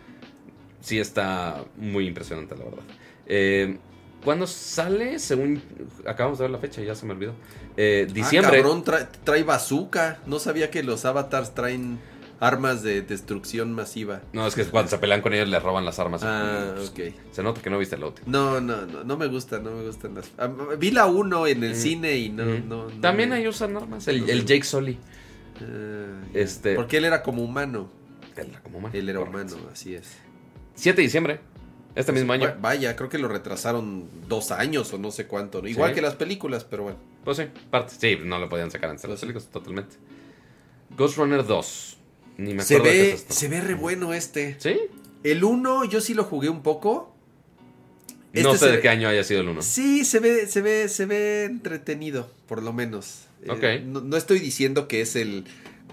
[0.80, 2.82] sí está muy impresionante, la verdad.
[3.26, 3.78] Eh,
[4.24, 5.18] ¿Cuándo sale?
[5.18, 5.60] Según.
[6.06, 7.34] Acabamos de ver la fecha, ya se me olvidó.
[7.76, 8.58] Eh, diciembre.
[8.58, 10.18] Ah, cabrón, trae, trae bazooka.
[10.26, 11.98] No sabía que los avatars traen
[12.40, 14.22] armas de destrucción masiva.
[14.32, 16.22] No, es que cuando se pelean con ellos les roban las armas.
[16.24, 17.00] Ah, ok.
[17.32, 18.24] Se nota que no viste el outing.
[18.26, 20.30] No, no, no, no me gusta, no me gustan las...
[20.38, 20.48] ah,
[20.78, 21.76] vi la 1 en el Mm.
[21.76, 22.68] cine y no, Mm.
[22.68, 24.08] no, no También ahí usan armas.
[24.08, 24.98] El, el Jake Sully.
[25.60, 27.88] Ah, Este- Porque él era como humano.
[28.36, 28.94] Él era como humano.
[28.96, 29.54] Él era Correcto.
[29.56, 30.08] humano, así es.
[30.74, 31.40] 7 de diciembre.
[31.94, 32.46] Este mismo año.
[32.46, 35.62] Va- Vaya, creo que lo retrasaron dos años o no sé cuánto.
[35.62, 35.68] ¿no?
[35.68, 35.94] Igual Sí.
[35.94, 36.98] que las películas, pero bueno.
[37.24, 37.94] Pues sí, parte.
[37.98, 39.94] Sí, no lo podían sacar antes de los películas, totalmente.
[40.96, 41.98] Ghost Runner 2.
[42.38, 43.34] Ni me Se acuerdo de qué ve, es esto.
[43.34, 44.56] se ve re bueno este.
[44.58, 44.76] ¿Sí?
[45.22, 47.14] El 1 yo sí lo jugué un poco.
[48.32, 49.62] no Este sé de ve- qué año haya sido el 1.
[49.62, 53.28] Sí, se ve, se ve, se ve entretenido, por lo menos.
[53.44, 53.84] Eh, Ok.
[53.86, 55.44] no, no estoy diciendo que es el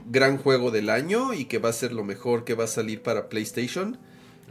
[0.09, 3.01] gran juego del año y que va a ser lo mejor que va a salir
[3.01, 3.97] para PlayStation.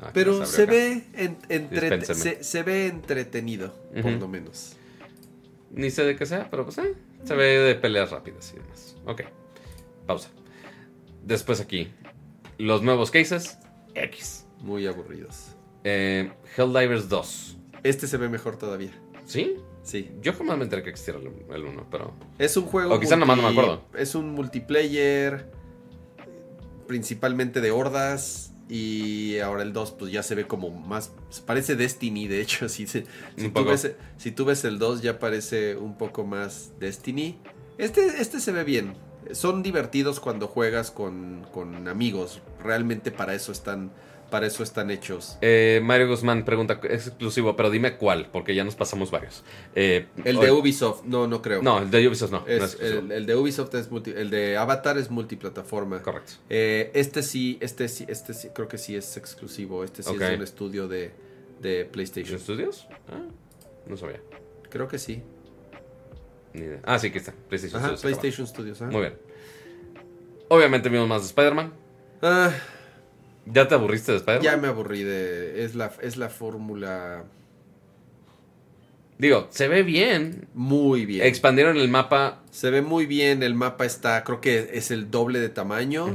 [0.00, 2.36] Ah, Pero se ve, en- entre- Dispénseme.
[2.36, 4.76] se, se ve entretenido, por lo menos.
[5.72, 6.94] Ni sé de qué sea, pero pues eh,
[7.24, 8.96] se ve de peleas rápidas y demás.
[9.06, 9.22] Ok.
[10.06, 10.30] Pausa.
[11.24, 11.88] Después aquí.
[12.58, 13.58] Los nuevos cases.
[13.94, 14.46] X.
[14.60, 15.48] Muy aburridos.
[15.84, 17.56] Eh, Helldivers 2.
[17.82, 18.90] Este se ve mejor todavía.
[19.26, 19.56] ¿Sí?
[19.82, 20.10] Sí.
[20.22, 22.12] Yo jamás me enteré que existiera el 1, pero.
[22.38, 22.94] Es un juego.
[22.94, 23.82] O quizá nomás no me acuerdo.
[23.94, 25.50] Es un multiplayer.
[26.86, 28.52] Principalmente de hordas.
[28.68, 31.12] Y ahora el 2, pues ya se ve como más.
[31.44, 32.68] Parece Destiny, de hecho.
[32.68, 33.04] Si, se-
[33.36, 33.70] si, Un tú, poco.
[33.70, 37.36] ves, si tú ves el 2, ya parece un poco más Destiny.
[37.78, 38.94] Este, este se ve bien.
[39.32, 42.42] Son divertidos cuando juegas con, con amigos.
[42.62, 43.90] Realmente para eso están.
[44.30, 45.36] Para eso están hechos.
[45.40, 49.42] Eh, Mario Guzmán pregunta: es exclusivo, pero dime cuál, porque ya nos pasamos varios.
[49.74, 51.62] Eh, El hoy- de Ubisoft, no, no creo.
[51.62, 52.40] No, el de Ubisoft no.
[52.40, 56.00] no es el, el de Ubisoft es multi, el de Avatar es multiplataforma.
[56.02, 56.34] Correcto.
[56.48, 59.82] Eh, este sí, este sí, este sí, creo que sí es exclusivo.
[59.84, 61.10] Este sí es un estudio de,
[61.60, 62.36] de ¿En PlayStation.
[62.36, 62.86] estudios?
[63.08, 63.24] Ah,
[63.86, 64.20] no sabía.
[64.70, 65.22] Creo que sí.
[66.52, 66.80] Ni idea.
[66.84, 67.32] Ah, sí, aquí está.
[67.48, 68.80] PlayStation Ajá, Studios, PlayStation Studios.
[68.82, 68.90] ajá.
[68.92, 69.14] Muy bien.
[70.48, 71.72] Obviamente vimos más de Spider-Man.
[72.22, 72.52] Ah,
[73.46, 74.44] ¿Ya te aburriste de Spider-Man?
[74.44, 75.64] ya me aburrí de.
[75.64, 77.24] Es la, es la fórmula
[79.18, 80.48] Digo, se ve bien.
[80.54, 81.26] muy bien.
[81.26, 82.40] Expandieron el mapa.
[82.50, 83.42] Se ve muy bien.
[83.42, 86.06] El mapa está, creo que es el doble de tamaño.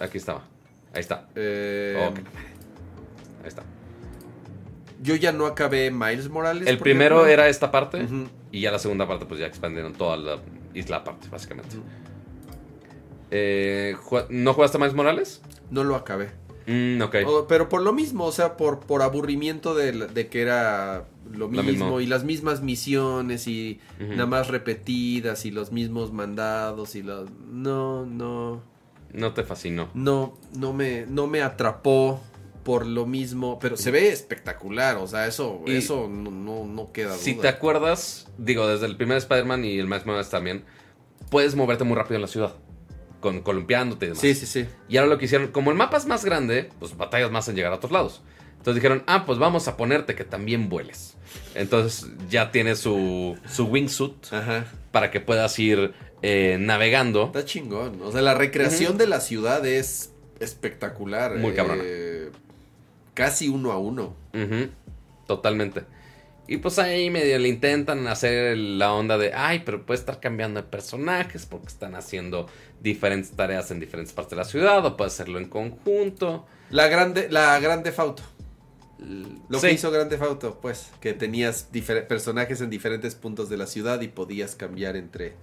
[0.00, 0.44] Aquí estaba.
[0.94, 1.28] Ahí está.
[1.34, 1.98] Eh.
[3.42, 3.62] Ahí está.
[5.02, 6.66] Yo ya no acabé Miles Morales.
[6.66, 7.32] El primero ejemplo.
[7.32, 8.06] era esta parte.
[8.50, 10.38] Y ya la segunda parte, pues ya expandieron toda la
[10.72, 11.76] isla aparte, básicamente.
[13.30, 15.42] Eh, ¿ju- ¿No jugaste Miles Morales?
[15.70, 16.30] No lo acabé.
[16.66, 17.16] Mm, ok.
[17.26, 21.48] O- pero por lo mismo, o sea, por, por aburrimiento de, de que era lo
[21.48, 27.02] Lo mismo y las mismas misiones y nada más repetidas y los mismos mandados y
[27.02, 27.28] los...
[27.50, 28.62] No, no,
[29.12, 29.88] No te fascinó.
[29.94, 32.20] no, no me, no me atrapó
[32.64, 36.90] por lo mismo, pero se ve espectacular, o sea, eso, Y- eso no, no, no
[36.92, 37.18] queda duda.
[37.18, 40.64] Si te acuerdas, digo, desde el primer Spider-Man y el Miles Morales también,
[41.30, 42.54] puedes moverte muy rápido en la ciudad.
[43.26, 44.20] Con, columpiándote y demás.
[44.20, 44.66] Sí, sí, sí.
[44.88, 47.56] Y ahora lo que hicieron, como el mapa es más grande, pues batallas más en
[47.56, 48.22] llegar a otros lados.
[48.58, 51.14] Entonces dijeron, ah, pues vamos a ponerte que también vueles.
[51.56, 54.66] Entonces ya tienes su, su wingsuit Ajá.
[54.92, 55.92] para que puedas ir
[56.22, 57.26] eh, navegando.
[57.26, 58.00] Está chingón.
[58.02, 61.34] O sea, la recreación de la ciudad es espectacular.
[61.36, 61.82] Muy cabrona.
[61.84, 62.30] eh,
[63.14, 64.14] casi uno a uno.
[65.26, 65.82] Totalmente.
[66.48, 70.62] Y pues ahí medio le intentan hacer la onda de, ay, pero puede estar cambiando
[70.62, 72.46] de personajes porque están haciendo
[72.80, 76.46] diferentes tareas en diferentes partes de la ciudad o puede hacerlo en conjunto.
[76.70, 78.22] La grande, la grande Fauto.
[79.50, 79.66] Lo Sí.
[79.66, 81.68] que hizo Grande Fauto, pues, que tenías
[82.08, 85.34] personajes en diferentes puntos de la ciudad y podías cambiar entre,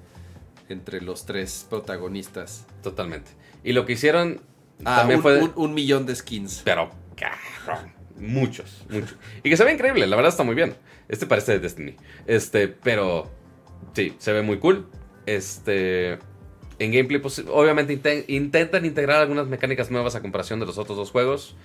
[0.70, 2.66] entre los tres protagonistas.
[2.82, 3.30] Totalmente.
[3.64, 4.42] Y lo que hicieron
[4.86, 5.44] Ah, también un, fue...
[5.44, 6.62] un- un millón de skins.
[6.66, 7.94] Pero, cabrón,
[8.24, 9.16] muchos, muchos.
[9.44, 10.76] Y que se ve increíble, la verdad está muy bien.
[11.10, 11.96] Este parece de Destiny.
[12.26, 13.30] Este, pero
[13.94, 14.88] sí, se ve muy cool.
[15.26, 16.14] Este,
[16.80, 20.98] en gameplay, pues obviamente inte- intentan integrar algunas mecánicas nuevas a comparación de los otros
[20.98, 21.56] dos juegos.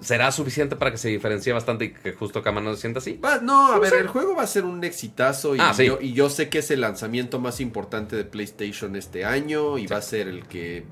[0.00, 3.20] ¿Será suficiente para que se diferencie bastante y que justo Kama no se sienta así?
[3.42, 3.98] No, a No ver, sé.
[4.00, 5.86] el juego va a ser un exitazo y, Ah, sí.
[5.86, 9.82] yo, y yo sé que es el lanzamiento más importante de PlayStation este año y
[9.82, 9.86] Sí.
[9.86, 10.84] va a ser el que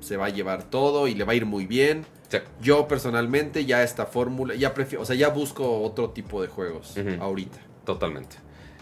[0.00, 2.04] se va a llevar todo y le va a ir muy bien.
[2.30, 2.38] Sí.
[2.60, 6.94] Yo personalmente ya esta fórmula, ya prefiero, o sea, ya busco otro tipo de juegos
[7.20, 7.58] ahorita.
[7.84, 8.36] Totalmente.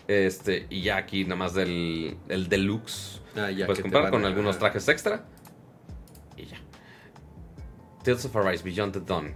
[0.07, 3.21] Este, y ya aquí nada más del el deluxe.
[3.37, 5.25] Ah, ya puedes comprar con a- algunos trajes extra.
[8.05, 9.35] Tales of Arise Beyond the Dawn.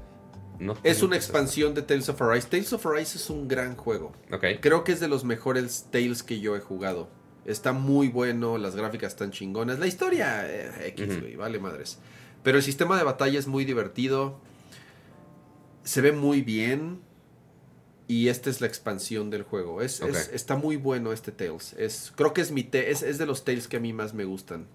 [0.59, 2.47] No Es una expansión de Tales of Arise.
[2.49, 4.13] Tales of Arise es un gran juego.
[4.31, 4.45] Ok.
[4.61, 7.11] Creo que es de los mejores Tales que yo he jugado.
[7.45, 9.79] Está muy bueno, las gráficas están chingonas.
[9.81, 11.99] La historia, eh, X, güey, vale madres.
[12.43, 14.39] Pero el sistema de batalla es muy divertido.
[15.85, 17.01] Se ve muy bien.
[18.09, 19.81] Y esta es la expansión del juego.
[19.81, 21.73] Es, es- está muy bueno este Tales.
[21.79, 24.13] Es, creo que es, mi te- es, es de los Tales que a mí más
[24.13, 24.67] me gustan.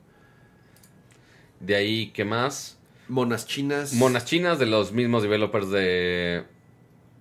[1.59, 2.77] De ahí, ¿qué más?
[3.07, 3.93] Monas chinas.
[3.93, 6.45] Monas chinas de los mismos developers de.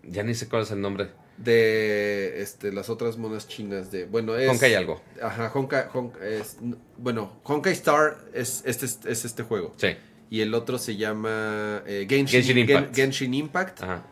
[0.05, 1.11] Ya ni sé cuál es el nombre.
[1.37, 4.07] De este, las otras monas chinas de...
[4.07, 4.49] Bueno, es...
[4.49, 5.03] Honkai algo.
[5.21, 6.57] Ajá, Honkai, Honkai- es,
[6.97, 9.75] bueno, Honkai Star es este, es este juego.
[9.77, 9.89] Sí.
[10.29, 12.97] Y el otro se llama eh, Genshin, Genshin Gen- Impact.
[12.97, 13.83] Genshin Impact.
[13.83, 14.03] Ajá.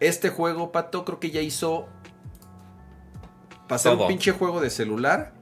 [0.00, 1.88] Este juego, Pato, creo que ya hizo...
[3.68, 4.02] Pasar Todo.
[4.02, 5.32] un pinche juego de celular.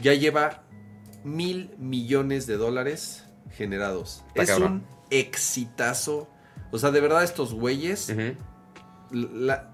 [0.00, 0.62] Ya lleva
[1.24, 4.22] mil millones de dólares generados.
[4.28, 4.72] Está es cabrón.
[4.72, 6.28] un exitazo.
[6.70, 8.14] O sea, de verdad estos güeyes...
[9.10, 9.70] La-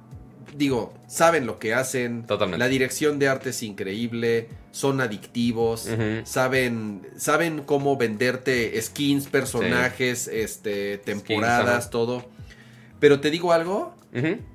[0.56, 2.24] digo, saben lo que hacen.
[2.26, 2.58] Totalmente.
[2.58, 4.48] La dirección de arte es increíble.
[4.74, 5.88] Son adictivos.
[6.24, 12.24] Saben, saben cómo venderte skins, personajes, este, temporadas, todo.
[12.98, 13.94] Pero te digo algo.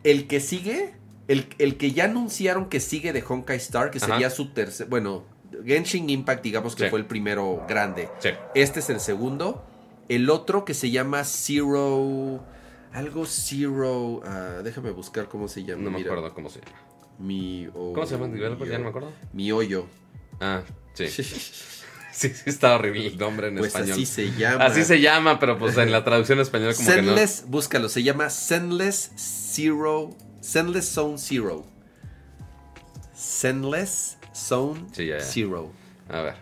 [0.04, 0.94] El que sigue,
[1.30, 4.88] el, el que ya anunciaron que sigue de Honkai Star, que sería su tercer.
[4.88, 5.24] Bueno,
[5.66, 6.90] Genshin Impact, digamos que Sí.
[6.90, 8.10] fue el primero grande.
[8.20, 8.30] Sí.
[8.56, 9.64] Este es el segundo.
[10.10, 12.44] El otro que se llama Zero.
[12.92, 14.22] Algo Zero.
[14.26, 15.84] ah, déjame buscar cómo se llama.
[15.84, 16.78] No me acuerdo cómo se llama.
[17.20, 18.68] Mi ¿Cómo se llama el developer?
[18.70, 19.12] Ya no me acuerdo.
[19.34, 19.86] Mi hoyo.
[20.40, 20.62] Ah,
[20.94, 21.08] sí.
[21.08, 21.24] Sí,
[22.14, 23.92] sí, está horrible el nombre en Pues español.
[23.94, 24.66] así se llama.
[24.66, 27.16] Así se llama, pero pues en la traducción española como que no.
[27.48, 30.12] Búscalo, se llama Zenless Zero.
[30.42, 31.66] Zenless Zone Zero.
[33.16, 35.24] Zenless Zone Sí, ya, ya.
[35.24, 35.72] Zero.
[36.08, 36.36] A ver,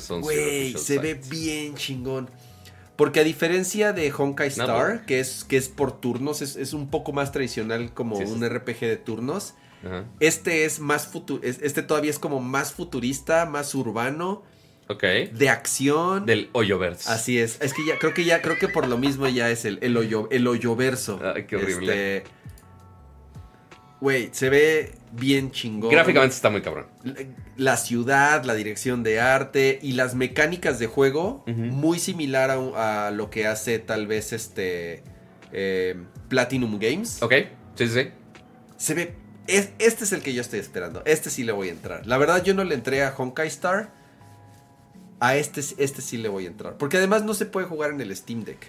[0.00, 2.28] son Güey, Zero se ve bien chingón.
[2.96, 5.06] Porque a diferencia de Honkai No, Star, pues.
[5.06, 8.48] que, es, que es por turnos, es, es un poco más tradicional como Sí, un.
[8.48, 9.54] RPG de turnos.
[9.84, 10.04] Ajá.
[10.20, 14.42] Este es más futu es- este todavía es como más futurista, más urbano,
[14.88, 15.02] Ok.
[15.32, 16.26] de acción.
[16.26, 17.10] Del Hoyoverse.
[17.10, 17.58] Así es.
[17.60, 19.96] Es que ya creo que ya creo que por lo mismo ya es el el
[19.96, 21.20] hoyo el hoyoverso.
[21.34, 22.16] Ay, qué horrible.
[22.18, 22.30] Este,
[24.00, 25.90] Güey, se ve bien chingón.
[25.90, 26.86] Gráficamente está muy cabrón.
[27.56, 33.30] la ciudad, la dirección de arte y las mecánicas de juego muy similar a lo
[33.30, 35.02] que hace tal vez este
[35.52, 35.96] eh,
[36.28, 37.22] Platinum Games.
[37.22, 37.32] Ok.
[37.76, 38.08] Sí, sí, sí.
[38.76, 39.14] Se ve
[39.46, 41.02] es- este es el que yo estoy esperando.
[41.06, 42.06] Este sí le voy a entrar.
[42.06, 43.90] La verdad yo no le entré a Honkai Star.
[45.20, 48.00] A este este sí le voy a entrar, porque además no se puede jugar en
[48.00, 48.66] el Steam Deck.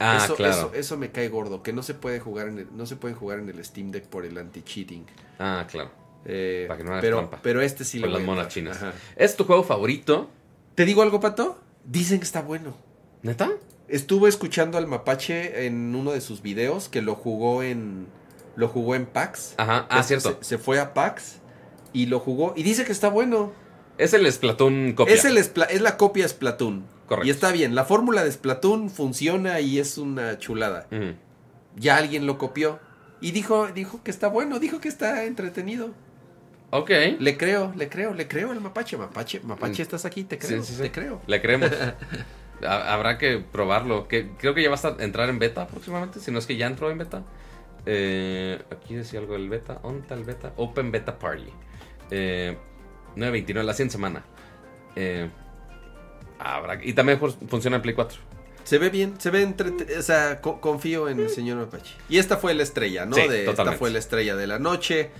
[0.00, 0.52] Ah, eso, claro.
[0.52, 3.14] eso, eso me cae gordo, que no se puede jugar en el, no se puede
[3.14, 5.06] jugar en el Steam Deck por el anti-cheating.
[5.38, 5.90] Ah, claro.
[6.26, 7.40] Eh, Para que no hagas pero, trampa.
[7.42, 8.76] pero este sí le Con las monas chinas.
[8.78, 8.92] Ajá.
[9.16, 10.28] ¿Es tu juego favorito?
[10.74, 11.58] ¿Te digo algo, Pato?
[11.84, 12.74] Dicen que está bueno.
[13.22, 13.52] ¿Neta?
[13.88, 18.06] Estuve escuchando al Mapache en uno de sus videos que lo jugó en.
[18.56, 19.54] Lo jugó en PAX.
[19.56, 19.86] Ajá.
[19.88, 20.38] Ah, cierto.
[20.40, 21.36] Se, se fue a PAX
[21.92, 22.52] y lo jugó.
[22.56, 23.52] Y dice que está bueno.
[23.98, 25.14] Es el Splatoon copia.
[25.14, 26.84] Es, el es la copia Splatoon.
[27.06, 27.26] Correcto.
[27.26, 27.74] Y está bien.
[27.74, 30.86] La fórmula de Splatoon funciona y es una chulada.
[31.76, 32.78] Ya alguien lo copió.
[33.20, 35.90] Y dijo, dijo que está bueno, dijo que está entretenido.
[36.70, 36.90] Ok.
[37.18, 38.96] Le creo, le creo, le creo al Mapache.
[38.96, 39.82] Mapache, Mapache, Mm.
[39.82, 40.82] estás aquí, te creo, sí, sí.
[40.82, 41.20] te creo.
[41.26, 41.70] Le creemos.
[42.66, 44.06] Ha- Habrá que probarlo.
[44.08, 46.20] Que creo que ya va a entrar en beta próximamente.
[46.20, 47.22] Si no es que ya entró en beta.
[47.86, 49.80] Eh, aquí decía algo del beta.
[49.82, 50.52] ¿Dónde está el beta?
[50.56, 51.48] Open Beta Party.
[52.10, 52.56] Eh,
[53.16, 54.24] 9.29, la 100 semana.
[54.96, 55.28] Eh,
[56.38, 58.18] habrá, y también fu- funciona en Play 4.
[58.64, 61.94] Se ve bien, se ve entrete- o sea, co- confío en el señor Mapache.
[62.08, 63.14] Y esta fue la estrella, ¿no?
[63.16, 65.10] Sí, de, esta fue la estrella de la noche.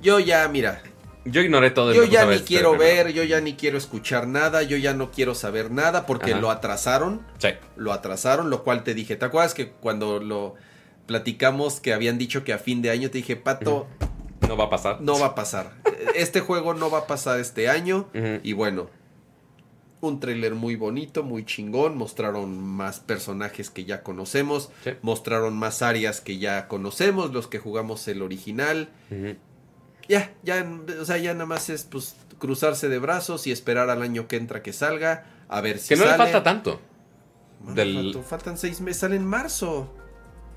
[0.00, 0.80] Yo ya, mira,
[1.24, 1.92] Yo ignoré todo.
[1.92, 5.34] yo ya ni quiero ver, yo ya ni quiero escuchar nada, yo ya no quiero
[5.34, 6.40] saber nada porque Ajá.
[6.40, 7.48] lo atrasaron, Sí.
[7.76, 10.54] lo atrasaron, lo cual te dije, ¿te acuerdas que cuando lo
[11.06, 13.86] platicamos que habían dicho que a fin de año te dije, Pato,
[14.48, 15.00] No va a pasar.
[15.00, 15.72] no va a pasar.
[16.14, 18.08] Este juego no va a pasar este año.
[18.42, 18.88] Y bueno,
[20.00, 21.96] un tráiler muy bonito, muy chingón.
[21.96, 24.70] Mostraron más personajes que ya conocemos.
[24.84, 24.90] Sí.
[25.02, 28.90] Mostraron más áreas que ya conocemos, los que jugamos el original.
[30.08, 30.64] Ya, ya,
[31.00, 34.36] o sea, ya nada más es pues cruzarse de brazos y esperar al año que
[34.36, 35.26] entra que salga.
[35.48, 36.80] A ver si Que no le falta tanto.
[37.74, 39.90] Del- falta- Faltan seis meses, sale en marzo.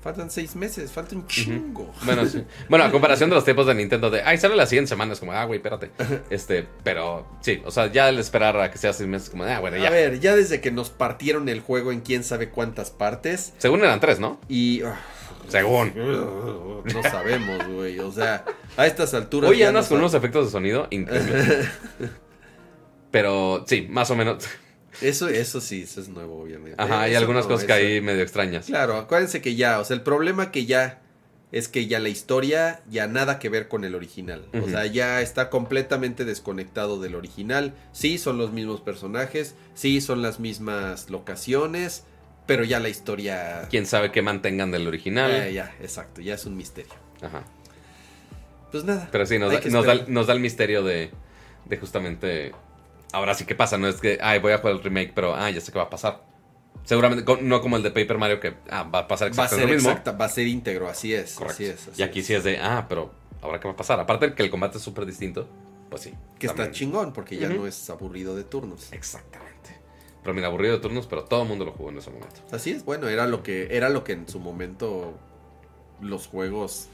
[0.00, 1.92] Faltan seis meses, falta un chingo.
[2.04, 2.44] Bueno, sí.
[2.68, 5.18] Bueno, a comparación de los tiempos de Nintendo de, ay, sale la siguiente semana, es
[5.20, 5.90] como, ah, güey, espérate.
[6.30, 9.58] Este, pero sí, o sea, ya el esperar a que sea seis meses, como, ah,
[9.58, 9.90] bueno, A ya.
[9.90, 13.54] ver, ya desde que nos partieron el juego en quién sabe cuántas partes.
[13.58, 14.38] Según eran tres, ¿no?
[14.48, 14.82] Y.
[14.82, 15.00] ah,
[15.48, 15.92] Según.
[15.96, 17.98] No sabemos, güey.
[17.98, 18.44] O sea,
[18.76, 19.50] a estas alturas.
[19.56, 21.68] Ya andas no con unos efectos de sonido increíbles.
[23.10, 24.44] Pero sí, más o menos.
[25.00, 26.82] Eso, eso sí, eso es nuevo, obviamente.
[26.82, 28.66] Ajá, hay Eso algunas no, cosas que eso- ahí medio extrañas.
[28.66, 31.00] Claro, acuérdense que ya, o sea, el problema que ya
[31.50, 34.44] es que ya la historia ya nada que ver con el original.
[34.62, 37.72] O sea, ya está completamente desconectado del original.
[37.92, 42.04] Sí, son los mismos personajes, sí, son las mismas locaciones,
[42.46, 43.66] pero ya la historia...
[43.70, 45.30] Quién sabe qué mantengan del original.
[45.32, 46.92] Eh, ya, exacto, ya es un misterio.
[47.22, 47.44] Ajá.
[48.70, 49.08] Pues nada.
[49.10, 51.10] Pero sí, nos, da, nos, da, nos da el misterio de,
[51.64, 52.52] de justamente.
[53.12, 53.78] Ahora sí, ¿qué pasa?
[53.78, 55.84] No es que, ay, voy a jugar el remake, pero, ah, ya sé qué va
[55.84, 56.22] a pasar.
[56.84, 59.56] Seguramente, no como el de Paper Mario, que ah, va a pasar Va a exactamente
[59.56, 59.90] ser lo mismo.
[59.90, 61.34] exacta, va a ser íntegro, así es.
[61.34, 61.54] Correcto.
[61.54, 61.88] Así es.
[61.88, 62.26] así y aquí es.
[62.26, 63.10] sí es de, ah, pero,
[63.42, 64.00] ¿ahora qué va a pasar?
[64.00, 65.48] Aparte de que el combate es súper distinto,
[65.90, 66.14] pues sí.
[66.38, 68.92] Que está chingón, porque ya no es aburrido de turnos.
[68.92, 69.48] Exactamente.
[70.22, 72.40] Pero mira, aburrido de turnos, pero todo el mundo lo jugó en ese momento.
[72.52, 75.14] Así es, bueno, era lo que, era lo que en su momento
[76.00, 76.88] los juegos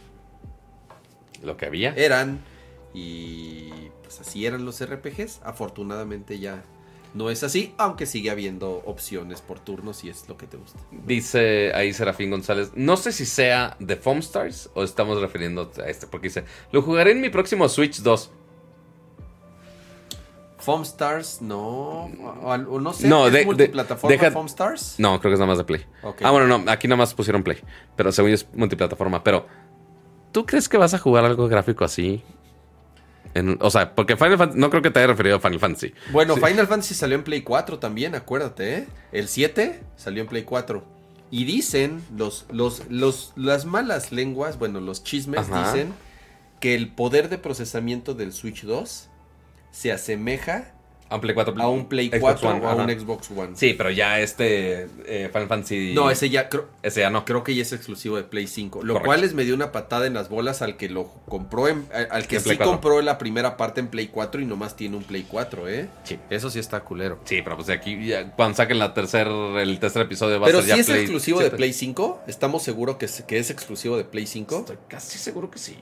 [1.43, 1.95] Lo que había.
[1.97, 2.41] eran
[2.93, 3.70] y
[4.16, 5.41] pues así eran los RPGs.
[5.45, 6.65] Afortunadamente ya
[7.15, 10.78] no es así, aunque sigue habiendo opciones por turnos si es lo que te gusta.
[10.91, 12.73] Dice ahí Serafín González.
[12.74, 16.82] No sé si sea de Foam Stars o estamos refiriendo a este, porque dice, lo
[16.82, 18.31] jugaré en mi próximo Switch 2.
[20.59, 22.05] Foam Stars, no,
[22.43, 24.95] o, no sé, No, ¿es de- de- multiplataforma deja- Foam Stars?
[24.99, 25.85] No, creo que es nada más de Play.
[26.23, 27.59] Ah, bueno, no, aquí nada más pusieron Play.
[27.97, 29.23] Pero según yo es multiplataforma.
[29.23, 29.47] Pero,
[30.32, 32.23] ¿tú crees que vas a jugar algo gráfico así?
[33.35, 35.93] En- o sea, porque Final Fantasy, no creo que te haya referido a Final Fantasy.
[36.12, 36.40] Bueno, Sí.
[36.40, 38.86] Final Fantasy salió en Play 4 también, acuérdate, ¿eh?
[39.12, 40.85] El 7 salió en Play 4.
[41.31, 45.73] Y dicen, los, los, los, las malas lenguas, bueno, los chismes Ajá.
[45.73, 45.93] dicen
[46.61, 49.09] que el poder de procesamiento del Switch 2
[49.73, 50.74] se asemeja
[51.11, 51.55] A un Play 4.
[51.61, 53.51] a un Play Xbox 4 One, o a un Xbox One.
[53.55, 55.93] Sí, pero ya este eh, Final Fantasy.
[55.95, 57.25] No, ese ya creo, Ese ya no.
[57.25, 58.83] creo que ya es exclusivo de Play 5.
[58.83, 59.07] Lo Correcto.
[59.07, 62.27] cual les me dio una patada en las bolas al que lo compró, en- al
[62.27, 62.73] que En sí Play 4.
[62.73, 65.89] compró la primera parte en Play 4 y nomás tiene un Play 4, ¿eh?
[66.05, 66.19] Sí.
[66.31, 67.21] Eso sí está culero.
[67.25, 70.59] Sí, pero pues de aquí, ya, cuando saquen la tercer, el tercer episodio va Pero
[70.59, 71.57] a si ser ya es Play exclusivo de 7.
[71.59, 74.59] Play 5, ¿estamos seguros que es, que es exclusivo de Play 5?
[74.61, 75.77] Estoy casi seguro que sí.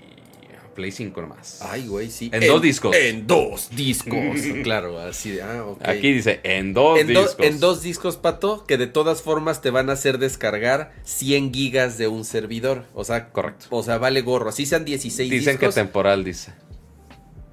[0.74, 1.60] Play 5 nomás.
[1.62, 2.30] Ay, güey, sí.
[2.32, 2.96] En dos discos.
[2.96, 4.12] En dos discos.
[4.62, 5.80] claro, así de, ah, ok.
[5.86, 7.46] Aquí dice en dos en, do- discos.
[7.46, 11.98] en dos discos, Pato, que de todas formas te van a hacer descargar 100 gigas
[11.98, 12.84] de un servidor.
[12.94, 13.66] O sea, Correcto.
[13.70, 14.48] o sea, vale gorro.
[14.50, 15.74] Así sean 16 Dicen que discos.
[15.74, 16.52] temporal, dice.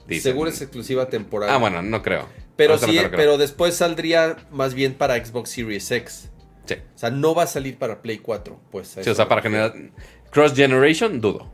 [0.08, 0.32] Dicen.
[0.32, 1.50] seguro es exclusiva temporal.
[1.52, 2.28] Ah, bueno, no creo.
[2.56, 3.12] Pero sí, creo.
[3.12, 6.30] pero después saldría más bien para Xbox Series X.
[6.66, 6.76] Sí.
[6.96, 8.60] O sea, no va a salir para Play 4.
[8.72, 9.74] Pues, Sí, o sea, para generar.
[10.32, 11.52] Cross Generation, dudo.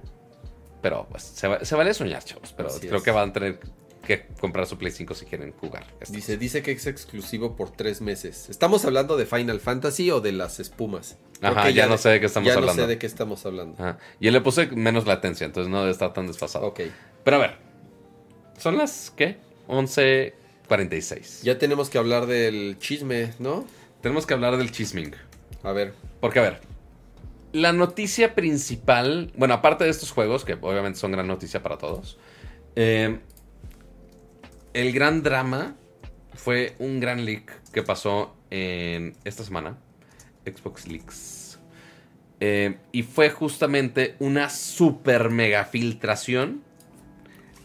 [0.85, 2.53] Pero pues se, va- se vale soñar, chavos.
[2.55, 3.03] Pero Así creo es.
[3.03, 3.59] que van a tener
[4.05, 5.83] que comprar su Play 5 si quieren jugar.
[5.99, 6.13] esto.
[6.13, 8.51] Dice, dice que es exclusivo por tres meses.
[8.51, 11.17] ¿Estamos hablando de Final Fantasy o de las espumas?
[11.41, 12.83] Ajá, ya no sé de qué estamos ya hablando.
[12.83, 13.73] no sé de qué estamos hablando.
[13.81, 13.97] Ajá.
[14.19, 16.67] Y él le puse menos latencia, entonces no debe estar tan desfasado.
[16.67, 16.81] Ok.
[17.23, 17.57] Pero a ver.
[18.59, 19.37] Son las, ¿qué?
[19.67, 21.41] 11.46.
[21.41, 23.65] Ya tenemos que hablar del chisme, ¿no?
[24.01, 25.13] Tenemos que hablar del chisming.
[25.63, 25.93] A ver.
[26.21, 26.61] Porque, a ver,
[27.55, 32.19] la noticia principal, bueno, aparte de estos juegos, que obviamente son gran noticia para todos,
[32.75, 33.19] eh,
[34.73, 35.77] el gran drama
[36.33, 39.77] fue un gran leak que pasó en esta semana,
[40.45, 41.59] Xbox Leaks.
[42.41, 46.61] Eh, y fue justamente una super mega filtración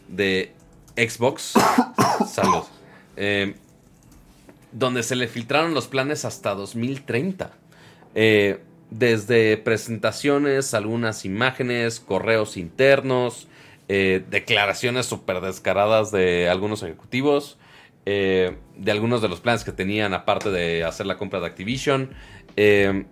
[0.07, 0.53] de
[0.95, 1.53] Xbox.
[2.31, 2.63] Salud.
[3.17, 3.55] Eh,
[4.71, 7.51] donde se le filtraron los planes hasta 2030.
[8.15, 13.47] Eh, desde presentaciones, algunas imágenes, correos internos,
[13.87, 17.57] eh, declaraciones súper descaradas de algunos ejecutivos,
[18.05, 22.11] eh, de algunos de los planes que tenían aparte de hacer la compra de Activision.
[22.57, 23.05] Eh,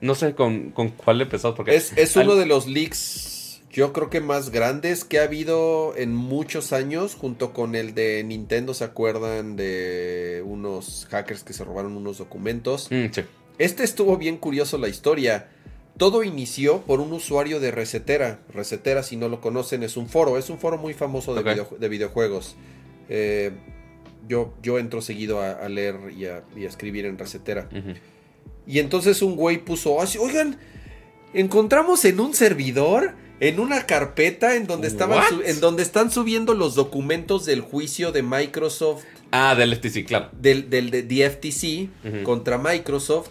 [0.00, 3.92] no sé con, con cuál empezó porque Es, es uno al- de los leaks, yo
[3.92, 8.74] creo que más grandes que ha habido en muchos años, junto con el de Nintendo,
[8.74, 12.88] ¿se acuerdan de unos hackers que se robaron unos documentos?
[12.90, 13.22] Mm, sí.
[13.58, 15.48] Este estuvo bien curioso la historia.
[15.96, 18.40] Todo inició por un usuario de Resetera.
[18.54, 20.38] Resetera, si no lo conocen, es un foro.
[20.38, 21.46] Es un foro muy famoso de, Ok.
[21.46, 22.54] video- de videojuegos.
[23.08, 23.50] Eh,
[24.28, 27.68] yo, yo entro seguido a, a leer y a, y a escribir en Resetera.
[28.66, 30.58] Y entonces un güey puso así, oigan,
[31.32, 36.74] encontramos en un servidor, en una carpeta, en donde, estaban en donde están subiendo los
[36.74, 40.28] documentos del juicio de Microsoft Ah, del FTC, claro.
[40.32, 42.22] del, del de Ujú.
[42.24, 43.30] contra Microsoft.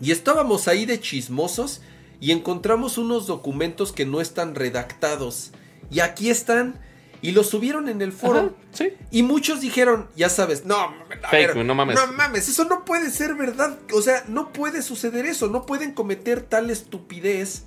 [0.00, 1.80] Y estábamos ahí de chismosos
[2.20, 5.52] y encontramos unos documentos que no están redactados.
[5.90, 6.80] Y aquí están.
[7.22, 8.38] Y los subieron en el foro.
[8.38, 8.92] Ajá, sí.
[9.10, 10.94] Y muchos dijeron, ya sabes, no, a
[11.30, 11.96] Fake, no mames.
[11.96, 13.78] No mames, eso no puede ser verdad.
[13.94, 15.48] O sea, no puede suceder eso.
[15.48, 17.64] No pueden cometer tal estupidez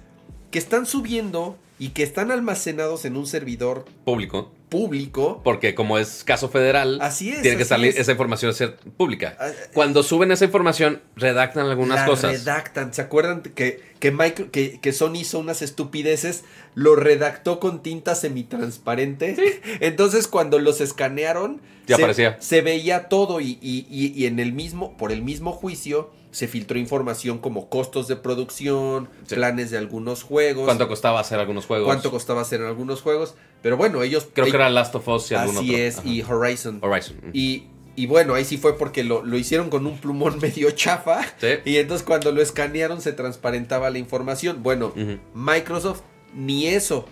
[0.51, 4.53] que están subiendo y que están almacenados en un servidor Público.
[4.69, 5.41] Público.
[5.43, 7.97] Porque como es caso federal, Así es, tiene que salir es.
[7.99, 9.35] esa información ser pública.
[9.39, 12.31] Ah, Cuando suben esa información, redactan algunas la cosas.
[12.31, 12.93] redactan.
[12.93, 16.43] ¿Se acuerdan que, que, que, que Sony hizo unas estupideces?
[16.75, 19.61] Lo redactó con tinta semitransparente.
[19.79, 22.37] Entonces, cuando los escanearon, Ya se, aparecía.
[22.39, 26.47] se veía todo y, y- y- y en el mismo, por el mismo juicio, se
[26.47, 29.33] filtró información como costos de producción, Sí.
[29.35, 30.65] planes de algunos juegos.
[30.65, 31.87] ¿Cuánto costaba hacer algunos juegos?
[31.87, 33.33] cuánto costaba hacer algunos juegos.
[33.61, 34.23] Pero bueno, ellos.
[34.33, 35.83] Creo que ellos- era Last of Us y algún Así otro.
[35.83, 36.07] es, Ajá.
[36.07, 36.79] y Horizon.
[36.81, 37.17] Horizon.
[37.33, 37.65] Y,
[37.95, 41.21] y bueno, ahí sí fue porque lo, lo hicieron con un plumón medio chafa.
[41.39, 41.47] Sí.
[41.65, 44.63] Y entonces cuando lo escanearon se transparentaba la información.
[44.63, 44.93] Bueno.
[45.33, 46.01] Microsoft
[46.33, 47.05] ni eso.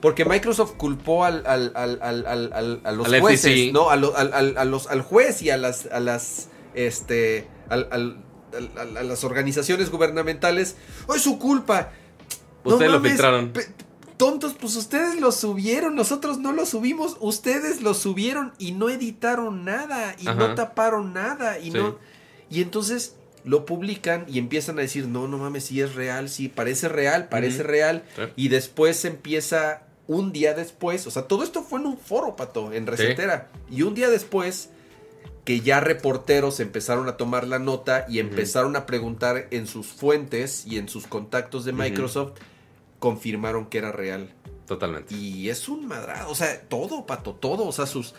[0.00, 3.72] Porque Microsoft culpó al, al, al, al, al- al- a los Al jueces, FTC.
[3.72, 3.90] ¿no?
[3.90, 7.88] A lo- al, al- a los, al juez y a las, a las, este, al-
[7.90, 8.24] al-
[8.56, 10.76] al- al- a las organizaciones gubernamentales.
[11.06, 11.90] ¡Oh, es su culpa!
[12.64, 13.52] No Ustedes lo mames, filtraron.
[14.22, 19.64] Tontos, pues ustedes lo subieron, nosotros no lo subimos, ustedes lo subieron y no editaron
[19.64, 21.78] nada y no taparon nada y Sí.
[21.78, 21.98] no
[22.48, 26.48] y entonces lo publican y empiezan a decir, "No, no mames, sí es real, sí
[26.48, 28.22] parece real, parece real." Sí.
[28.36, 32.72] Y después empieza un día después, o sea, todo esto fue en un foro, pato,
[32.72, 33.50] en recetera.
[33.70, 34.68] Y un día después
[35.44, 40.64] que ya reporteros empezaron a tomar la nota y empezaron a preguntar en sus fuentes
[40.66, 41.72] y en sus contactos de.
[41.72, 42.34] Microsoft,
[43.02, 44.32] confirmaron que era real.
[44.68, 45.12] Totalmente.
[45.12, 48.14] Y es un madrado, o sea, todo, pato, todo, o sea, sus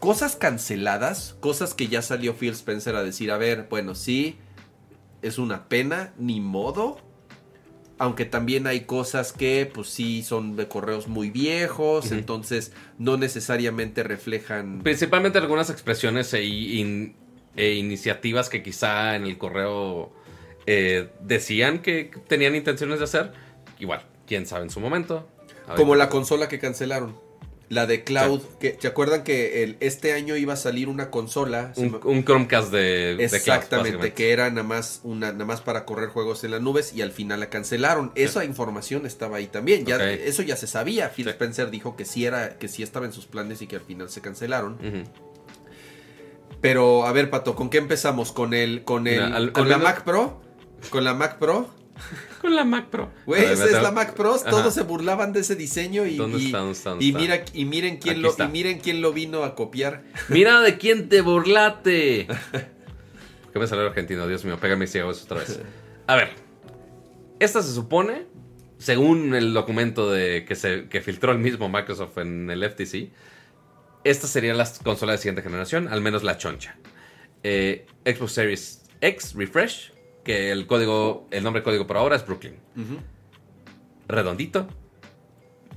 [0.00, 4.36] cosas canceladas, cosas que ya salió Phil Spencer a decir, a ver, bueno, sí,
[5.22, 6.98] es una pena, ni modo.
[7.96, 14.02] Aunque también hay cosas que, pues sí, son de correos muy viejos, entonces no necesariamente
[14.02, 14.82] reflejan...
[14.82, 17.16] Principalmente algunas expresiones e, in-
[17.56, 20.12] e iniciativas que quizá en el correo
[20.66, 23.32] eh, decían que tenían intenciones de hacer.
[23.80, 25.26] Igual, quién sabe en su momento.
[25.76, 27.26] Como la consola que cancelaron.
[27.70, 31.74] La de Cloud, que ¿se acuerdan que el, este año iba a salir una consola?
[31.76, 35.60] Un, me- un Chromecast de, de cloud, Exactamente, que era nada más una nada más
[35.60, 38.10] para correr juegos en las nubes y al final la cancelaron.
[38.14, 39.84] Esa información estaba ahí también.
[39.84, 41.10] Ya eso ya se sabía.
[41.10, 41.30] Phil Sí.
[41.32, 44.08] Spencer dijo que sí era que sí estaba en sus planes y que al final
[44.08, 44.78] se cancelaron.
[46.62, 48.32] Pero a ver, Pato, ¿con qué empezamos?
[48.32, 50.40] Con el con el Mira, al- con al la menos- Mac Pro?
[50.90, 51.68] Con la Mac Pro?
[52.40, 53.10] Con la Mac Pro.
[53.26, 54.48] Güey, esa es la Mac Pro, Ajá.
[54.50, 56.58] todos se burlaban de ese diseño y ¿Dónde y, está?
[56.58, 56.90] ¿Dónde está?
[56.90, 57.20] ¿Dónde y está?
[57.20, 58.44] mira y miren quién Aquí lo está.
[58.44, 60.04] y miren quién lo vino a copiar.
[60.28, 62.26] Mira de quién te burlate.
[62.26, 64.26] ¿Por qué me salió argentino?
[64.28, 65.60] Dios mío, pégame ciegos otra vez.
[66.06, 66.30] A ver,
[67.40, 68.26] esta se supone,
[68.78, 73.10] según el documento de que se que filtró el mismo Microsoft en el FTC,
[74.04, 76.76] estas serían las consolas de siguiente generación, al menos la choncha.
[77.42, 79.92] Eh, Xbox Series X Refresh,
[80.28, 82.54] que el código, el nombre código por ahora es Brooklyn.
[84.06, 84.68] Redondito.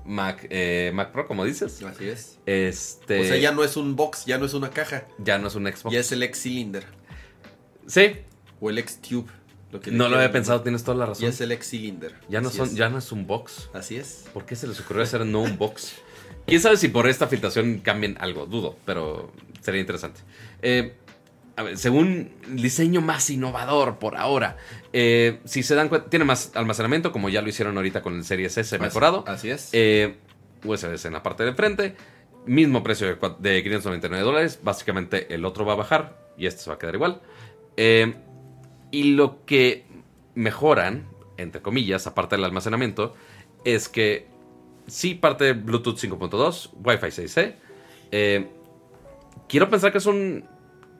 [0.05, 1.81] Mac, eh, Mac Pro, como dices.
[1.83, 2.37] Así es.
[2.45, 5.47] Este, O sea, ya no es un box, ya no es una caja, ya no
[5.47, 5.93] es un Xbox.
[5.93, 6.83] ya es el X Cylinder
[7.87, 8.17] Sí,
[8.59, 9.29] o el X Tube.
[9.71, 11.23] Lo que no lo había pensado, tienes toda la razón.
[11.23, 12.13] Ya es el X Cylinder.
[12.27, 12.75] Ya no, Así son, es.
[12.75, 13.69] ya no es un box.
[13.73, 14.25] Así es.
[14.33, 15.93] ¿Por qué se les ocurrió hacer no un box?
[16.45, 20.19] Quién sabe si por esta filtración cambien algo, dudo, pero sería interesante.
[20.61, 20.97] Eh,
[21.55, 24.57] a ver, según el diseño más innovador por ahora,
[24.93, 28.23] eh, si se dan cuenta, tiene más almacenamiento, como ya lo hicieron ahorita con el
[28.23, 29.23] Series S mejorado.
[29.27, 29.69] Así es.
[29.73, 30.15] Eh,
[30.63, 31.95] USB en la parte de frente.
[32.45, 34.59] Mismo precio de, de 599 dólares.
[34.63, 37.21] Básicamente el otro va a bajar y este se va a quedar igual.
[37.77, 38.15] Eh,
[38.91, 39.85] y lo que
[40.35, 41.07] mejoran,
[41.37, 43.15] entre comillas, aparte del almacenamiento,
[43.63, 44.27] es que
[44.87, 47.55] sí parte de Bluetooth 5.2, Wi-Fi 6E.
[48.11, 48.49] Eh,
[49.47, 50.45] quiero pensar que es un...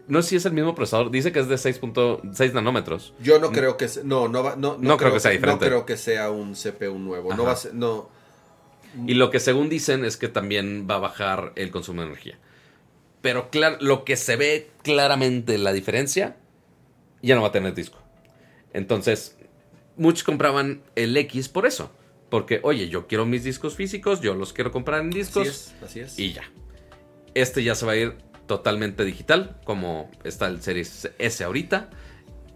[0.07, 1.11] No sé si es el mismo procesador.
[1.11, 3.13] Dice que es de 6.6 nanómetros.
[3.21, 5.65] Yo no creo que se- no no va- no, No creo que sea diferente.
[5.65, 7.33] No creo que sea un CPU nuevo.
[7.33, 8.09] No va a ser, no.
[9.07, 12.37] Y lo que según dicen es que también va a bajar el consumo de energía.
[13.21, 13.49] Pero
[13.79, 16.35] lo que se ve claramente la diferencia,
[17.21, 17.99] ya no va a tener disco.
[18.73, 19.37] Entonces,
[19.95, 21.91] muchos compraban el X por eso.
[22.29, 25.75] Porque, oye, yo quiero mis discos físicos, yo los quiero comprar en Así discos es,
[25.83, 26.17] así es.
[26.17, 26.43] y ya.
[27.33, 28.15] Este ya se va a ir
[28.51, 31.89] totalmente digital, como está el Series S ahorita.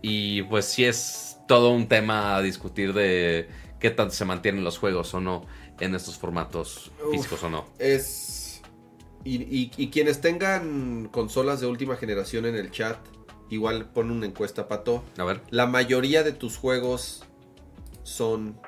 [0.01, 3.47] Y pues sí es todo un tema a discutir de
[3.79, 5.45] qué tanto se mantienen los juegos o no
[5.79, 7.11] en estos formatos Uf.
[7.11, 7.65] físicos o no.
[7.79, 8.61] Es.
[9.23, 12.97] Y, y- y quienes tengan consolas de última generación en el chat,
[13.49, 15.01] igual pon una encuesta, Pato.
[15.17, 17.23] A ver, La mayoría de tus juegos
[18.03, 18.59] son.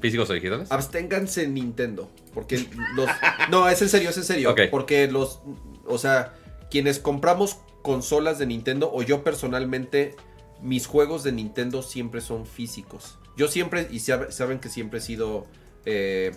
[0.00, 0.70] físicos o digitales.
[0.70, 2.08] Absténganse en Nintendo.
[2.32, 2.64] Porque
[2.94, 3.08] los.
[3.50, 4.54] No, es en serio, es en serio.
[4.70, 5.40] Porque los.
[5.88, 6.34] O sea,
[6.70, 10.16] quienes compramos consolas de Nintendo, o yo personalmente,
[10.62, 13.18] mis juegos de Nintendo siempre son físicos.
[13.36, 15.46] Yo siempre, y sab- saben que siempre he sido
[15.84, 16.34] eh,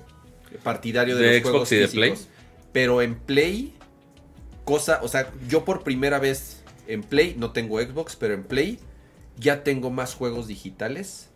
[0.64, 2.28] partidario de, De los Xbox juegos y de físicos.
[2.72, 3.74] Pero en Play,
[4.66, 8.80] cosa, o sea, yo por primera vez en Play, no tengo Xbox, pero en Play
[9.38, 11.30] ya tengo más juegos digitales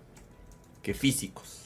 [0.81, 1.62] que físicos.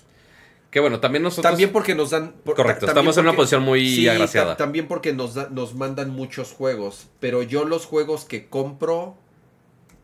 [0.72, 1.49] Que bueno, también nosotros.
[1.49, 2.34] También porque nos dan...
[2.44, 4.52] por- Correcto, ta- estamos en una posición muy Sí, agraciada.
[4.53, 9.15] ta- también porque nos, da- nos mandan muchos juegos, pero yo los juegos que compro...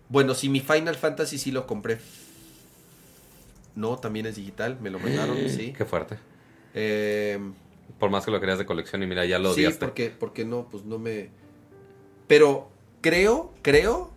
[0.10, 1.98] Bueno, si mi Final Fantasy sí lo compré...
[3.76, 5.74] No, también es digital, me lo mandaron, sí.
[5.76, 6.18] Qué fuerte.
[6.76, 7.40] Eh,
[8.00, 9.80] Por más que lo querías de colección y mira, ya lo sí, odiaste.
[9.86, 11.30] porque, porque no, pues no me...
[12.28, 12.70] Pero
[13.02, 14.12] creo, creo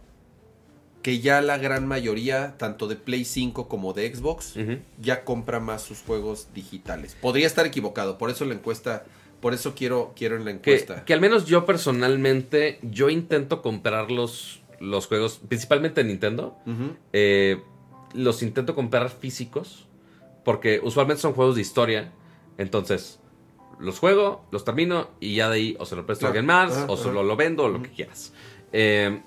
[1.07, 4.55] que ya la gran mayoría, tanto de Play 5 como de Xbox,
[5.01, 7.15] ya compra más sus juegos digitales.
[7.15, 9.05] Podría estar equivocado, por eso la encuesta,
[9.41, 11.05] por eso quiero, quiero en la encuesta.
[11.05, 16.59] que al menos yo personalmente, yo intento comprar los, los juegos, principalmente en Nintendo.
[17.13, 17.63] Eh,
[18.13, 19.87] los intento comprar físicos.
[20.45, 22.13] Porque usualmente son juegos de historia.
[22.59, 23.21] Entonces,
[23.79, 26.73] los juego, los termino y ya de ahí o se lo presto a alguien más,
[26.73, 26.97] o ajá.
[26.97, 28.33] solo lo vendo, o lo que quieras.
[28.73, 29.21] Eh,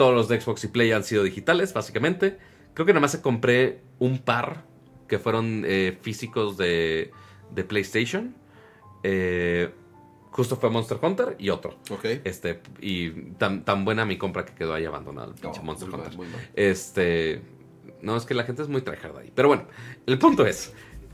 [0.00, 2.38] todos los de Xbox y Play han sido digitales, básicamente.
[2.72, 4.64] Creo que nada más se compré un par
[5.06, 7.10] que fueron eh, físicos de,
[7.54, 8.34] de PlayStation.
[9.02, 9.68] Eh,
[10.30, 11.76] justo fue Monster Hunter y otro.
[11.90, 12.04] Ok.
[12.24, 15.88] Este, y tan, tan buena mi compra que quedó ahí abandonado el pinche No, Monster
[15.88, 16.16] muy mal, Hunter.
[16.18, 16.48] muy mal.
[16.54, 17.42] Este.
[18.00, 19.30] No, es que la gente es muy tryhard ahí.
[19.34, 19.64] Pero bueno,
[20.06, 20.72] el punto es: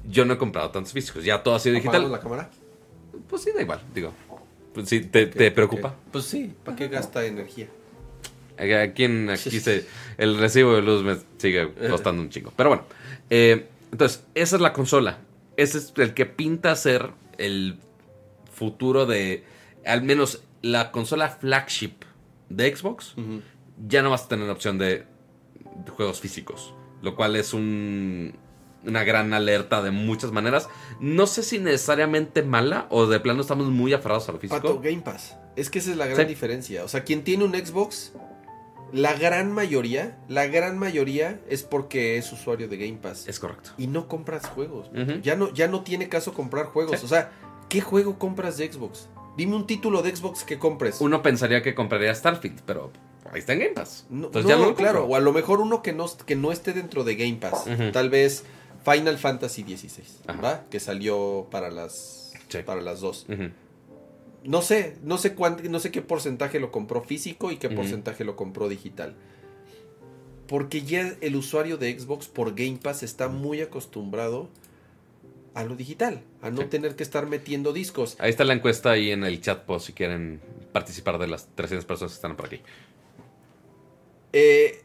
[0.08, 1.24] yo no he comprado tantos físicos.
[1.24, 2.12] Ya todo ha sido ¿Apagamos digital.
[2.12, 2.50] la cámara?
[3.28, 3.80] Pues sí, da igual.
[3.92, 4.12] Digo,
[4.72, 5.96] pues sí, te, ¿Qué- te preocupa.
[6.12, 7.66] Pues sí, ¿para qué gasta energía?
[8.58, 9.86] Aquí, en- aquí se,
[10.18, 12.52] el recibo de luz me sigue costando un chingo.
[12.56, 12.84] Pero bueno,
[13.30, 15.18] eh, entonces, esa es la consola.
[15.56, 17.78] Ese es el que pinta ser el
[18.52, 19.44] futuro de,
[19.84, 21.92] al menos la consola flagship
[22.48, 23.14] de Xbox.
[23.88, 25.04] Ya no vas a tener opción de,
[25.84, 26.74] de juegos físicos.
[27.02, 28.34] Lo cual es un,
[28.84, 30.68] una gran alerta de muchas maneras.
[30.98, 34.56] No sé si necesariamente mala o de plano estamos muy aferrados a lo físico.
[34.60, 35.36] Pato, Game Pass.
[35.56, 36.24] Es que esa es la gran Sí.
[36.24, 36.84] diferencia.
[36.84, 38.12] O sea, quien tiene un Xbox,
[38.92, 43.26] la gran mayoría, la gran mayoría es porque es usuario de Game Pass.
[43.28, 43.70] Es correcto.
[43.78, 44.90] Y no compras juegos.
[45.22, 47.00] Ya, no, ya no tiene caso comprar juegos.
[47.00, 47.04] Sí.
[47.06, 47.32] O sea,
[47.68, 49.08] ¿qué juego compras de Xbox?
[49.36, 51.00] Dime un título de Xbox que compres.
[51.00, 52.90] Uno pensaría que compraría Starfield, pero
[53.32, 54.06] ahí está en Game Pass.
[54.08, 55.04] No, Entonces no, ya no claro.
[55.04, 57.64] O a lo mejor uno que no, que no esté dentro de Game Pass.
[57.92, 58.44] Tal vez
[58.84, 60.04] Final Fantasy XVI.
[60.42, 60.64] ¿va?
[60.70, 62.58] Que salió para las, Sí.
[62.64, 63.26] para las dos.
[63.28, 63.50] Ujú.
[64.44, 68.24] No sé, no sé cuánto, no sé qué porcentaje lo compró físico y qué porcentaje
[68.24, 69.14] lo compró digital.
[70.46, 74.48] Porque ya el usuario de Xbox por Game Pass está muy acostumbrado
[75.54, 76.68] a lo digital, a no Sí.
[76.68, 78.16] tener que estar metiendo discos.
[78.20, 80.40] Ahí está la encuesta ahí en el chat post si quieren
[80.72, 82.60] participar de las 300 personas que están por aquí.
[84.32, 84.82] Eh,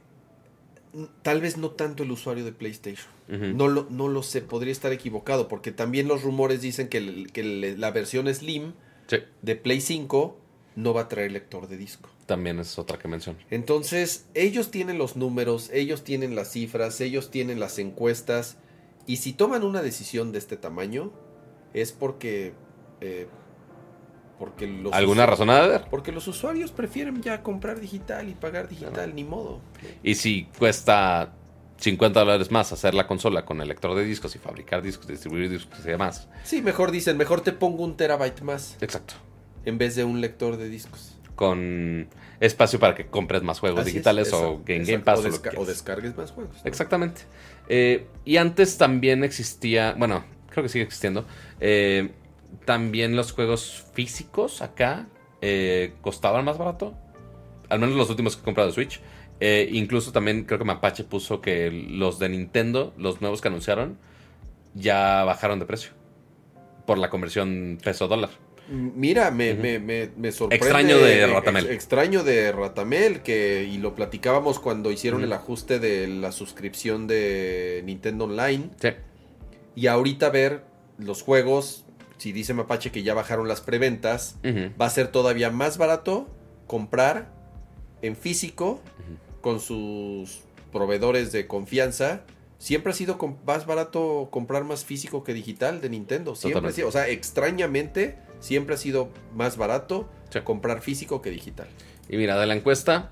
[1.21, 3.07] tal vez no tanto el usuario de PlayStation.
[3.27, 7.31] No lo, no lo sé, podría estar equivocado, porque también los rumores dicen que, el-
[7.31, 8.73] que el- la versión Slim
[9.11, 10.37] Sí, de Play 5
[10.77, 12.09] no va a traer lector de disco.
[12.25, 13.39] también es otra que menciono.
[13.49, 18.57] Entonces, ellos tienen los números, ellos tienen las cifras, ellos tienen las encuestas,
[19.05, 21.11] y si toman una decisión de este tamaño,
[21.73, 22.53] es porque...
[23.01, 23.27] eh,
[24.39, 25.79] porque los ¿Alguna razón ha de?
[25.81, 29.59] Porque los usuarios prefieren ya comprar digital y pagar digital, ni modo.
[30.03, 31.33] Y si cuesta
[31.81, 35.49] 50 dólares más hacer la consola con el lector de discos y fabricar discos, distribuir
[35.49, 36.27] discos y demás.
[36.43, 39.15] Sí, mejor dicen, mejor te pongo un terabyte más Exacto.
[39.65, 41.17] en vez de un lector de discos.
[41.35, 42.07] Con
[42.39, 45.25] espacio para que compres más juegos Así es, digitales o exacto, Game, Pass o, o,
[45.31, 46.55] desca- descargues más juegos.
[46.55, 46.61] ¿no?
[46.69, 47.21] Exactamente.
[47.67, 51.25] Eh, y antes también existía, bueno, creo que sigue existiendo,
[51.59, 52.11] eh,
[52.65, 55.07] también los juegos físicos acá
[55.41, 56.93] eh, costaban más barato.
[57.69, 58.99] Al menos los últimos que he comprado de Switch.
[59.43, 63.97] Eh, incluso también creo que Mapache puso que los de Nintendo, los nuevos que anunciaron,
[64.75, 65.91] ya bajaron de precio.
[66.85, 68.29] Por la conversión peso-dólar.
[68.69, 69.61] Mira, me, Ujú.
[69.61, 70.63] me, me, me sorprende.
[70.63, 71.67] Extraño de ex- Ratamel.
[71.71, 77.81] extraño de Ratamel, que, y lo platicábamos cuando hicieron el ajuste de la suscripción de
[77.85, 78.69] Nintendo Online.
[78.79, 78.89] Sí.
[79.75, 80.63] Y ahorita ver
[80.99, 81.85] los juegos,
[82.17, 84.35] si dice Mapache que ya bajaron las preventas,
[84.79, 86.27] va a ser todavía más barato
[86.67, 87.33] comprar
[88.03, 88.81] en físico.
[89.41, 90.41] Con sus
[90.71, 92.21] proveedores de confianza.
[92.57, 96.35] Siempre ha sido más barato comprar más físico que digital de Nintendo.
[96.35, 100.39] Siempre sido, o sea, extrañamente, siempre ha sido más barato Sí.
[100.43, 101.67] comprar físico que digital.
[102.07, 103.11] Y mira, de la encuesta,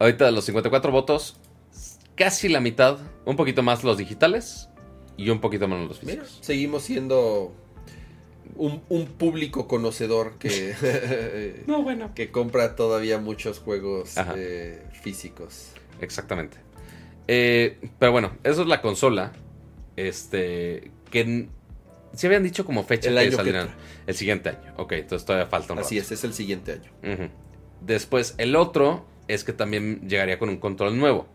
[0.00, 1.36] ahorita de los 54 votos,
[2.16, 4.68] casi la mitad, un poquito más los digitales
[5.16, 6.44] y un poquito menos los Mira, físicos.
[6.44, 7.52] seguimos siendo
[8.56, 12.10] un, un público conocedor que, No, bueno.
[12.14, 15.72] que compra todavía muchos juegos eh, físicos.
[16.00, 16.56] Exactamente.
[17.26, 19.32] Eh, pero bueno, eso es la consola.
[19.96, 20.90] Este.
[21.10, 21.48] Que
[22.14, 23.68] sí habían dicho como fecha El que año que
[24.06, 24.74] el siguiente año.
[24.76, 26.06] Ok, entonces todavía falta un Así rato.
[26.14, 27.30] es, es el siguiente año.
[27.80, 31.26] Después, el otro es que también llegaría con un control nuevo.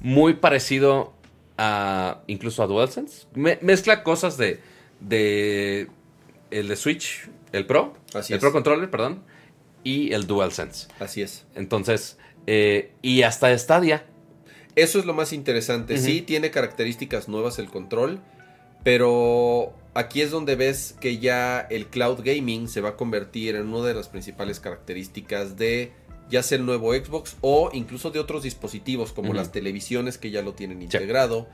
[0.00, 1.14] Muy parecido
[1.58, 3.26] a incluso a DualSense.
[3.34, 4.60] Me- mezcla cosas de,
[5.00, 5.88] de
[6.50, 8.40] el de Switch, el Pro, Así el es.
[8.42, 9.22] Pro Controller, perdón,
[9.84, 10.88] y el DualSense.
[11.00, 11.46] Así es.
[11.54, 14.04] Entonces, eh, y hasta Stadia.
[14.74, 15.98] Eso es lo más interesante.
[15.98, 18.20] Sí, tiene características nuevas el control,
[18.84, 23.68] pero aquí es donde ves que ya el cloud gaming se va a convertir en
[23.72, 25.92] una de las principales características de
[26.28, 30.42] ya sea el nuevo Xbox o incluso de otros dispositivos como las televisiones que ya
[30.42, 31.46] lo tienen integrado.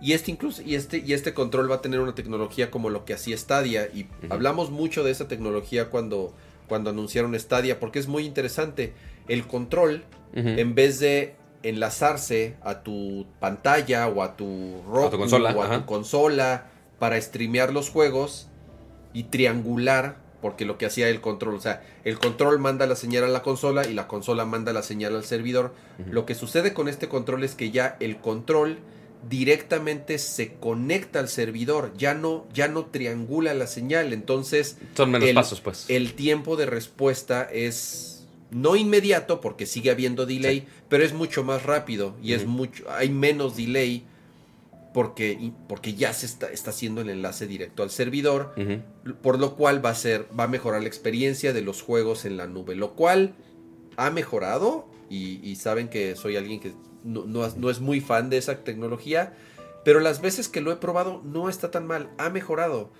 [0.00, 3.04] Y este incluso y este y este control va a tener una tecnología como lo
[3.04, 6.34] que hacía Stadia y hablamos mucho de esa tecnología cuando
[6.68, 8.94] cuando anunciaron Stadia porque es muy interesante.
[9.30, 10.04] El control
[10.34, 15.62] en vez de enlazarse a tu pantalla o a tu Roku A tu consola, o
[15.62, 15.78] a ajá.
[15.80, 16.66] tu consola
[16.98, 18.48] para streamear los juegos
[19.12, 23.24] y triangular, porque lo que hacía el control, o sea, el control manda la señal
[23.24, 25.74] a la consola y la consola manda la señal al servidor.
[26.10, 28.78] Lo que sucede con este control es que ya el control
[29.28, 35.28] directamente se conecta al servidor, ya no ya no triangula la señal, entonces Son menos
[35.28, 35.84] el- pasos, pues.
[35.88, 38.09] el tiempo de respuesta es
[38.50, 43.08] no inmediato porque sigue habiendo delay, pero es mucho más rápido y es mucho hay
[43.10, 44.04] menos delay
[44.92, 48.52] porque porque ya se está, está haciendo el enlace directo al servidor,
[49.22, 52.36] por lo cual va a ser va a mejorar la experiencia de los juegos en
[52.36, 53.34] la nube, lo cual
[53.96, 56.72] ha mejorado y, y saben que soy alguien que
[57.04, 59.32] no, no es- no es muy fan de esa tecnología,
[59.84, 62.90] pero las veces que lo he probado no está tan mal, ha mejorado.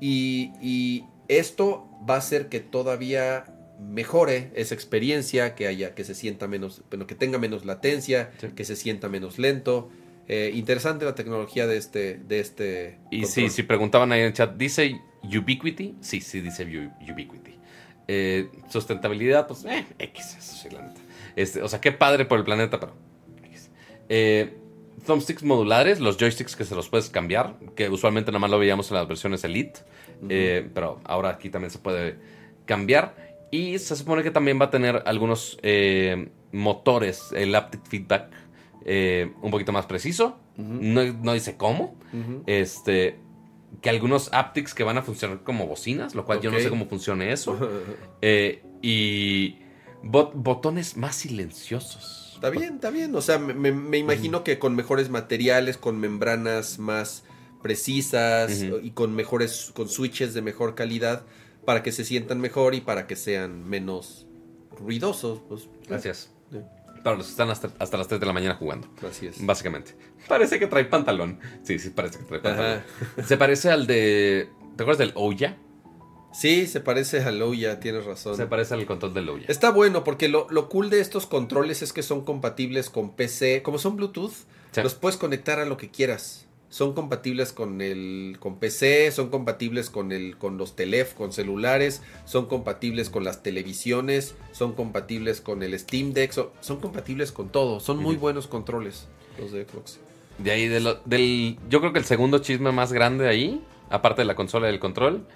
[0.00, 3.44] Y, y esto va a hacer que todavía
[3.78, 8.48] mejore esa experiencia, que haya, que se sienta menos, bueno, que tenga menos latencia, Sí.
[8.54, 9.90] que se sienta menos lento.
[10.26, 12.98] Eh, interesante la tecnología de este, de este.
[13.10, 13.32] Y control.
[13.32, 15.96] sí, si preguntaban ahí en el chat, ¿dice Ubiquity?
[16.00, 17.54] Sí, sí, dice Ubiquity.
[18.08, 21.00] Eh, sustentabilidad, pues, eh, X, eso sí, la neta.
[21.36, 22.94] Este, o sea, qué padre por el planeta, pero
[23.44, 23.70] X.
[24.08, 24.54] Eh,
[25.06, 28.90] thumbsticks modulares, los joysticks que se los puedes cambiar, que usualmente nada más lo veíamos
[28.90, 29.80] en las versiones Elite,
[30.28, 32.16] eh, pero ahora aquí también se puede
[32.66, 33.27] cambiar.
[33.50, 38.30] Y se supone que también va a tener algunos eh, motores, el haptic feedback,
[38.84, 40.38] eh, un poquito más preciso.
[40.56, 41.96] No, no dice cómo.
[42.46, 43.18] Este.
[43.82, 46.86] Que algunos haptics que van a funcionar como bocinas, lo cual yo no sé cómo
[46.86, 47.56] funcione eso.
[48.22, 49.56] Eh, y
[50.02, 52.32] bot- botones más silenciosos.
[52.34, 53.14] Está bien, está bien.
[53.14, 57.24] O sea, me, me- imagino que con mejores materiales, con membranas más
[57.62, 61.24] precisas y con mejores, con switches de mejor calidad
[61.68, 64.26] para que se sientan mejor y para que sean menos
[64.70, 65.42] ruidosos.
[65.50, 66.30] Pues, Gracias.
[66.50, 66.56] Sí.
[67.04, 68.88] Para los que están hasta, hasta las 3 de la mañana jugando.
[69.06, 69.44] Así es.
[69.44, 69.94] Básicamente.
[70.28, 71.38] Parece que trae pantalón.
[71.64, 72.80] Sí, sí, parece que trae pantalón.
[73.16, 73.22] Ajá.
[73.26, 74.48] Se parece al de.
[74.76, 75.58] ¿Te acuerdas del Ouya?
[76.32, 78.34] Sí, se parece a Loya, tienes razón.
[78.36, 79.44] Se parece al control del Ouya.
[79.48, 83.62] Está bueno porque lo, lo cool de estos controles es que son compatibles con PC.
[83.62, 84.32] Como son Bluetooth,
[84.70, 84.80] Sí.
[84.82, 86.46] los puedes conectar a lo que quieras.
[86.70, 92.02] Son compatibles con el con PC, son compatibles con el con los teléfonos, con celulares,
[92.26, 97.48] son compatibles con las televisiones, son compatibles con el Steam Deck, son, son compatibles con
[97.48, 97.80] todo.
[97.80, 99.06] Son muy buenos controles
[99.40, 99.98] los de Xbox.
[100.36, 101.56] De ahí, de lo- del.
[101.70, 104.78] Yo creo que el segundo chisme más grande ahí, aparte de la consola y del
[104.80, 105.26] control,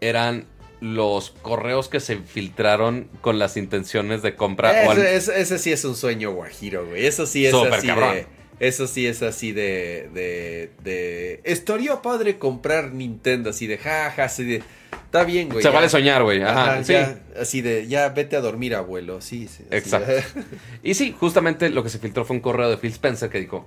[0.00, 0.46] eran
[0.80, 4.72] los correos que se filtraron con las intenciones de compra.
[4.86, 7.04] o al- Ese, sí es un sueño guajiro, güey.
[7.04, 8.14] Eso sí es Súper así cabrón.
[8.14, 8.26] de.
[8.60, 10.10] Eso sí es así de.
[10.12, 10.70] de.
[10.84, 11.40] de.
[11.44, 14.62] Estaría padre comprar Nintendo, así de jaja, así de.
[15.06, 15.62] Está bien, güey.
[15.62, 15.74] se ya.
[15.74, 16.42] vale soñar, güey.
[16.42, 16.92] Ajá, Ajá, sí.
[16.92, 19.20] ya, así de, ya vete a dormir, abuelo.
[19.22, 19.64] Sí, sí.
[19.70, 20.12] Exacto.
[20.82, 23.66] Y sí, justamente lo que se filtró fue un correo de Phil Spencer que dijo: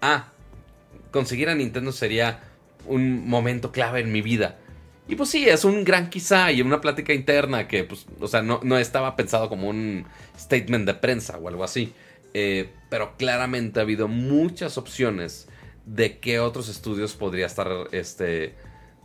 [0.00, 0.28] Ah,
[1.10, 2.40] conseguir a Nintendo sería
[2.86, 4.56] un momento clave en mi vida.
[5.08, 8.42] Y pues sí, es un gran quizá y una plática interna que, pues, o sea,
[8.42, 10.06] no, no estaba pensado como un
[10.38, 11.92] statement de prensa o algo así.
[12.34, 15.48] Eh, pero claramente ha habido muchas opciones
[15.86, 18.54] de qué otros estudios podría estar este,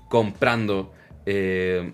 [0.09, 0.93] comprando
[1.25, 1.93] eh,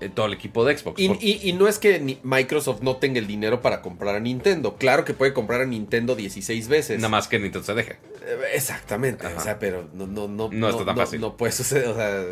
[0.00, 1.00] eh, todo el equipo de Xbox.
[1.00, 4.76] Y, y- y no es que Microsoft no tenga el dinero para comprar a Nintendo.
[4.76, 6.98] Claro que puede comprar a Nintendo 16 veces.
[6.98, 7.92] Nada más que Nintendo se deje.
[7.92, 9.26] Eh, Exactamente.
[9.26, 9.36] Ajá.
[9.38, 11.20] O sea, pero no, no, no, No está tan fácil.
[11.20, 11.88] No puede suceder.
[11.88, 12.24] O sea,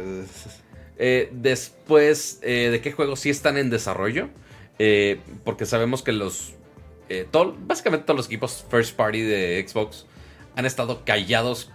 [0.97, 4.29] Eh, después, eh, ¿de qué juegos sí están en desarrollo?
[4.79, 6.55] Eh, porque sabemos que los.
[7.09, 10.07] Eh, todo- básicamente todos los equipos first party de Xbox
[10.57, 11.71] han estado callados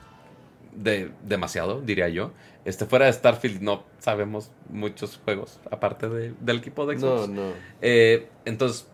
[0.74, 2.32] de demasiado, diría yo.
[2.66, 7.30] Este, fuera de Starfield no sabemos muchos juegos aparte de- del equipo de no, Xbox.
[7.30, 7.52] no.
[7.82, 8.88] Eh, entonces,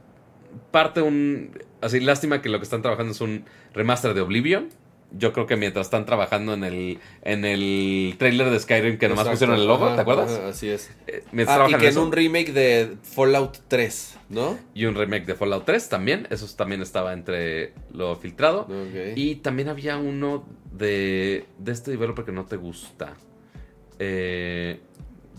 [0.72, 1.52] parte un.
[1.82, 4.70] Así, lástima que lo que están trabajando es un remaster de Oblivion.
[5.12, 9.26] Yo creo que mientras están trabajando en el, en el trailer de Skyrim que nomás
[9.28, 10.32] Exacto, pusieron el logo, ajá, ¿te acuerdas?
[10.32, 10.92] ajá, así es.
[11.08, 14.58] Eh, Ah, y que en eso, un remake de Fallout 3, ¿no?
[14.74, 18.68] y un remake de Fallout 3 también, eso también estaba entre lo filtrado.
[19.16, 23.14] Y también había uno de, de este developer que no te gusta.
[24.00, 24.80] Eh,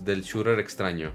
[0.02, 1.12] del shooter extraño.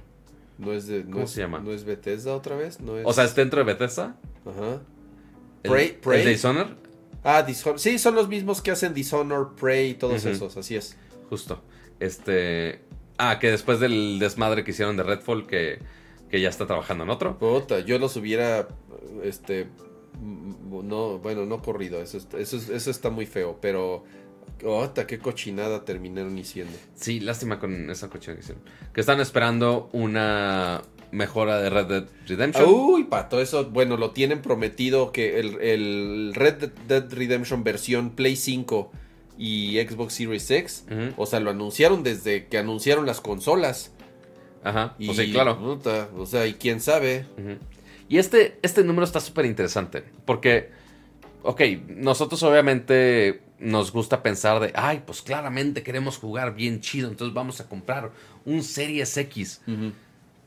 [0.57, 1.59] No es de, no ¿Cómo es- se llama?
[1.59, 2.79] ¿No es Bethesda otra vez?
[2.79, 3.05] No es...
[3.05, 4.15] O sea, es dentro de Bethesda.
[4.45, 4.81] Ajá.
[5.63, 6.21] El, Prey- Prey.
[6.21, 6.67] el Dishonored,
[7.23, 7.79] Ah, Dishonor.
[7.79, 10.97] Sí, son los mismos que hacen Dishonor, Prey y todos esos, así es.
[11.29, 11.61] justo.
[11.99, 12.81] Este.
[13.17, 15.79] Ah, que después del desmadre que hicieron de Redfall, que,
[16.29, 17.37] que ya está trabajando en otro.
[17.37, 18.67] Puta, yo los hubiera,
[19.23, 19.67] este,
[20.19, 24.03] no, bueno, no corrido, eso, es- eso, es- eso está muy feo, pero,
[24.59, 26.75] puta, qué cochinada terminaron haciendo.
[26.95, 28.63] Sí, lástima con esa cochina que hicieron.
[28.93, 30.81] Que están esperando una
[31.11, 32.69] mejora de Red Dead Redemption.
[32.69, 38.35] Uy, pato, eso, bueno, lo tienen prometido que el, el Red Dead Redemption versión Play
[38.35, 38.91] 5
[39.37, 40.85] y Xbox Series X,
[41.17, 43.91] o sea, lo anunciaron desde que anunciaron las consolas.
[44.63, 44.95] Ajá.
[44.99, 45.57] Y, pues sí, claro.
[45.59, 47.25] puta, o sea, y quién sabe.
[48.07, 50.03] Y este, este número está súper interesante.
[50.25, 50.69] Porque,
[51.43, 57.33] ok, nosotros obviamente nos gusta pensar de, ay, pues claramente queremos jugar bien chido, entonces
[57.33, 58.11] vamos a comprar
[58.45, 59.61] un Series X.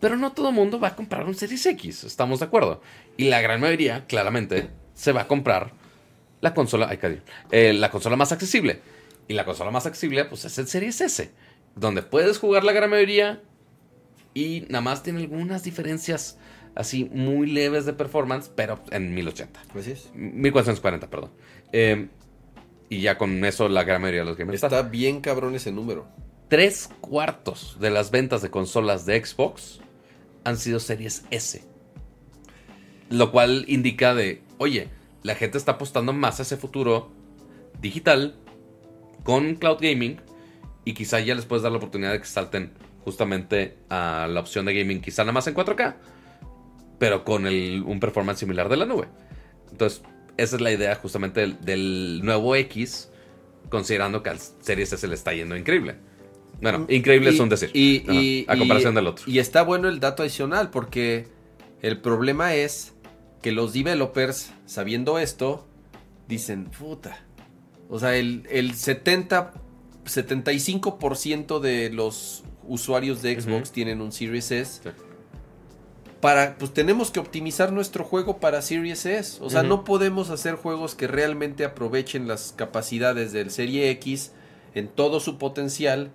[0.04, 2.82] Pero no todo el mundo va a comprar un Series X, estamos de acuerdo.
[3.16, 5.72] Y la gran mayoría, claramente, se va a comprar
[6.42, 8.82] la consola, ay, cariño, eh, la consola más accesible.
[9.28, 11.30] Y la consola más accesible, pues es el Series S,
[11.74, 13.40] donde puedes jugar la gran mayoría
[14.34, 16.36] y nada más tiene algunas diferencias
[16.74, 19.58] así muy leves de performance, pero en 1080.
[19.74, 20.10] Así es.
[20.14, 21.30] 1440, perdón.
[21.72, 22.08] Eh,
[22.90, 26.06] y ya con eso la gran mayoría de los gamers Está bien cabrón ese número.
[26.48, 29.80] Tres cuartos de las ventas de consolas de Xbox
[30.44, 31.62] han sido series S.
[33.10, 34.88] Lo cual indica de, oye,
[35.22, 37.10] la gente está apostando más a ese futuro
[37.80, 38.34] digital
[39.22, 40.20] con cloud gaming
[40.84, 42.72] y quizá ya les puedes dar la oportunidad de que salten
[43.04, 45.96] justamente a la opción de gaming, quizá nada más en 4K,
[46.98, 49.08] pero con un performance similar de la nube.
[49.70, 50.02] Entonces,
[50.36, 53.10] esa es la idea justamente del, del nuevo X,
[53.68, 55.96] considerando que al Series S le está yendo increíble.
[56.60, 57.70] Bueno, increíble es Y- un decir.
[57.74, 59.24] Y, a comparación del otro.
[59.28, 61.26] Y está bueno el dato adicional porque
[61.82, 62.94] el problema es
[63.42, 65.66] que los developers, sabiendo esto,
[66.28, 67.18] dicen, puta.
[67.90, 69.52] O sea, el, el 70,
[70.06, 74.80] 75% de los usuarios de Xbox tienen un Series S.
[74.82, 74.88] Sí.
[76.20, 79.38] Para, pues tenemos que optimizar nuestro juego para Series S.
[79.42, 84.32] O sea, no podemos hacer juegos que realmente aprovechen las capacidades del Serie X
[84.74, 86.10] en todo su potencial.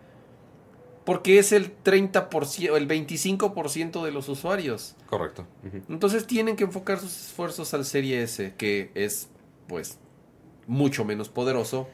[1.09, 4.95] Porque es el 30%, el 25% de los usuarios.
[5.07, 5.47] Correcto.
[5.89, 9.27] Entonces tienen que enfocar sus esfuerzos al Serie S, que es,
[9.67, 9.97] pues,
[10.67, 11.87] mucho menos poderoso.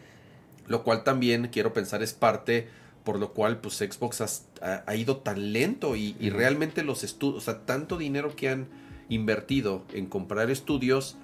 [0.67, 2.67] Lo cual también, quiero pensar, es parte
[3.05, 7.03] por lo cual, pues, Xbox has- ha, ha ido tan lento y, y realmente los
[7.05, 8.67] estudios, o sea, tanto dinero que han
[9.07, 11.15] invertido en comprar estudios,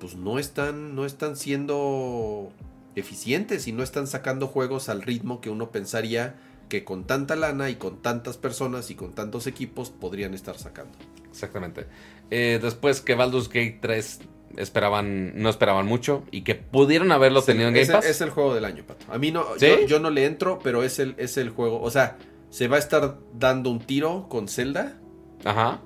[0.00, 2.50] pues no están, no están siendo
[2.96, 6.34] eficientes y no están sacando juegos al ritmo que uno pensaría
[6.68, 10.92] que con tanta lana y con tantas personas y con tantos equipos podrían estar sacando.
[11.30, 11.86] Exactamente.
[12.30, 14.20] Eh, después que Baldur's Gate 3
[14.56, 18.06] esperaban, no esperaban mucho y que pudieron haberlo tenido en Game es, Pass.
[18.06, 19.06] es el juego del año, Pato.
[19.12, 19.66] A mí no, ¿Sí?
[19.66, 21.80] yo, yo no le entro, pero es el, es el juego.
[21.82, 22.16] O sea,
[22.50, 24.98] se va a estar dando un tiro con Zelda
[25.44, 25.80] Ajá.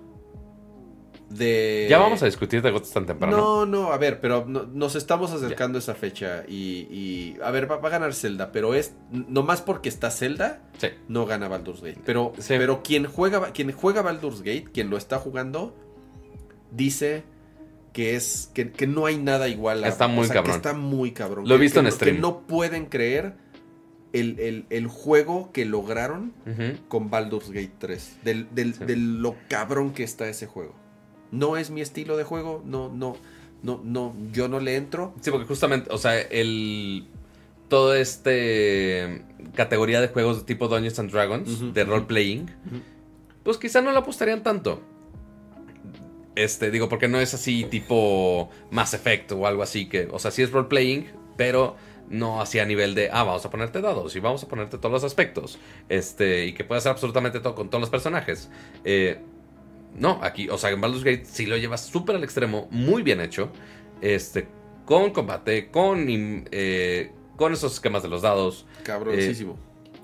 [1.31, 1.87] De...
[1.89, 3.37] Ya vamos a discutir de gotas tan temprano.
[3.37, 7.51] No, no, a ver, pero no- nos estamos acercando a esa fecha y, y, a
[7.51, 10.89] ver, va, va a ganar Zelda, pero es nomás porque está Zelda, Sí.
[11.09, 12.01] no gana Baldur's Gate.
[12.05, 12.55] Pero, Sí.
[12.59, 15.75] pero quien juega, quien juega Baldur's Gate, quien lo está jugando,
[16.73, 17.23] dice
[17.93, 19.83] que es que, que no hay nada igual.
[19.85, 20.53] a- Está muy o sea, cabrón.
[20.53, 21.49] Que está muy cabrón.
[21.49, 22.17] Lo he Que- visto que en no- stream.
[22.17, 23.35] Que no pueden creer
[24.13, 26.33] el, el- el juego que lograron
[26.89, 28.19] con Baldur's Gate 3.
[28.25, 28.85] Del, del- Sí.
[28.85, 30.75] de lo cabrón que está ese juego.
[31.33, 33.17] No es mi estilo de juego, no, no,
[33.63, 35.15] no, no, yo no le entro.
[35.21, 37.07] Sí, porque justamente, o sea, el.
[37.69, 39.25] Todo este.
[39.55, 42.51] categoría de juegos de tipo Dungeons and Dragons, de role playing,
[43.45, 44.83] pues quizá no lo apostarían tanto.
[46.35, 50.31] Este, digo, porque no es así tipo Mass Effect o algo así que, o sea,
[50.31, 51.77] sí es role playing, pero
[52.09, 54.93] no así a nivel de, ah, vamos a ponerte dados y vamos a ponerte todos
[54.93, 55.59] los aspectos,
[55.89, 58.51] este, y que puedas hacer absolutamente todo con todos los personajes.
[58.85, 59.21] Eh,
[59.99, 63.21] no, aquí, o sea, en Baldur's Gate sí lo llevas súper al extremo, muy bien
[63.21, 63.51] hecho,
[64.01, 64.49] este,
[64.85, 69.59] con combate, con, eh, con esos esquemas de los dados, Cabroncísimo.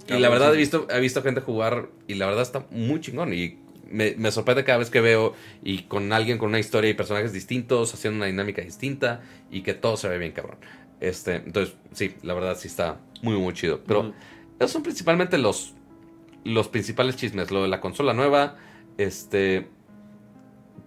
[0.09, 3.33] y la verdad he visto, he visto gente jugar y la verdad está muy chingón.
[3.33, 3.59] Y
[3.91, 7.33] me, me sorprende cada vez que veo y con alguien con una historia y personajes
[7.33, 10.59] distintos, haciendo una dinámica distinta y que todo se ve bien cabrón.
[11.01, 13.81] Este, entonces, sí, la verdad sí está muy, muy chido.
[13.87, 14.13] Pero
[14.59, 15.75] esos son principalmente los,
[16.45, 17.51] los principales chismes.
[17.51, 18.57] Lo de la consola nueva,
[18.99, 19.69] este,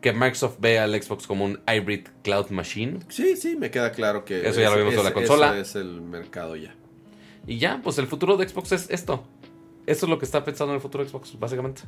[0.02, 3.00] que Microsoft ve al Xbox como un hybrid cloud machine.
[3.10, 4.48] Sí, sí, me queda claro que...
[4.48, 5.52] Eso ya lo vimos con la consola.
[5.58, 6.74] Eso es el mercado ya.
[7.46, 9.26] Y ya, pues el futuro de Xbox es esto.
[9.86, 11.82] Esto es lo que está pensando en el futuro de Xbox, básicamente.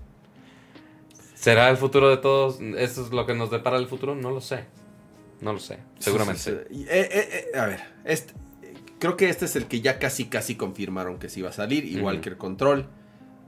[1.36, 2.60] ¿Será el futuro de todos?
[2.78, 4.14] ¿Esto es lo que nos depara el futuro?
[4.16, 4.66] No lo sé.
[5.40, 5.80] No lo sé.
[6.00, 6.40] Seguramente.
[6.42, 6.86] Sí, sí, sí.
[6.90, 8.34] Eh, eh, eh, a ver, este,
[9.00, 11.86] creo que este es el que ya casi, casi confirmaron que sí iba a salir,
[11.86, 12.88] igual que el control.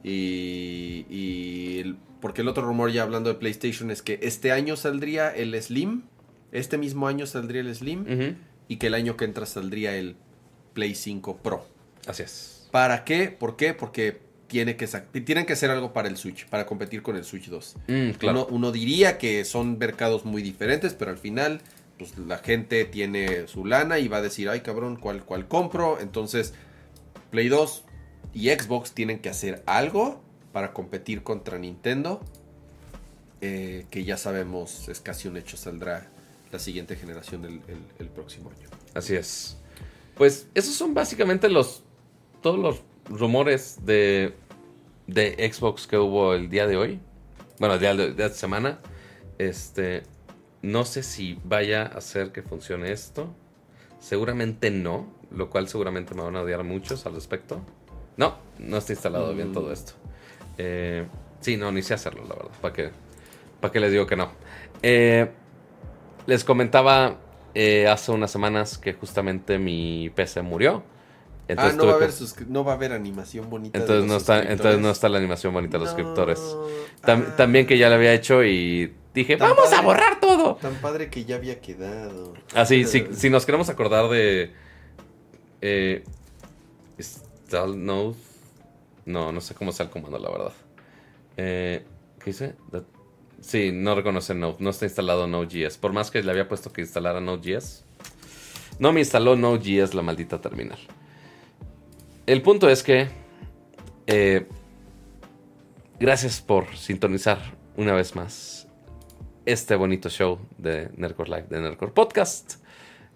[0.04, 4.78] Y, y el- porque el otro rumor ya hablando de PlayStation es que este año
[4.78, 6.04] saldría el Slim,
[6.54, 8.38] este mismo año saldría el Slim
[8.70, 10.16] y que el año que entra saldría el
[10.74, 11.68] Play 5 Pro.
[12.08, 12.70] Así es.
[12.72, 13.28] ¿Para qué?
[13.28, 13.74] ¿Por qué?
[13.74, 14.88] Porque tiene que
[15.26, 17.76] tienen que hacer algo para el Switch, para competir con el Switch 2.
[17.90, 18.46] Mm, claro.
[18.46, 21.60] Uno, uno diría que son mercados muy diferentes, pero al final,
[22.00, 26.00] pues la gente tiene su lana y va a decir, ay cabrón, ¿cuál, cuál compro?
[26.00, 26.54] Entonces,
[27.32, 27.84] Play 2
[28.34, 30.23] y Xbox tienen que hacer algo
[30.54, 32.22] para competir contra Nintendo,
[33.42, 36.08] eh, que ya sabemos es casi un hecho, saldrá
[36.52, 38.70] la siguiente generación el, el- el próximo año.
[38.94, 39.58] Así es.
[40.16, 41.84] Pues esos son básicamente los
[42.42, 44.34] todos los rumores de,
[45.08, 47.00] de Xbox que hubo el día de hoy.
[47.60, 48.80] Bueno, el día de, de esta semana.
[49.40, 50.04] Este,
[50.62, 53.34] no sé si vaya a hacer que funcione esto.
[54.00, 57.62] Seguramente no, lo cual seguramente me van a odiar muchos al respecto.
[58.18, 59.54] No, no está instalado bien Mm.
[59.54, 59.94] todo esto.
[60.58, 61.06] Eh,
[61.42, 62.52] sí, no, ni sé hacerlo, la verdad.
[62.62, 62.90] ¿Para qué,
[63.60, 64.32] para qué les digo que no?
[64.82, 65.30] Eh,
[66.26, 67.18] les comentaba
[67.56, 70.84] eh, hace unas semanas que justamente mi PC murió.
[71.58, 73.78] ah, no va, a que- haber suscri- no va a haber animación bonita.
[73.78, 76.40] de entonces los no está, entonces no está la animación bonita de los suscriptores.
[77.02, 77.36] Tam- Ah.
[77.36, 80.56] También que ya la había hecho y dije, Tan vamos a borrar todo.
[80.56, 82.34] Tan padre que ya había quedado.
[82.56, 84.52] Así, si, si nos queremos acordar de...
[85.62, 86.04] Eh,
[86.98, 88.16] Install Node.
[89.06, 90.54] No, no sé cómo sea el comando, la verdad.
[91.38, 91.86] Eh,
[92.20, 92.56] ¿Qué dice?
[93.42, 94.58] Sí, no reconoce Node.
[94.60, 95.78] No está instalado Node.js.
[95.78, 97.84] Por más que le había puesto que instalara Node.js.
[98.80, 100.80] No me instaló Node.js la maldita terminal.
[102.26, 103.10] El punto es que...
[104.08, 104.48] eh,
[106.00, 107.40] gracias por sintonizar
[107.78, 108.68] una vez más
[109.46, 112.56] este bonito show de Nerdcore Live, de Nerdcore Podcast.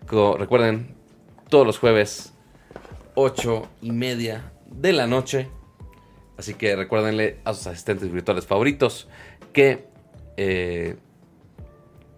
[0.10, 0.96] Recuerden,
[1.50, 2.34] todos los jueves,
[3.16, 5.50] 8 y media de la noche.
[6.38, 9.08] Así que recuérdenle a sus asistentes virtuales favoritos
[9.54, 9.86] que
[10.38, 10.96] eh,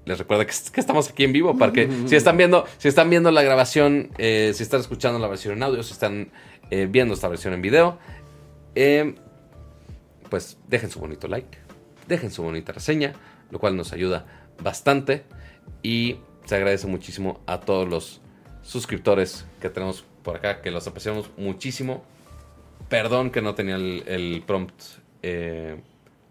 [0.06, 3.10] les recuerda que, que estamos aquí en vivo para que si están viendo, si están
[3.10, 6.32] viendo la grabación, eh, si están escuchando la versión en audio, si están
[6.70, 7.98] eh, viendo esta versión en video,
[10.30, 11.58] pues dejen su bonito like,
[12.08, 13.14] dejen su bonita reseña,
[13.52, 14.26] lo cual nos ayuda
[14.62, 15.24] bastante
[15.84, 18.22] y se agradece muchísimo a todos los
[18.64, 22.04] suscriptores que tenemos por acá, que los apreciamos muchísimo.
[22.90, 24.74] Perdón que no tenía el, el prompt
[25.22, 25.80] eh,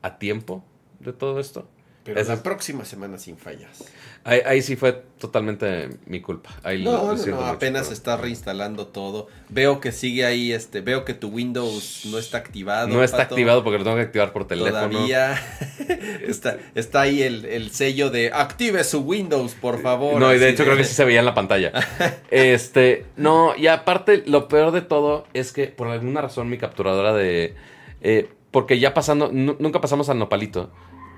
[0.02, 0.64] a tiempo
[1.00, 1.68] de todo esto.
[2.04, 3.84] Pero Ese la es- próxima semana sin fallas.
[4.28, 6.50] Ahí, ahí sí fue totalmente mi culpa.
[6.62, 9.26] Ahí lo- No, lo no, no, apenas pero- está reinstalando todo.
[9.48, 12.88] Veo que sigue ahí, este, veo que tu Windows no está activado.
[12.88, 13.34] No está Pato.
[13.34, 14.88] activado porque lo tengo que activar por teléfono.
[14.90, 15.34] Todavía
[16.26, 20.20] está, está ahí el, el sello de active su Windows, por favor.
[20.20, 21.72] No, y de hecho creo que sí se veía en la pantalla.
[22.30, 27.12] Este, no, y aparte, lo peor de todo es que por alguna razón mi capturadora
[27.14, 27.54] de.
[28.02, 30.70] eh, porque ya pasando, nu- nunca pasamos al nopalito.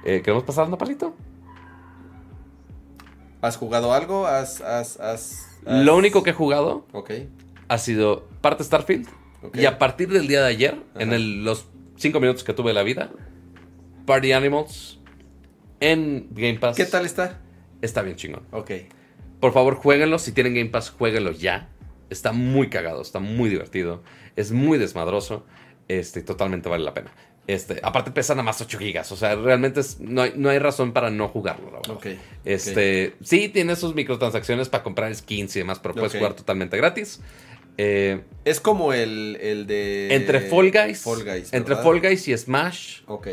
[0.04, 1.14] Eh, ¿Queremos pasar al nopalito?
[3.42, 4.26] ¿Has jugado algo?
[4.26, 7.10] ¿Has, has, has, has- Lo único que he jugado Ok,
[7.68, 9.08] ha sido parte Starfield.
[9.54, 12.74] Y a partir del día de ayer, en el- los cinco minutos que tuve de
[12.74, 13.10] la vida,
[14.06, 14.98] Party Animals
[15.80, 16.76] en Game Pass.
[16.76, 17.40] ¿Qué tal está?
[17.80, 18.42] Está bien chingón.
[18.52, 18.70] Ok.
[19.40, 20.18] Por favor, jueguenlo.
[20.18, 21.70] Si tienen Game Pass, jueguenlo ya.
[22.10, 24.02] Está muy cagado, está muy divertido.
[24.36, 25.46] Es muy desmadroso.
[25.88, 27.12] Este, totalmente vale la pena.
[27.46, 29.10] Este, aparte pesa nada más 8 gigas.
[29.12, 32.18] O sea, realmente es- no, hay, no hay razón para no jugarlo, la verdad.
[32.44, 37.20] Este, sí, tiene sus microtransacciones para comprar skins y demás, pero puedes jugar totalmente gratis.
[37.78, 40.14] Eh, Es como el, el de.
[40.14, 41.52] entre Fall Guys, Fall Guys.
[41.52, 41.76] entre.
[41.76, 43.28] Fall Guys y Smash, Ok.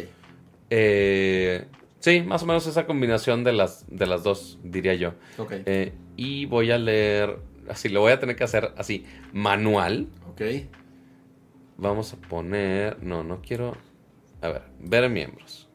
[0.69, 1.65] eh,
[1.99, 5.13] sí, más o menos esa combinación de las, de las dos, diría yo.
[5.37, 5.53] Ok.
[5.65, 7.37] Eh, y voy a leer,
[7.69, 10.07] así lo voy a tener que hacer así, manual.
[10.31, 10.41] Ok.
[11.77, 13.75] Vamos a poner, no, no quiero,
[14.41, 15.67] a ver, ver miembros.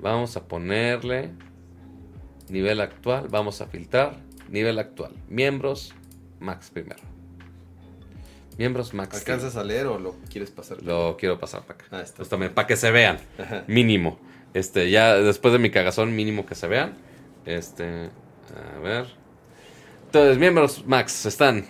[0.00, 1.30] Vamos a ponerle
[2.48, 4.16] nivel actual, vamos a filtrar
[4.48, 5.12] nivel actual.
[5.28, 5.94] Miembros,
[6.40, 7.02] max primero.
[8.58, 9.16] Miembros max.
[9.16, 10.82] ¿Alcanzas a leer o lo quieres pasar?
[10.82, 11.86] Lo quiero pasar para acá.
[11.90, 12.18] Ah, está.
[12.18, 13.18] Justamente, para que se vean.
[13.38, 13.64] Ajá.
[13.66, 14.18] Mínimo.
[14.52, 16.94] Este, ya después de mi cagazón, mínimo que se vean.
[17.46, 18.10] Este,
[18.76, 19.06] a ver.
[20.06, 21.66] Entonces, miembros Max, están.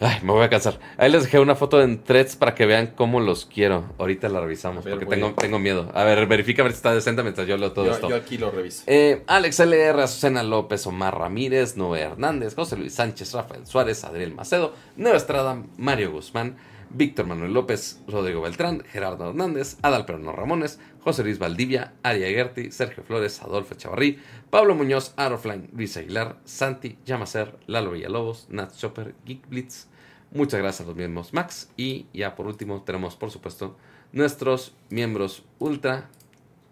[0.00, 0.78] Ay, me voy a cansar.
[0.96, 3.84] Ahí les dejé una foto en threads para que vean cómo los quiero.
[3.98, 5.90] Ahorita la revisamos ver, porque tengo miedo.
[5.92, 8.08] A ver, verifica a ver si está decente mientras yo leo todo Yo, esto.
[8.08, 8.84] yo aquí lo reviso.
[8.86, 14.34] Eh, Alex LR, Azucena López, Omar Ramírez, Noé Hernández, José Luis Sánchez, Rafael Suárez, Adriel
[14.34, 16.56] Macedo, Nueva Estrada, Mario Guzmán,
[16.90, 23.02] Víctor Manuel López, Rodrigo Beltrán, Gerardo Hernández, Adalperno Ramones, José Luis Valdivia, Aria Gerti, Sergio
[23.02, 24.18] Flores, Adolfo Chavarrí,
[24.50, 29.88] Pablo Muñoz, Arofline, Luis Aguilar, Santi, Yamacer, Lalo Villalobos, Nat Chopper, Geek Blitz.
[30.30, 31.70] Muchas gracias a los miembros Max.
[31.76, 33.76] Y ya por último tenemos, por supuesto,
[34.12, 36.10] nuestros miembros Ultra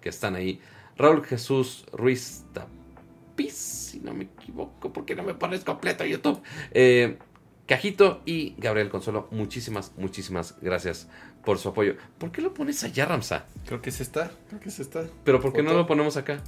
[0.00, 0.60] que están ahí.
[0.96, 6.40] Raúl Jesús Ruiz Tapiz, si no me equivoco, porque no me pones completo YouTube.
[6.72, 7.18] Eh,
[7.66, 11.08] Cajito y Gabriel Consuelo, muchísimas, muchísimas gracias
[11.44, 11.96] por su apoyo.
[12.18, 13.46] ¿Por qué lo pones allá, Ramsa?
[13.66, 14.30] Creo que es esta.
[14.48, 15.04] Creo que es esta.
[15.24, 16.40] Pero ¿por qué no lo ponemos acá?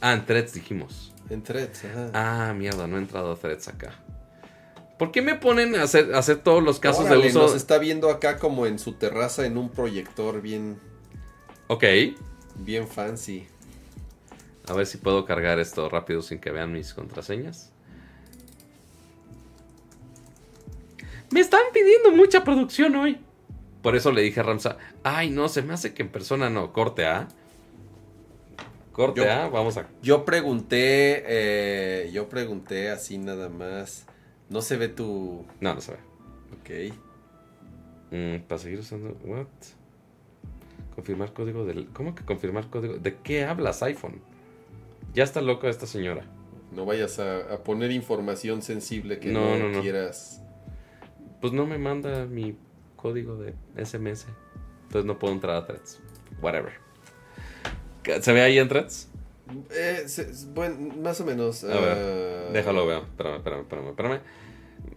[0.00, 1.12] Ah, en threads dijimos.
[1.28, 2.10] En threads, ajá.
[2.14, 3.92] Ah, mierda, no he entrado a threads acá.
[4.98, 7.42] ¿Por qué me ponen a hacer, a hacer todos los casos Órale, de uso?
[7.42, 10.78] Nos está viendo acá como en su terraza en un proyector bien,
[11.66, 11.84] Ok.
[12.56, 13.46] bien fancy.
[14.68, 17.72] A ver si puedo cargar esto rápido sin que vean mis contraseñas.
[21.30, 23.18] Me están pidiendo mucha producción hoy.
[23.82, 26.72] Por eso le dije a Ramsa, ay no, se me hace que en persona no,
[26.72, 27.28] corte A.
[28.92, 29.86] Corte Yo- A, vamos a...
[30.02, 34.06] Yo pregunté, eh, yo pregunté así nada más.
[34.48, 35.44] No se ve tu.
[35.60, 35.98] No, no se ve.
[36.90, 36.94] Ok.
[38.12, 39.16] Mm, para seguir usando...
[39.24, 39.46] What?
[40.94, 41.88] Confirmar código del...
[41.88, 42.94] ¿Cómo que confirmar código?
[42.94, 44.22] ¿De qué hablas iPhone?
[45.12, 46.24] Ya está loca esta señora.
[46.72, 49.82] No vayas a, a poner información sensible que No, no, no, no.
[49.82, 50.42] quieras.
[51.46, 52.56] Pues no me manda mi
[52.96, 54.26] código de SMS.
[54.86, 56.00] Entonces no puedo entrar a threads.
[56.42, 56.72] Whatever.
[58.20, 59.08] ¿Se ve ahí en threads?
[59.70, 61.62] Eh, se- bueno, más o menos.
[61.62, 63.02] A ver, ah, Déjalo veo.
[63.04, 63.88] Espérame, espérame, espérame.
[63.90, 64.20] espérame.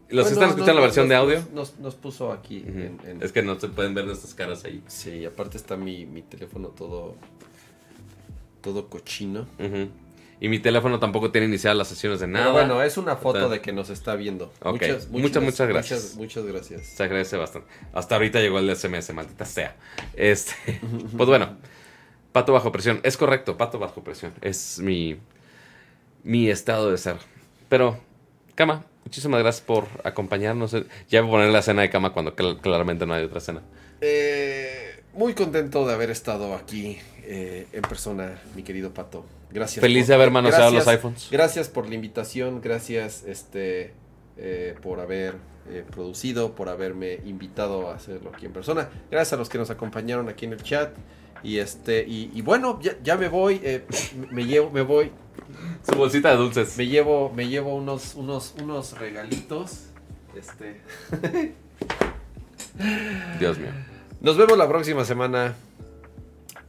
[0.10, 1.44] Los que están escuchando la nos- versión de audio.
[1.54, 2.64] Nos, nos puso aquí.
[2.66, 4.84] En- en- Es que no se pueden ver nuestras caras ahí.
[4.88, 7.14] Sí, aparte está mi, mi teléfono todo.
[8.62, 9.42] Todo cochino.
[9.60, 9.90] Ujú.
[10.42, 12.46] Y mi teléfono tampoco tiene iniciadas las sesiones de nada.
[12.46, 14.54] Pero bueno, es una foto de que nos está viendo.
[14.62, 16.02] Ok, muchas, muchas gracias.
[16.16, 16.86] Muchas, muchas gracias.
[16.88, 17.68] Se agradece bastante.
[17.94, 19.76] Hasta ahorita llegó el SMS, maldita sea.
[20.16, 20.54] Este,
[21.18, 21.58] pues bueno,
[22.32, 23.02] pato bajo presión.
[23.04, 24.32] Es correcto, pato bajo presión.
[24.40, 25.18] Es mi,
[26.24, 27.18] mi estado de ser.
[27.68, 28.00] Pero,
[28.56, 30.72] Cama, muchísimas gracias por acompañarnos.
[31.10, 33.62] Ya voy a poner la cena de Cama cuando cl- claramente no hay otra cena.
[34.02, 34.79] Eh,
[35.20, 39.26] muy contento de haber estado aquí eh, en persona, mi querido Pato.
[39.52, 39.82] Gracias.
[39.82, 41.28] Feliz por- de haber manoseado gracias- los iPhones.
[41.30, 43.94] Gracias por la invitación, gracias este
[44.38, 45.36] eh, por haber
[45.70, 48.88] eh, producido, por haberme invitado a hacerlo aquí en persona.
[49.12, 50.96] Gracias a los que nos acompañaron aquí en el chat.
[51.44, 53.86] Y este, y, y bueno, ya, ya me voy, eh,
[54.32, 55.12] me llevo, me voy,
[55.90, 56.78] Su bolsita de dulces.
[56.78, 59.84] me llevo, me llevo unos, unos, unos regalitos.
[60.36, 60.82] Este.
[63.40, 63.72] Dios mío.
[64.22, 65.56] Nos vemos la próxima semana.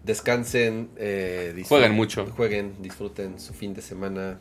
[0.05, 2.27] Descansen, eh, disfruten- Jueguen mucho.
[2.27, 4.39] Jueguen, disfruten su fin de semana.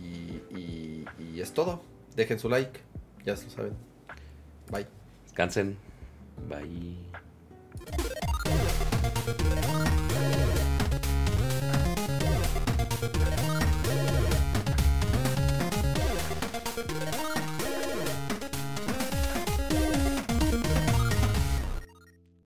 [0.00, 1.82] Y, y- y es todo.
[2.16, 2.80] Dejen su like.
[3.24, 3.72] Ya lo saben.
[4.70, 4.86] Bye.
[5.26, 5.76] Descansen.
[6.48, 6.96] Bye.